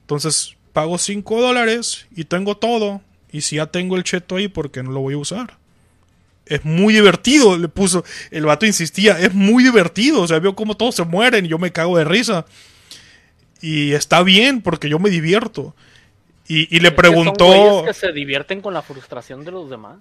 Entonces, 0.00 0.56
pago 0.72 0.98
5 0.98 1.40
dólares 1.40 2.06
y 2.14 2.24
tengo 2.24 2.56
todo. 2.56 3.00
Y 3.32 3.40
si 3.40 3.56
ya 3.56 3.66
tengo 3.66 3.96
el 3.96 4.04
cheto 4.04 4.36
ahí, 4.36 4.48
¿por 4.48 4.70
qué 4.70 4.82
no 4.82 4.92
lo 4.92 5.00
voy 5.00 5.14
a 5.14 5.18
usar? 5.18 5.56
Es 6.46 6.64
muy 6.64 6.94
divertido, 6.94 7.56
le 7.56 7.68
puso. 7.68 8.04
El 8.30 8.44
vato 8.44 8.66
insistía, 8.66 9.18
es 9.18 9.34
muy 9.34 9.64
divertido. 9.64 10.20
O 10.20 10.28
sea, 10.28 10.38
veo 10.38 10.54
cómo 10.54 10.76
todos 10.76 10.94
se 10.94 11.04
mueren 11.04 11.46
y 11.46 11.48
yo 11.48 11.58
me 11.58 11.72
cago 11.72 11.96
de 11.96 12.04
risa. 12.04 12.44
Y 13.66 13.92
está 13.94 14.22
bien, 14.22 14.60
porque 14.60 14.90
yo 14.90 14.98
me 14.98 15.08
divierto. 15.08 15.74
Y, 16.46 16.68
y 16.76 16.80
le 16.80 16.88
Es 16.88 16.94
que 17.00 17.14
son 17.14 17.36
preguntó. 17.36 17.46
güeyes 17.46 17.82
que 17.86 17.94
se 17.94 18.12
divierten 18.12 18.60
con 18.60 18.74
la 18.74 18.82
frustración 18.82 19.42
de 19.42 19.52
los 19.52 19.70
demás. 19.70 19.96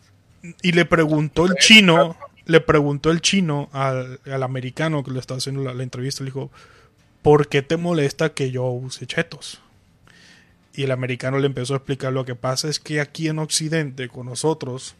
Y 0.62 0.74
le 0.74 0.84
preguntó 0.84 1.46
el 1.46 1.56
chino, 1.56 2.18
le 2.44 2.60
preguntó 2.60 3.10
el 3.10 3.22
chino 3.22 3.70
al, 3.72 4.20
al 4.26 4.44
americano 4.44 5.02
que 5.02 5.12
le 5.12 5.20
estaba 5.22 5.38
haciendo 5.38 5.64
la, 5.64 5.74
la 5.74 5.84
entrevista, 5.84 6.26
le 6.26 6.32
dijo, 6.32 6.52
¿por 7.22 7.48
qué 7.48 7.62
te 7.62 7.78
molesta 7.78 8.34
que 8.34 8.52
yo 8.52 8.66
use 8.66 9.08
chetos? 9.08 9.62
Y 10.76 10.84
el 10.84 10.92
americano 10.92 11.40
le 11.40 11.46
empezó 11.46 11.74
a 11.76 11.78
explicar 11.78 12.12
lo 12.12 12.26
que 12.26 12.36
pasa 12.36 12.68
es 12.68 12.82
que 12.82 13.00
aquí 13.00 13.30
en 13.30 13.40
Occidente, 13.40 14.10
con 14.10 14.26
nosotros, 14.26 14.96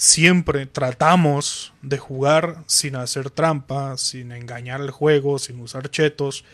siempre 0.00 0.64
tratamos 0.64 1.74
de 1.82 1.98
jugar 1.98 2.64
sin 2.64 2.96
hacer 2.96 3.28
trampa, 3.28 3.98
sin 3.98 4.32
engañar 4.32 4.80
el 4.80 4.90
juego, 4.90 5.38
sin 5.38 5.60
usar 5.60 5.90
chetos, 5.90 6.46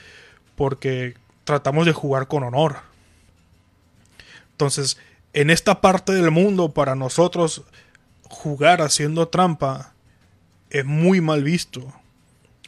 porque 0.57 1.15
tratamos 1.45 1.87
de 1.87 1.93
jugar 1.93 2.27
con 2.27 2.43
honor. 2.43 2.79
Entonces, 4.51 4.99
en 5.33 5.51
esta 5.51 5.81
parte 5.81 6.13
del 6.13 6.33
mundo, 6.33 6.71
para 6.71 6.97
nosotros, 6.97 7.63
jugar 8.25 8.83
haciendo 8.83 9.29
trampa 9.29 9.95
es 10.71 10.85
muy 10.85 11.21
mal 11.21 11.45
visto. 11.45 11.93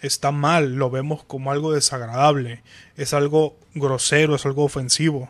Está 0.01 0.31
mal, 0.31 0.77
lo 0.77 0.91
vemos 0.91 1.25
como 1.25 1.51
algo 1.51 1.73
desagradable, 1.73 2.63
es 2.97 3.15
algo 3.15 3.57
grosero, 3.75 4.37
es 4.37 4.47
algo 4.47 4.63
ofensivo. 4.63 5.29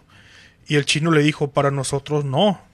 Y 0.66 0.74
el 0.74 0.84
chino 0.84 1.10
le 1.10 1.22
dijo, 1.22 1.52
para 1.52 1.70
nosotros 1.70 2.26
no. 2.26 2.67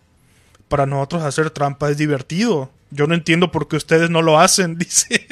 Para 0.75 0.87
nosotros 0.87 1.23
hacer 1.23 1.51
trampa 1.51 1.89
es 1.89 1.99
divertido. 1.99 2.69
Yo 2.91 3.07
no 3.07 3.15
entiendo 3.15 3.53
por 3.53 3.69
qué 3.69 3.77
ustedes 3.77 4.11
no 4.11 4.23
lo 4.23 4.41
hacen, 4.41 4.77
dice. 4.79 5.25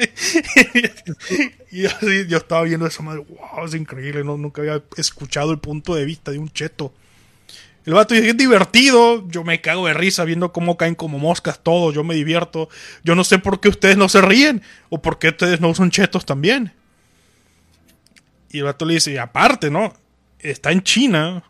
y 1.69 1.81
yo 1.81 2.37
estaba 2.37 2.61
viendo 2.63 2.87
esa 2.87 3.03
madre, 3.03 3.25
wow, 3.27 3.65
es 3.65 3.75
increíble, 3.75 4.23
no, 4.23 4.37
nunca 4.37 4.61
había 4.61 4.81
escuchado 4.95 5.51
el 5.51 5.59
punto 5.59 5.95
de 5.95 6.05
vista 6.05 6.31
de 6.31 6.39
un 6.39 6.49
cheto. 6.49 6.93
El 7.85 7.93
vato 7.93 8.13
dice, 8.13 8.29
es 8.29 8.37
divertido, 8.37 9.27
yo 9.27 9.43
me 9.43 9.59
cago 9.59 9.85
de 9.85 9.93
risa 9.93 10.23
viendo 10.23 10.53
cómo 10.53 10.77
caen 10.77 10.95
como 10.95 11.19
moscas 11.19 11.59
todos, 11.61 11.93
yo 11.93 12.05
me 12.05 12.15
divierto. 12.15 12.69
Yo 13.03 13.13
no 13.13 13.25
sé 13.25 13.37
por 13.37 13.59
qué 13.59 13.67
ustedes 13.67 13.97
no 13.97 14.07
se 14.07 14.21
ríen, 14.21 14.61
o 14.87 15.01
por 15.01 15.19
qué 15.19 15.27
ustedes 15.27 15.59
no 15.59 15.67
usan 15.67 15.91
chetos 15.91 16.25
también. 16.25 16.71
Y 18.49 18.59
el 18.59 18.63
vato 18.63 18.85
le 18.85 18.93
dice, 18.93 19.19
aparte, 19.19 19.69
¿no? 19.69 19.93
Está 20.39 20.71
en 20.71 20.83
China, 20.83 21.43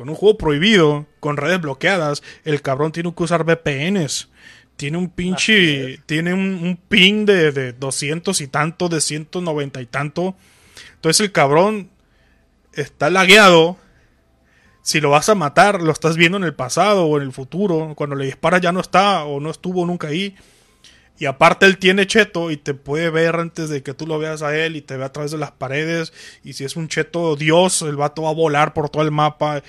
con 0.00 0.08
un 0.08 0.14
juego 0.14 0.38
prohibido, 0.38 1.04
con 1.20 1.36
redes 1.36 1.60
bloqueadas, 1.60 2.22
el 2.44 2.62
cabrón 2.62 2.90
tiene 2.90 3.14
que 3.14 3.22
usar 3.22 3.44
VPNs. 3.44 4.30
Tiene 4.76 4.96
un 4.96 5.10
pinche, 5.10 5.98
tiene 6.06 6.32
un, 6.32 6.40
un 6.40 6.78
ping 6.88 7.26
de, 7.26 7.52
de 7.52 7.74
200 7.74 8.40
y 8.40 8.46
tanto, 8.46 8.88
de 8.88 9.02
190 9.02 9.82
y 9.82 9.84
tanto. 9.84 10.36
Entonces 10.94 11.20
el 11.20 11.32
cabrón 11.32 11.90
está 12.72 13.10
lagueado 13.10 13.76
si 14.80 15.02
lo 15.02 15.10
vas 15.10 15.28
a 15.28 15.34
matar, 15.34 15.82
lo 15.82 15.92
estás 15.92 16.16
viendo 16.16 16.38
en 16.38 16.44
el 16.44 16.54
pasado 16.54 17.04
o 17.04 17.18
en 17.18 17.24
el 17.24 17.32
futuro. 17.32 17.92
Cuando 17.94 18.16
le 18.16 18.24
disparas 18.24 18.62
ya 18.62 18.72
no 18.72 18.80
está 18.80 19.24
o 19.24 19.38
no 19.38 19.50
estuvo 19.50 19.84
nunca 19.84 20.08
ahí. 20.08 20.34
Y 21.20 21.26
aparte 21.26 21.66
él 21.66 21.76
tiene 21.76 22.06
cheto 22.06 22.50
y 22.50 22.56
te 22.56 22.72
puede 22.72 23.10
ver 23.10 23.36
antes 23.36 23.68
de 23.68 23.82
que 23.82 23.92
tú 23.92 24.06
lo 24.06 24.18
veas 24.18 24.40
a 24.40 24.56
él 24.56 24.74
y 24.74 24.80
te 24.80 24.96
ve 24.96 25.04
a 25.04 25.12
través 25.12 25.30
de 25.30 25.36
las 25.36 25.52
paredes. 25.52 26.14
Y 26.42 26.54
si 26.54 26.64
es 26.64 26.76
un 26.76 26.88
cheto 26.88 27.36
dios, 27.36 27.82
el 27.82 27.96
vato 27.96 28.22
va 28.22 28.30
a 28.30 28.34
volar 28.34 28.72
por 28.72 28.88
todo 28.88 29.02
el 29.02 29.10
mapa. 29.10 29.62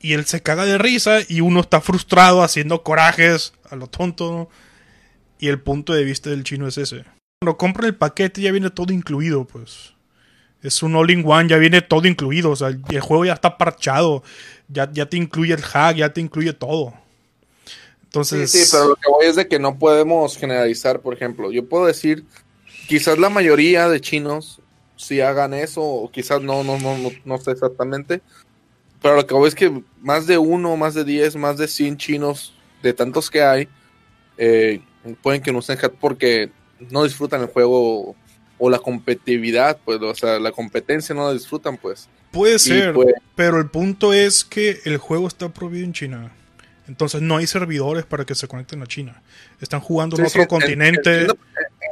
Y 0.00 0.14
él 0.14 0.24
se 0.26 0.42
caga 0.42 0.64
de 0.64 0.78
risa 0.78 1.20
y 1.28 1.42
uno 1.42 1.60
está 1.60 1.80
frustrado 1.80 2.42
haciendo 2.42 2.82
corajes 2.82 3.52
a 3.70 3.76
lo 3.76 3.86
tonto. 3.86 4.48
Y 5.38 5.46
el 5.46 5.60
punto 5.60 5.92
de 5.92 6.02
vista 6.02 6.30
del 6.30 6.42
chino 6.42 6.66
es 6.66 6.76
ese. 6.76 7.04
Cuando 7.40 7.56
compran 7.56 7.86
el 7.86 7.94
paquete 7.94 8.40
ya 8.40 8.50
viene 8.50 8.70
todo 8.70 8.92
incluido, 8.92 9.44
pues. 9.46 9.94
Es 10.60 10.82
un 10.82 10.96
all-in-one, 10.96 11.50
ya 11.50 11.58
viene 11.58 11.82
todo 11.82 12.08
incluido. 12.08 12.50
O 12.50 12.56
sea, 12.56 12.70
el 12.70 13.00
juego 13.00 13.24
ya 13.26 13.34
está 13.34 13.58
parchado. 13.58 14.24
Ya, 14.66 14.90
ya 14.90 15.06
te 15.06 15.18
incluye 15.18 15.54
el 15.54 15.62
hack, 15.62 15.98
ya 15.98 16.12
te 16.12 16.20
incluye 16.20 16.52
todo. 16.52 16.94
Entonces. 18.12 18.50
Sí, 18.50 18.58
sí, 18.58 18.68
pero 18.70 18.88
lo 18.88 18.96
que 18.96 19.08
voy 19.08 19.24
es 19.24 19.36
de 19.36 19.48
que 19.48 19.58
no 19.58 19.78
podemos 19.78 20.36
generalizar, 20.36 21.00
por 21.00 21.14
ejemplo. 21.14 21.50
Yo 21.50 21.66
puedo 21.66 21.86
decir, 21.86 22.26
quizás 22.86 23.16
la 23.16 23.30
mayoría 23.30 23.88
de 23.88 24.02
chinos 24.02 24.60
sí 24.96 25.22
hagan 25.22 25.54
eso, 25.54 25.80
o 25.82 26.10
quizás 26.10 26.42
no, 26.42 26.62
no, 26.62 26.78
no, 26.78 26.98
no, 26.98 27.08
no 27.24 27.38
sé 27.38 27.52
exactamente. 27.52 28.20
Pero 29.00 29.16
lo 29.16 29.26
que 29.26 29.32
voy 29.32 29.48
es 29.48 29.54
que 29.54 29.82
más 30.02 30.26
de 30.26 30.36
uno, 30.36 30.76
más 30.76 30.92
de 30.92 31.04
diez, 31.04 31.36
más 31.36 31.56
de 31.56 31.66
100 31.68 31.96
chinos, 31.96 32.52
de 32.82 32.92
tantos 32.92 33.30
que 33.30 33.42
hay, 33.42 33.66
eh, 34.36 34.82
pueden 35.22 35.40
que 35.40 35.50
no 35.50 35.60
usen 35.60 35.78
hack 35.78 35.94
porque 35.98 36.50
no 36.90 37.04
disfrutan 37.04 37.40
el 37.40 37.46
juego 37.46 38.14
o 38.58 38.68
la 38.68 38.78
competitividad, 38.78 39.78
pues, 39.86 40.02
o 40.02 40.14
sea, 40.14 40.38
la 40.38 40.52
competencia 40.52 41.14
no 41.14 41.26
la 41.26 41.32
disfrutan, 41.32 41.78
pues. 41.78 42.10
Puede 42.30 42.58
ser, 42.58 42.92
pues- 42.92 43.14
pero 43.34 43.56
el 43.58 43.70
punto 43.70 44.12
es 44.12 44.44
que 44.44 44.80
el 44.84 44.98
juego 44.98 45.28
está 45.28 45.48
prohibido 45.48 45.86
en 45.86 45.94
China. 45.94 46.32
Entonces 46.88 47.22
no 47.22 47.36
hay 47.36 47.46
servidores 47.46 48.04
para 48.04 48.24
que 48.24 48.34
se 48.34 48.48
conecten 48.48 48.82
a 48.82 48.86
China. 48.86 49.22
Están 49.60 49.80
jugando 49.80 50.16
en 50.16 50.26
otro 50.26 50.42
sí, 50.42 50.48
continente. 50.48 51.10
Entiendo, 51.12 51.36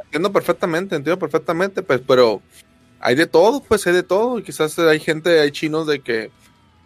entiendo 0.03 0.31
perfectamente, 0.33 0.95
entiendo 0.95 1.17
perfectamente, 1.17 1.81
pues, 1.81 2.01
pero 2.05 2.41
hay 2.99 3.15
de 3.15 3.25
todo, 3.25 3.61
pues 3.61 3.87
hay 3.87 3.93
de 3.93 4.03
todo. 4.03 4.37
Y 4.39 4.43
quizás 4.43 4.77
hay 4.79 4.99
gente, 4.99 5.39
hay 5.39 5.51
chinos 5.51 5.87
de 5.87 6.01
que 6.01 6.29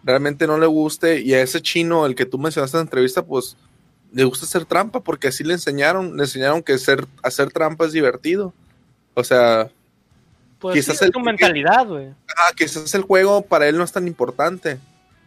realmente 0.04 0.46
no 0.46 0.60
le 0.60 0.68
guste, 0.68 1.22
y 1.22 1.34
a 1.34 1.42
ese 1.42 1.62
chino, 1.62 2.06
el 2.06 2.14
que 2.14 2.26
tú 2.28 2.38
mencionaste 2.38 2.78
en 2.78 2.82
la 2.82 2.84
entrevista, 2.84 3.24
pues 3.26 3.58
le 4.14 4.24
gusta 4.24 4.46
hacer 4.46 4.64
trampa, 4.66 5.00
porque 5.00 5.28
así 5.30 5.44
le 5.44 5.54
enseñaron, 5.54 6.16
le 6.16 6.24
enseñaron 6.24 6.62
que 6.62 6.78
ser, 6.78 7.06
hacer 7.24 7.52
trampa 7.52 7.86
es 7.88 7.92
divertido. 7.92 8.54
O 9.16 9.24
sea, 9.24 9.70
Pues 10.60 10.76
Quizás 10.76 10.98
sí, 11.00 11.04
el- 11.06 11.10
es 11.10 11.14
tu 11.14 11.20
mentalidad, 11.20 11.86
güey. 11.88 12.10
ah, 12.38 12.52
quizás 12.56 12.94
el 12.96 13.02
juego 13.02 13.42
para 13.42 13.68
él 13.68 13.78
no 13.78 13.84
es 13.84 13.92
tan 13.92 14.08
importante. 14.08 14.80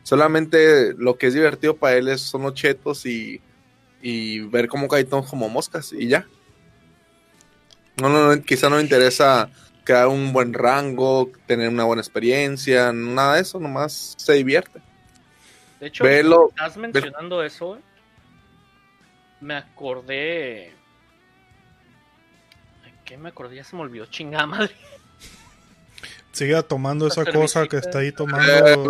Solamente 0.03 0.95
lo 0.95 1.19
que 1.19 1.27
es 1.27 1.35
divertido 1.35 1.77
para 1.77 1.97
él 1.97 2.09
es, 2.09 2.23
son 2.23 2.43
los 2.43 2.55
chetos 2.55 3.05
y, 3.05 3.41
y 4.01 4.41
ver 4.41 4.69
cómo 4.69 4.89
caen 4.89 5.07
como 5.07 5.49
moscas 5.49 5.93
y 5.93 6.09
ya. 6.09 6.27
No, 8.01 8.09
no, 8.09 8.35
no, 8.35 8.43
quizá 8.43 8.71
no 8.71 8.77
le 8.77 8.83
interesa 8.83 9.51
crear 9.85 10.07
un 10.07 10.33
buen 10.33 10.53
rango, 10.53 11.31
tener 11.47 11.69
una 11.69 11.85
buena 11.85 12.03
experiencia, 12.03 12.93
nada 12.93 13.35
de 13.35 13.41
eso, 13.41 13.59
nomás 13.59 14.15
se 14.17 14.35
divierte. 14.35 14.81
De 15.81 15.87
hecho, 15.89 16.05
Velo, 16.05 16.49
estás 16.51 16.77
mencionando 16.77 17.43
eso. 17.43 17.79
Me 19.41 19.55
acordé. 19.55 20.75
¿De 22.85 22.93
¿Qué 23.05 23.17
me 23.17 23.31
acordé? 23.31 23.57
Ya 23.57 23.65
se 23.65 23.77
me 23.77 23.83
olvidó, 23.83 24.07
chingada 24.07 24.47
madre. 24.47 24.75
Sigue 26.33 26.63
tomando 26.63 27.07
Esa 27.09 27.25
cosa 27.25 27.67
que 27.67 27.79
está 27.79 27.99
ahí 27.99 28.09
eh, 28.09 28.13
tomando. 28.13 28.87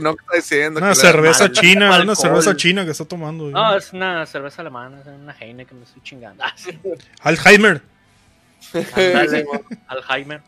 no 0.00 0.10
está 0.10 0.36
diciendo. 0.36 0.80
Una 0.80 0.94
cerveza 0.94 1.44
mal. 1.44 1.52
china, 1.52 2.02
una 2.02 2.14
cerveza 2.14 2.56
china 2.56 2.84
que 2.84 2.92
está 2.92 3.04
tomando. 3.04 3.50
No, 3.50 3.76
es 3.76 3.92
una 3.92 4.24
cerveza 4.24 4.62
alemana, 4.62 5.00
es 5.00 5.06
una 5.06 5.32
Heine 5.38 5.66
que 5.66 5.74
me 5.74 5.84
estoy 5.84 6.02
chingando. 6.02 6.42
Ah. 6.42 6.54
Alzheimer. 7.22 7.82
Alzheimer. 9.88 10.42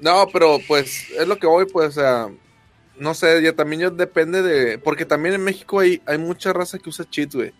No, 0.00 0.26
pero 0.32 0.58
pues 0.66 1.10
es 1.10 1.28
lo 1.28 1.38
que 1.38 1.46
voy, 1.46 1.66
pues, 1.66 1.90
o 1.90 2.00
sea, 2.00 2.28
no 2.98 3.14
sé, 3.14 3.42
ya 3.42 3.52
también 3.52 3.82
yo 3.82 3.90
depende 3.90 4.42
de, 4.42 4.78
porque 4.78 5.04
también 5.04 5.34
en 5.34 5.44
México 5.44 5.80
hay, 5.80 6.02
hay 6.06 6.18
mucha 6.18 6.52
raza 6.52 6.78
que 6.78 6.88
usa 6.88 7.08
cheats, 7.08 7.34
güey. 7.34 7.52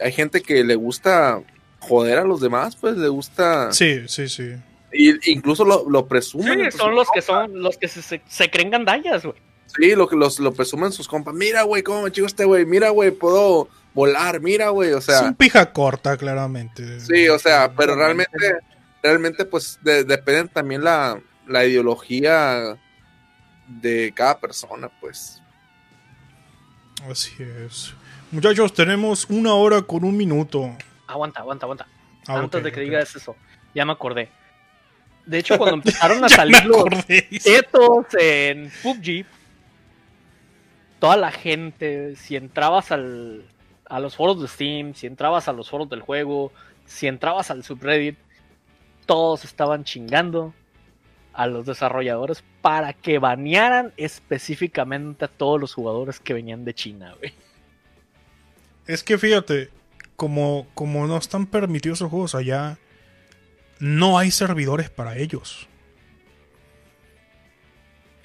Hay 0.00 0.12
gente 0.12 0.42
que 0.42 0.62
le 0.62 0.74
gusta 0.74 1.42
joder 1.80 2.18
a 2.18 2.24
los 2.24 2.40
demás, 2.40 2.76
pues, 2.76 2.96
le 2.96 3.08
gusta... 3.08 3.72
Sí, 3.72 4.06
sí, 4.06 4.28
sí. 4.28 4.52
Y 4.92 5.30
incluso 5.32 5.64
lo, 5.64 5.88
lo 5.88 6.06
presumen. 6.06 6.70
Sí, 6.70 6.76
son 6.78 6.94
los 6.94 7.08
que 7.12 7.22
son 7.22 7.62
los 7.62 7.78
que 7.78 7.88
se, 7.88 8.02
se, 8.02 8.22
se 8.28 8.50
creen 8.50 8.70
gandallas, 8.70 9.24
güey. 9.24 9.36
Sí, 9.66 9.94
lo 9.94 10.06
que 10.06 10.16
los, 10.16 10.38
lo 10.38 10.52
presumen 10.52 10.92
sus 10.92 11.08
compas. 11.08 11.34
Mira, 11.34 11.62
güey, 11.62 11.82
cómo 11.82 12.02
me 12.02 12.12
chico 12.12 12.26
este 12.26 12.44
güey. 12.44 12.66
Mira, 12.66 12.90
güey, 12.90 13.10
puedo 13.10 13.68
volar. 13.94 14.40
Mira, 14.40 14.68
güey. 14.68 14.92
O 14.92 14.98
es 14.98 15.04
sea, 15.06 15.22
un 15.22 15.34
pija 15.34 15.72
corta, 15.72 16.16
claramente. 16.18 17.00
sí, 17.00 17.28
o 17.28 17.38
sea, 17.38 17.72
pero 17.74 17.94
realmente, 17.96 18.30
realmente, 19.02 19.46
pues, 19.46 19.78
de- 19.82 20.04
depende 20.04 20.48
también 20.52 20.84
la, 20.84 21.18
la 21.46 21.64
ideología 21.64 22.78
de 23.66 24.12
cada 24.14 24.38
persona, 24.38 24.90
pues. 25.00 25.40
Así 27.10 27.32
es. 27.42 27.94
Muchachos, 28.30 28.72
tenemos 28.74 29.26
una 29.30 29.54
hora 29.54 29.82
con 29.82 30.04
un 30.04 30.16
minuto. 30.16 30.76
Aguanta, 31.06 31.40
aguanta, 31.40 31.66
aguanta. 31.66 31.86
Ah, 32.26 32.38
Antes 32.38 32.62
de 32.62 32.70
que 32.72 32.80
ok. 32.80 32.84
digas 32.84 33.16
eso, 33.16 33.36
ya 33.74 33.84
me 33.84 33.92
acordé. 33.92 34.30
De 35.26 35.38
hecho, 35.38 35.56
cuando 35.58 35.76
empezaron 35.76 36.24
a 36.24 36.28
salir 36.28 36.64
los 36.64 36.84
chetos 37.06 38.06
en 38.18 38.70
PUBG, 38.82 39.24
toda 40.98 41.16
la 41.16 41.30
gente, 41.30 42.16
si 42.16 42.36
entrabas 42.36 42.92
al, 42.92 43.44
a 43.86 44.00
los 44.00 44.16
foros 44.16 44.40
de 44.40 44.48
Steam, 44.48 44.94
si 44.94 45.06
entrabas 45.06 45.48
a 45.48 45.52
los 45.52 45.68
foros 45.68 45.88
del 45.88 46.00
juego, 46.00 46.52
si 46.86 47.06
entrabas 47.06 47.50
al 47.50 47.64
subreddit, 47.64 48.16
todos 49.06 49.44
estaban 49.44 49.84
chingando 49.84 50.54
a 51.32 51.46
los 51.46 51.66
desarrolladores 51.66 52.44
para 52.60 52.92
que 52.92 53.18
banearan 53.18 53.92
específicamente 53.96 55.24
a 55.24 55.28
todos 55.28 55.60
los 55.60 55.74
jugadores 55.74 56.20
que 56.20 56.34
venían 56.34 56.64
de 56.64 56.74
China, 56.74 57.14
güey. 57.18 57.32
Es 58.86 59.02
que 59.02 59.16
fíjate, 59.16 59.70
como, 60.16 60.66
como 60.74 61.06
no 61.06 61.16
están 61.16 61.46
permitidos 61.46 61.98
esos 61.98 62.10
juegos 62.10 62.34
allá, 62.34 62.78
no 63.82 64.16
hay 64.16 64.30
servidores 64.30 64.90
para 64.90 65.18
ellos. 65.18 65.66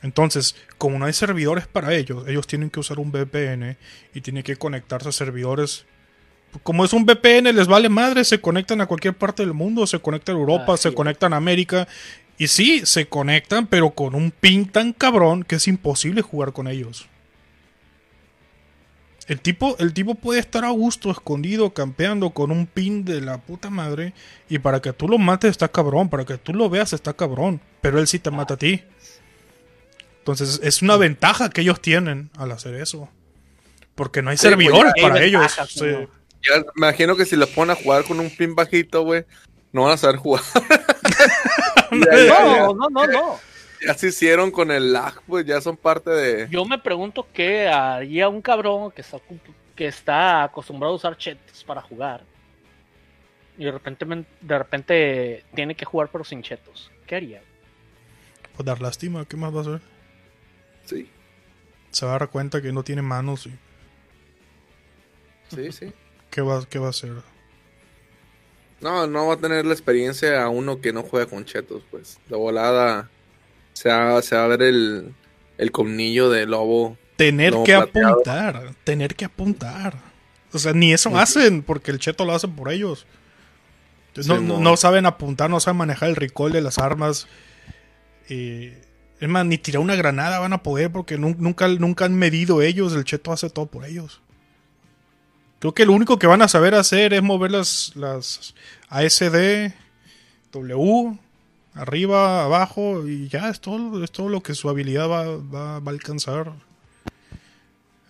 Entonces, 0.04 0.56
como 0.78 1.00
no 1.00 1.06
hay 1.06 1.14
servidores 1.14 1.66
para 1.66 1.96
ellos, 1.96 2.28
ellos 2.28 2.46
tienen 2.46 2.70
que 2.70 2.80
usar 2.80 3.00
un 3.00 3.12
VPN 3.12 3.76
y 4.14 4.22
tienen 4.22 4.44
que 4.44 4.56
conectarse 4.56 5.10
a 5.10 5.12
servidores. 5.12 5.86
Como 6.62 6.86
es 6.86 6.94
un 6.94 7.08
VPN, 7.08 7.56
les 7.56 7.66
vale 7.66 7.90
madre, 7.90 8.24
se 8.24 8.40
conectan 8.40 8.82
a 8.82 8.86
cualquier 8.86 9.16
parte 9.16 9.42
del 9.42 9.56
mundo, 9.56 9.88
se 9.88 9.98
conectan 9.98 10.36
a 10.36 10.40
Europa, 10.40 10.78
se 10.78 10.94
conectan 10.94 11.34
a 11.34 11.38
América. 11.38 11.88
Y 12.38 12.50
sí, 12.50 12.86
se 12.86 13.08
conectan, 13.08 13.66
pero 13.66 13.90
con 13.90 14.14
un 14.14 14.30
ping 14.30 14.68
tan 14.68 14.94
cabrón 14.94 15.44
que 15.44 15.56
es 15.56 15.68
imposible 15.68 16.22
jugar 16.22 16.54
con 16.54 16.68
ellos. 16.68 17.08
El 19.28 19.42
tipo, 19.42 19.76
el 19.80 19.94
tipo 19.94 20.16
puede 20.16 20.40
estar 20.40 20.64
a 20.64 20.70
gusto, 20.70 21.12
escondido, 21.12 21.74
campeando 21.74 22.30
con 22.30 22.50
un 22.50 22.66
pin 22.66 23.04
de 23.04 23.20
la 23.22 23.38
puta 23.40 23.70
madre. 23.70 24.14
Y 24.50 24.60
para 24.60 24.82
que 24.82 24.94
tú 24.94 25.08
lo 25.08 25.18
mates 25.18 25.52
está 25.52 25.68
cabrón. 25.68 26.10
Para 26.10 26.24
que 26.26 26.38
tú 26.38 26.54
lo 26.54 26.70
veas 26.70 26.94
está 26.94 27.14
cabrón. 27.14 27.60
Pero 27.82 28.00
él 28.00 28.08
sí 28.08 28.20
te 28.20 28.32
mata 28.32 28.54
a 28.54 28.58
ti. 28.58 28.84
Entonces 30.20 30.60
es 30.64 30.82
una 30.82 30.96
ventaja 30.98 31.50
que 31.50 31.62
ellos 31.62 31.82
tienen 31.82 32.30
al 32.38 32.52
hacer 32.52 32.76
eso. 32.76 33.10
Porque 33.96 34.22
no 34.22 34.30
hay 34.30 34.38
Sí, 34.38 34.44
servidores 34.48 34.94
pues, 34.96 35.04
hay 35.06 35.10
para 35.12 35.24
ellos. 35.26 35.42
ventajas, 35.42 35.70
Sí. 35.72 35.86
me 35.86 36.08
imagino 36.78 37.16
que 37.16 37.26
si 37.26 37.36
los 37.36 37.50
ponen 37.50 37.76
a 37.76 37.82
jugar 37.82 38.04
con 38.06 38.20
un 38.20 38.30
pin 38.30 38.56
bajito, 38.56 39.02
güey, 39.04 39.26
no 39.74 39.84
van 39.84 39.94
a 39.94 39.98
saber 39.98 40.18
jugar. 40.18 40.44
No, 41.92 42.74
no, 42.74 42.90
no, 42.90 43.08
no. 43.08 43.40
Ya 43.86 43.94
se 43.94 44.08
hicieron 44.08 44.52
con 44.52 44.72
el 44.72 44.92
lag, 44.94 45.22
pues 45.28 45.46
ya 45.46 45.62
son 45.62 45.78
parte 45.78 46.10
de. 46.10 46.50
Yo 46.50 46.66
me 46.66 46.80
pregunto 46.80 47.28
qué 47.32 47.68
haría 47.68 48.30
un 48.30 48.42
cabrón 48.42 48.92
que 48.92 49.02
está, 49.02 49.20
que 49.76 49.88
está 49.88 50.44
acostumbrado 50.44 50.94
a 50.94 50.98
usar 50.98 51.18
chetos 51.18 51.64
para 51.64 51.82
jugar. 51.82 52.28
Y 53.58 53.66
de 53.66 53.72
repente, 53.72 54.06
de 54.42 54.58
repente 54.58 55.46
tiene 55.54 55.76
que 55.76 55.86
jugar 55.86 56.10
pero 56.12 56.24
sin 56.24 56.42
chetos. 56.44 56.92
¿Qué 57.06 57.16
haría? 57.16 57.44
Pues 58.54 58.66
dar 58.66 58.82
lástima, 58.82 59.26
¿qué 59.26 59.38
más 59.38 59.54
va 59.54 59.60
a 59.60 59.62
hacer? 59.62 59.82
Sí, 60.84 61.12
Se 61.92 62.06
va 62.06 62.16
a 62.16 62.20
dar 62.20 62.30
cuenta 62.30 62.62
que 62.62 62.72
no 62.72 62.84
tiene 62.84 63.02
manos 63.02 63.46
y 63.48 63.60
sí, 65.50 65.72
sí. 65.72 65.94
¿qué 66.30 66.42
va, 66.42 66.66
qué 66.70 66.80
va 66.80 66.88
a 66.88 66.90
hacer? 66.92 67.24
No, 68.80 69.08
no 69.08 69.28
va 69.28 69.36
a 69.36 69.38
tener 69.38 69.66
la 69.66 69.74
experiencia 69.74 70.44
a 70.44 70.50
uno 70.50 70.82
que 70.82 70.94
no 70.94 71.04
juega 71.04 71.28
con 71.28 71.46
chetos, 71.46 71.84
pues. 71.90 72.20
De 72.28 72.36
volada 72.36 73.10
se 73.78 73.90
va, 73.90 74.22
se 74.22 74.36
va 74.36 74.46
a 74.46 74.48
ver 74.48 74.62
el, 74.64 75.14
el 75.58 75.72
colmillo 75.72 76.30
de 76.30 76.46
lobo. 76.46 76.98
Tener 77.16 77.54
que 77.64 77.74
plateado. 77.76 78.10
apuntar, 78.12 78.74
tener 78.84 79.16
que 79.16 79.26
apuntar. 79.26 79.96
O 80.54 80.60
sea, 80.60 80.74
ni 80.74 80.94
eso 80.94 81.16
hacen, 81.18 81.62
porque 81.62 81.92
el 81.92 82.00
cheto 82.00 82.26
lo 82.26 82.34
hace 82.34 82.48
por 82.48 82.72
ellos. 82.72 83.06
Entonces, 84.10 84.42
no, 84.42 84.56
Sí, 84.58 84.62
no- 84.64 84.78
saben 84.78 85.06
apuntar, 85.06 85.50
no 85.50 85.60
saben 85.60 85.78
manejar 85.78 86.10
el 86.10 86.16
recall 86.16 86.52
de 86.52 86.62
las 86.62 86.80
armas. 86.80 87.28
Y, 88.30 88.72
es 89.20 89.30
más, 89.30 89.46
ni 89.46 89.58
tirar 89.58 89.82
una 89.82 89.96
granada 89.96 90.40
van 90.40 90.54
a 90.54 90.64
poder 90.64 90.92
porque 90.92 91.18
nun- 91.20 91.38
nunca, 91.38 91.68
nunca 91.68 92.06
han 92.06 92.16
medido 92.16 92.62
ellos. 92.62 92.94
El 92.94 93.04
cheto 93.04 93.32
hace 93.32 93.50
todo 93.50 93.68
por 93.68 93.86
ellos. 93.86 94.22
Creo 95.60 95.74
que 95.74 95.86
lo 95.86 95.94
único 95.94 96.18
que 96.20 96.28
van 96.28 96.42
a 96.42 96.48
saber 96.48 96.76
hacer 96.76 97.14
es 97.14 97.22
mover 97.24 97.52
las, 97.52 97.92
las 97.96 98.54
ASD, 98.90 99.74
W, 100.52 101.18
arriba, 101.78 102.44
abajo, 102.44 103.08
y 103.08 103.28
ya 103.30 103.50
es 103.50 103.60
todo, 103.62 104.04
es 104.04 104.12
todo 104.12 104.30
lo 104.30 104.42
que 104.42 104.54
su 104.56 104.70
habilidad 104.70 105.08
va, 105.10 105.26
va- 105.38 105.80
va 105.80 105.92
a 105.92 105.94
alcanzar. 105.94 106.52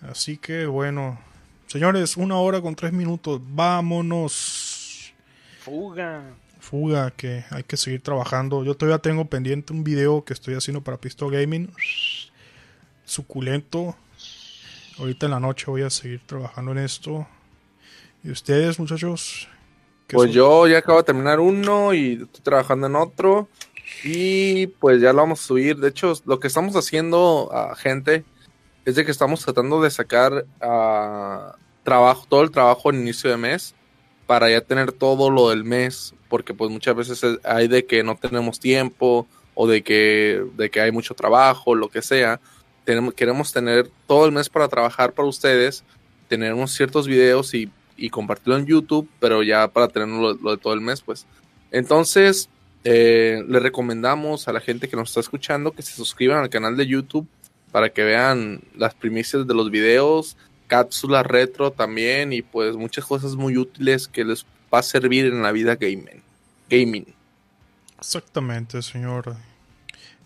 Así 0.02 0.38
que 0.38 0.66
bueno, 0.66 1.20
señores, 1.68 2.18
una 2.18 2.36
hora 2.38 2.62
con 2.62 2.76
tres 2.76 2.94
minutos, 2.94 3.42
vámonos. 3.44 5.14
Fuga. 5.60 6.24
Fuga, 6.60 7.12
que 7.12 7.46
hay 7.50 7.64
que 7.64 7.78
seguir 7.78 8.02
trabajando. 8.02 8.64
Yo 8.64 8.76
todavía 8.76 9.00
tengo 9.00 9.26
pendiente 9.26 9.74
un 9.74 9.84
video 9.84 10.24
que 10.26 10.34
estoy 10.34 10.54
haciendo 10.56 10.82
para 10.82 10.98
Pistol 10.98 11.32
Gaming. 11.32 11.72
Suculento. 13.06 13.96
Ahorita 15.00 15.28
en 15.28 15.32
la 15.32 15.40
noche 15.40 15.66
voy 15.68 15.84
a 15.84 15.90
seguir 15.90 16.22
trabajando 16.26 16.72
en 16.72 16.80
esto. 16.80 17.28
¿Y 18.24 18.32
ustedes, 18.32 18.80
muchachos? 18.80 19.48
¿Qué 20.08 20.16
Pues 20.16 20.28
son? 20.28 20.36
yo 20.36 20.68
ya 20.68 20.80
acabo 20.80 21.00
de 21.00 21.04
terminar 21.04 21.40
uno 21.40 21.94
y 21.94 22.14
estoy 22.24 22.42
trabajando 22.44 22.88
en 22.88 22.96
otro. 22.96 23.50
Y 24.04 24.68
pues 24.68 25.02
ya 25.02 25.12
lo 25.14 25.20
vamos 25.20 25.42
a 25.42 25.44
subir. 25.48 25.78
De 25.78 25.90
hecho, 25.90 26.14
lo 26.26 26.40
que 26.40 26.48
estamos 26.48 26.76
haciendo, 26.76 27.50
a 27.54 27.76
gente, 27.76 28.24
es 28.86 28.96
de 28.96 29.06
que 29.06 29.12
estamos 29.12 29.44
tratando 29.44 29.82
de 29.82 29.90
sacar 29.90 30.46
ah, 30.62 31.56
trabajo, 31.84 32.26
todo 32.30 32.42
el 32.44 32.52
trabajo 32.52 32.90
en 32.90 33.02
inicio 33.02 33.30
de 33.30 33.38
mes 33.38 33.76
para 34.26 34.50
ya 34.50 34.62
tener 34.62 34.92
todo 34.92 35.30
lo 35.30 35.50
del 35.50 35.64
mes, 35.64 36.14
porque 36.30 36.54
pues 36.54 36.70
muchas 36.70 36.96
veces 36.96 37.24
es- 37.24 37.40
hay 37.46 37.68
de 37.68 37.86
que 37.86 38.04
no 38.04 38.16
tenemos 38.18 38.60
tiempo 38.60 39.26
o 39.56 39.68
de 39.68 39.84
que, 39.84 40.44
de 40.56 40.70
que 40.70 40.82
hay 40.82 40.92
mucho 40.92 41.16
trabajo, 41.16 41.76
lo 41.76 41.90
que 41.90 42.02
sea. 42.02 42.40
Tenemos, 42.86 43.14
queremos 43.14 43.52
tener 43.54 43.90
todo 44.06 44.26
el 44.26 44.32
mes 44.34 44.50
para 44.50 44.68
trabajar 44.68 45.14
para 45.14 45.28
ustedes, 45.28 45.84
tener 46.28 46.54
unos 46.54 46.72
ciertos 46.72 47.08
videos 47.08 47.54
y, 47.54 47.72
y 47.98 48.10
compartirlo 48.10 48.58
en 48.58 48.66
YouTube, 48.66 49.10
pero 49.20 49.44
ya 49.44 49.68
para 49.68 49.88
tener 49.88 50.08
lo, 50.08 50.34
lo 50.36 50.52
de 50.52 50.58
todo 50.58 50.74
el 50.74 50.82
mes, 50.82 51.02
pues. 51.02 51.26
Entonces, 51.72 52.50
eh, 52.84 53.44
le 53.48 53.60
recomendamos 53.60 54.48
a 54.48 54.54
la 54.54 54.62
gente 54.62 54.88
que 54.88 54.96
nos 54.96 55.10
está 55.10 55.20
escuchando 55.20 55.74
que 55.74 55.82
se 55.82 55.94
suscriban 55.94 56.40
al 56.40 56.50
canal 56.50 56.78
de 56.78 56.88
YouTube 56.88 57.28
para 57.72 57.90
que 57.90 58.04
vean 58.04 58.62
las 58.76 58.94
primicias 58.94 59.46
de 59.46 59.54
los 59.54 59.70
videos, 59.70 60.38
cápsulas 60.68 61.26
retro 61.26 61.72
también 61.72 62.32
y 62.32 62.42
pues 62.42 62.78
muchas 62.78 63.04
cosas 63.06 63.36
muy 63.36 63.58
útiles 63.58 64.08
que 64.08 64.24
les 64.24 64.46
va 64.74 64.80
a 64.80 64.84
servir 64.84 65.26
en 65.26 65.42
la 65.42 65.52
vida 65.52 65.76
gaming. 65.76 66.22
Gaming. 66.70 67.06
Exactamente, 68.00 68.82
señor. 68.82 69.36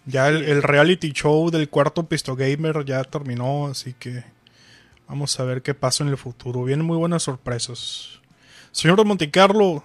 Ya 0.06 0.30
el, 0.30 0.44
el 0.44 0.62
reality 0.62 1.14
show 1.14 1.50
del 1.50 1.70
cuarto 1.70 2.04
Pisto 2.04 2.36
Gamer 2.36 2.86
ya 2.86 3.04
terminó, 3.04 3.68
así 3.68 3.94
que 3.98 4.24
vamos 5.12 5.38
a 5.42 5.44
ver 5.44 5.62
qué 5.62 5.74
pasa 5.74 6.06
en 6.06 6.10
el 6.10 6.16
futuro. 6.18 6.64
Vienen 6.64 6.86
muy 6.86 6.96
buenas 6.96 7.24
sorpresas. 7.24 8.22
Señor 8.72 8.98
de 8.98 9.04
Montecarlo, 9.04 9.84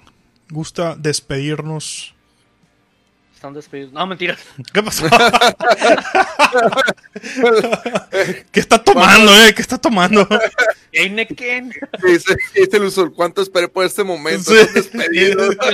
gusta 0.51 0.95
despedirnos. 0.95 2.15
Están 3.35 3.53
despedidos. 3.53 3.93
No, 3.93 4.07
mentiras. 4.07 4.39
¿Qué 4.73 4.83
pasó? 4.85 5.05
¿Qué 8.53 8.61
está 8.61 8.81
tomando, 8.83 9.35
eh? 9.43 9.53
¿Qué 9.53 9.63
está 9.63 9.79
tomando? 9.79 10.29
Heineken. 10.93 11.73
Dice, 12.05 12.37
dice 12.55 12.77
el 12.77 12.85
usuario, 12.85 13.13
¿cuánto 13.13 13.43
esperé 13.43 13.67
por 13.67 13.85
este 13.85 14.05
momento? 14.05 14.53
Sí. 14.53 14.59
Están 14.59 14.75
despedidos. 14.75 15.57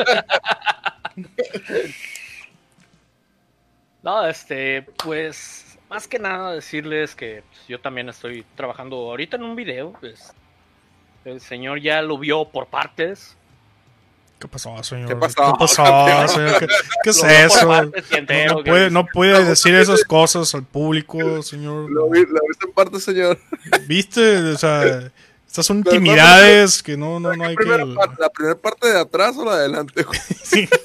No, 4.02 4.26
este, 4.26 4.82
pues, 5.04 5.71
más 5.92 6.08
que 6.08 6.18
nada 6.18 6.52
decirles 6.54 7.14
que 7.14 7.42
pues, 7.50 7.66
yo 7.68 7.78
también 7.78 8.08
estoy 8.08 8.46
trabajando 8.56 8.96
ahorita 8.96 9.36
en 9.36 9.42
un 9.42 9.54
video. 9.54 9.92
Pues, 10.00 10.32
el 11.26 11.40
señor 11.40 11.80
ya 11.80 12.00
lo 12.00 12.16
vio 12.16 12.46
por 12.46 12.66
partes. 12.66 13.36
¿Qué 14.38 14.48
pasó, 14.48 14.82
señor? 14.82 15.08
¿Qué 15.08 15.16
pasó, 15.16 15.54
pasó, 15.58 15.84
campeón? 15.84 16.28
señor? 16.30 16.58
¿Qué, 16.60 16.66
qué 17.04 17.10
es 17.10 17.22
eso? 17.22 17.68
partes 17.68 18.04
No, 18.48 18.64
puede, 18.64 18.86
es- 18.86 18.92
no 18.92 19.06
puede 19.06 19.44
decir 19.44 19.74
esas 19.74 20.02
cosas 20.02 20.54
al 20.54 20.64
público, 20.64 21.42
señor. 21.42 21.90
Lo 21.90 22.08
vi, 22.08 22.20
lo 22.20 22.40
viste 22.48 22.66
en 22.66 22.72
parte, 22.72 22.98
señor. 22.98 23.38
¿Viste? 23.86 24.38
O 24.50 24.56
sea, 24.56 25.12
estas 25.52 25.66
son 25.66 25.82
Pero 25.82 25.96
no, 25.96 26.00
intimidades 26.00 26.82
que 26.82 26.96
no, 26.96 27.20
no, 27.20 27.36
no 27.36 27.44
hay 27.44 27.54
Primera 27.54 27.84
que... 27.84 27.92
parte- 27.94 28.16
¿La 28.22 28.30
primera 28.30 28.56
parte 28.56 28.88
de 28.88 28.98
atrás 28.98 29.36
o 29.36 29.44
la 29.44 29.56
de 29.56 29.58
adelante? 29.64 30.02
güey? 30.02 30.18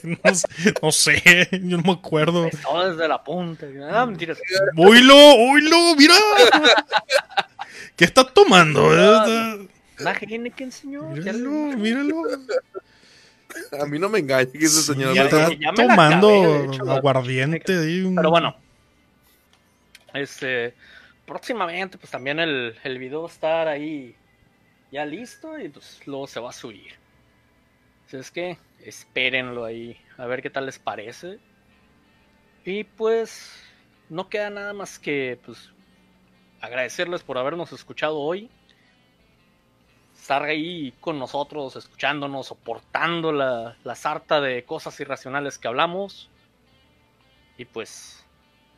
no, 0.24 0.36
sé- 0.36 0.74
no 0.82 0.92
sé, 0.92 1.48
yo 1.64 1.78
no 1.78 1.84
me 1.84 1.94
acuerdo. 1.94 2.50
Todo 2.64 2.90
desde 2.92 3.08
la 3.08 3.24
punta. 3.24 3.66
Ah, 3.90 4.06
mentiras. 4.06 4.38
¡Oílo! 4.76 5.16
¡Oílo! 5.16 5.96
¡Mira! 5.98 6.16
¿Qué 7.96 8.04
está 8.04 8.26
tomando? 8.26 8.94
eh? 8.94 9.68
La 10.00 10.12
Heineken, 10.12 10.70
señor. 10.74 11.06
Míralo, 11.18 11.40
lo- 11.72 11.78
míralo. 11.78 12.24
A 13.82 13.86
mí 13.86 13.98
no 14.00 14.10
me 14.10 14.20
engañe 14.20 14.52
que 14.52 14.66
ese 14.66 14.82
Sí, 14.82 14.94
señor. 14.94 15.16
ya 15.16 15.24
¿verdad? 15.24 15.52
está 15.52 15.62
ya 15.62 15.72
me 15.72 15.78
la 15.78 15.88
tomando 15.96 16.28
acabé, 16.28 16.60
de 16.60 16.66
hecho, 16.76 16.92
aguardiente. 16.92 17.62
Pero 17.66 18.30
bueno, 18.30 18.56
este, 20.14 20.74
próximamente, 21.26 21.98
pues 21.98 22.12
también 22.12 22.40
el, 22.40 22.76
el 22.84 23.00
video 23.00 23.22
va 23.22 23.30
a 23.30 23.32
estar 23.32 23.68
ahí 23.70 24.14
ya 24.92 25.06
listo 25.06 25.58
y 25.60 25.70
pues 25.70 26.06
luego 26.06 26.28
se 26.28 26.40
va 26.40 26.50
a 26.50 26.54
subir. 26.54 26.94
Así 28.06 28.18
es 28.18 28.32
que 28.32 28.58
espérenlo 28.80 29.66
ahí, 29.66 29.98
a 30.18 30.26
ver 30.26 30.42
qué 30.42 30.50
tal 30.50 30.66
les 30.66 30.80
parece. 30.80 31.40
Y 32.64 32.84
pues 32.84 33.64
no 34.10 34.30
queda 34.30 34.50
nada 34.50 34.74
más 34.74 35.00
que 35.00 35.40
pues 35.46 35.72
agradecerles 36.62 37.24
por 37.24 37.38
habernos 37.38 37.72
escuchado 37.74 38.18
hoy. 38.18 38.50
Estar 40.14 40.44
ahí 40.44 40.94
con 41.00 41.20
nosotros, 41.20 41.76
escuchándonos, 41.76 42.48
soportando 42.48 43.32
la, 43.32 43.78
la 43.84 43.96
sarta 43.96 44.42
de 44.42 44.66
cosas 44.66 45.00
irracionales 45.00 45.58
que 45.58 45.68
hablamos. 45.68 46.30
Y 47.58 47.66
pues, 47.66 48.26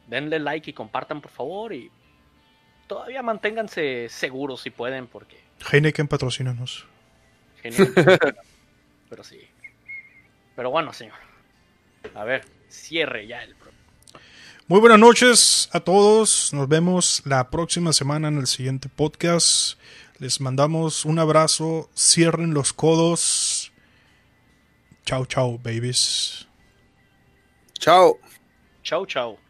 denle 0.07 0.39
like 0.39 0.69
y 0.69 0.73
compartan 0.73 1.21
por 1.21 1.31
favor. 1.31 1.73
Y 1.73 1.91
todavía 2.87 3.23
manténganse 3.23 4.09
seguros 4.09 4.61
si 4.61 4.69
pueden, 4.69 5.07
porque. 5.07 5.48
Heineken 5.71 6.07
patrocínanos. 6.07 6.85
genial. 7.61 7.93
Pero 9.09 9.23
sí. 9.23 9.39
Pero 10.55 10.71
bueno, 10.71 10.93
señor. 10.93 11.17
A 12.15 12.23
ver, 12.23 12.45
cierre 12.69 13.27
ya 13.27 13.43
el 13.43 13.55
programa. 13.55 13.77
Muy 14.67 14.79
buenas 14.79 14.99
noches 14.99 15.69
a 15.73 15.79
todos. 15.79 16.53
Nos 16.53 16.67
vemos 16.67 17.23
la 17.25 17.49
próxima 17.49 17.91
semana 17.91 18.27
en 18.27 18.37
el 18.37 18.47
siguiente 18.47 18.87
podcast. 18.87 19.79
Les 20.19 20.39
mandamos 20.39 21.05
un 21.05 21.17
abrazo. 21.17 21.89
Cierren 21.95 22.53
los 22.53 22.71
codos. 22.73 23.71
Chao, 25.05 25.25
chao, 25.25 25.57
babies. 25.57 26.47
Chao. 27.79 28.19
Chau, 28.83 29.05
chau. 29.05 29.48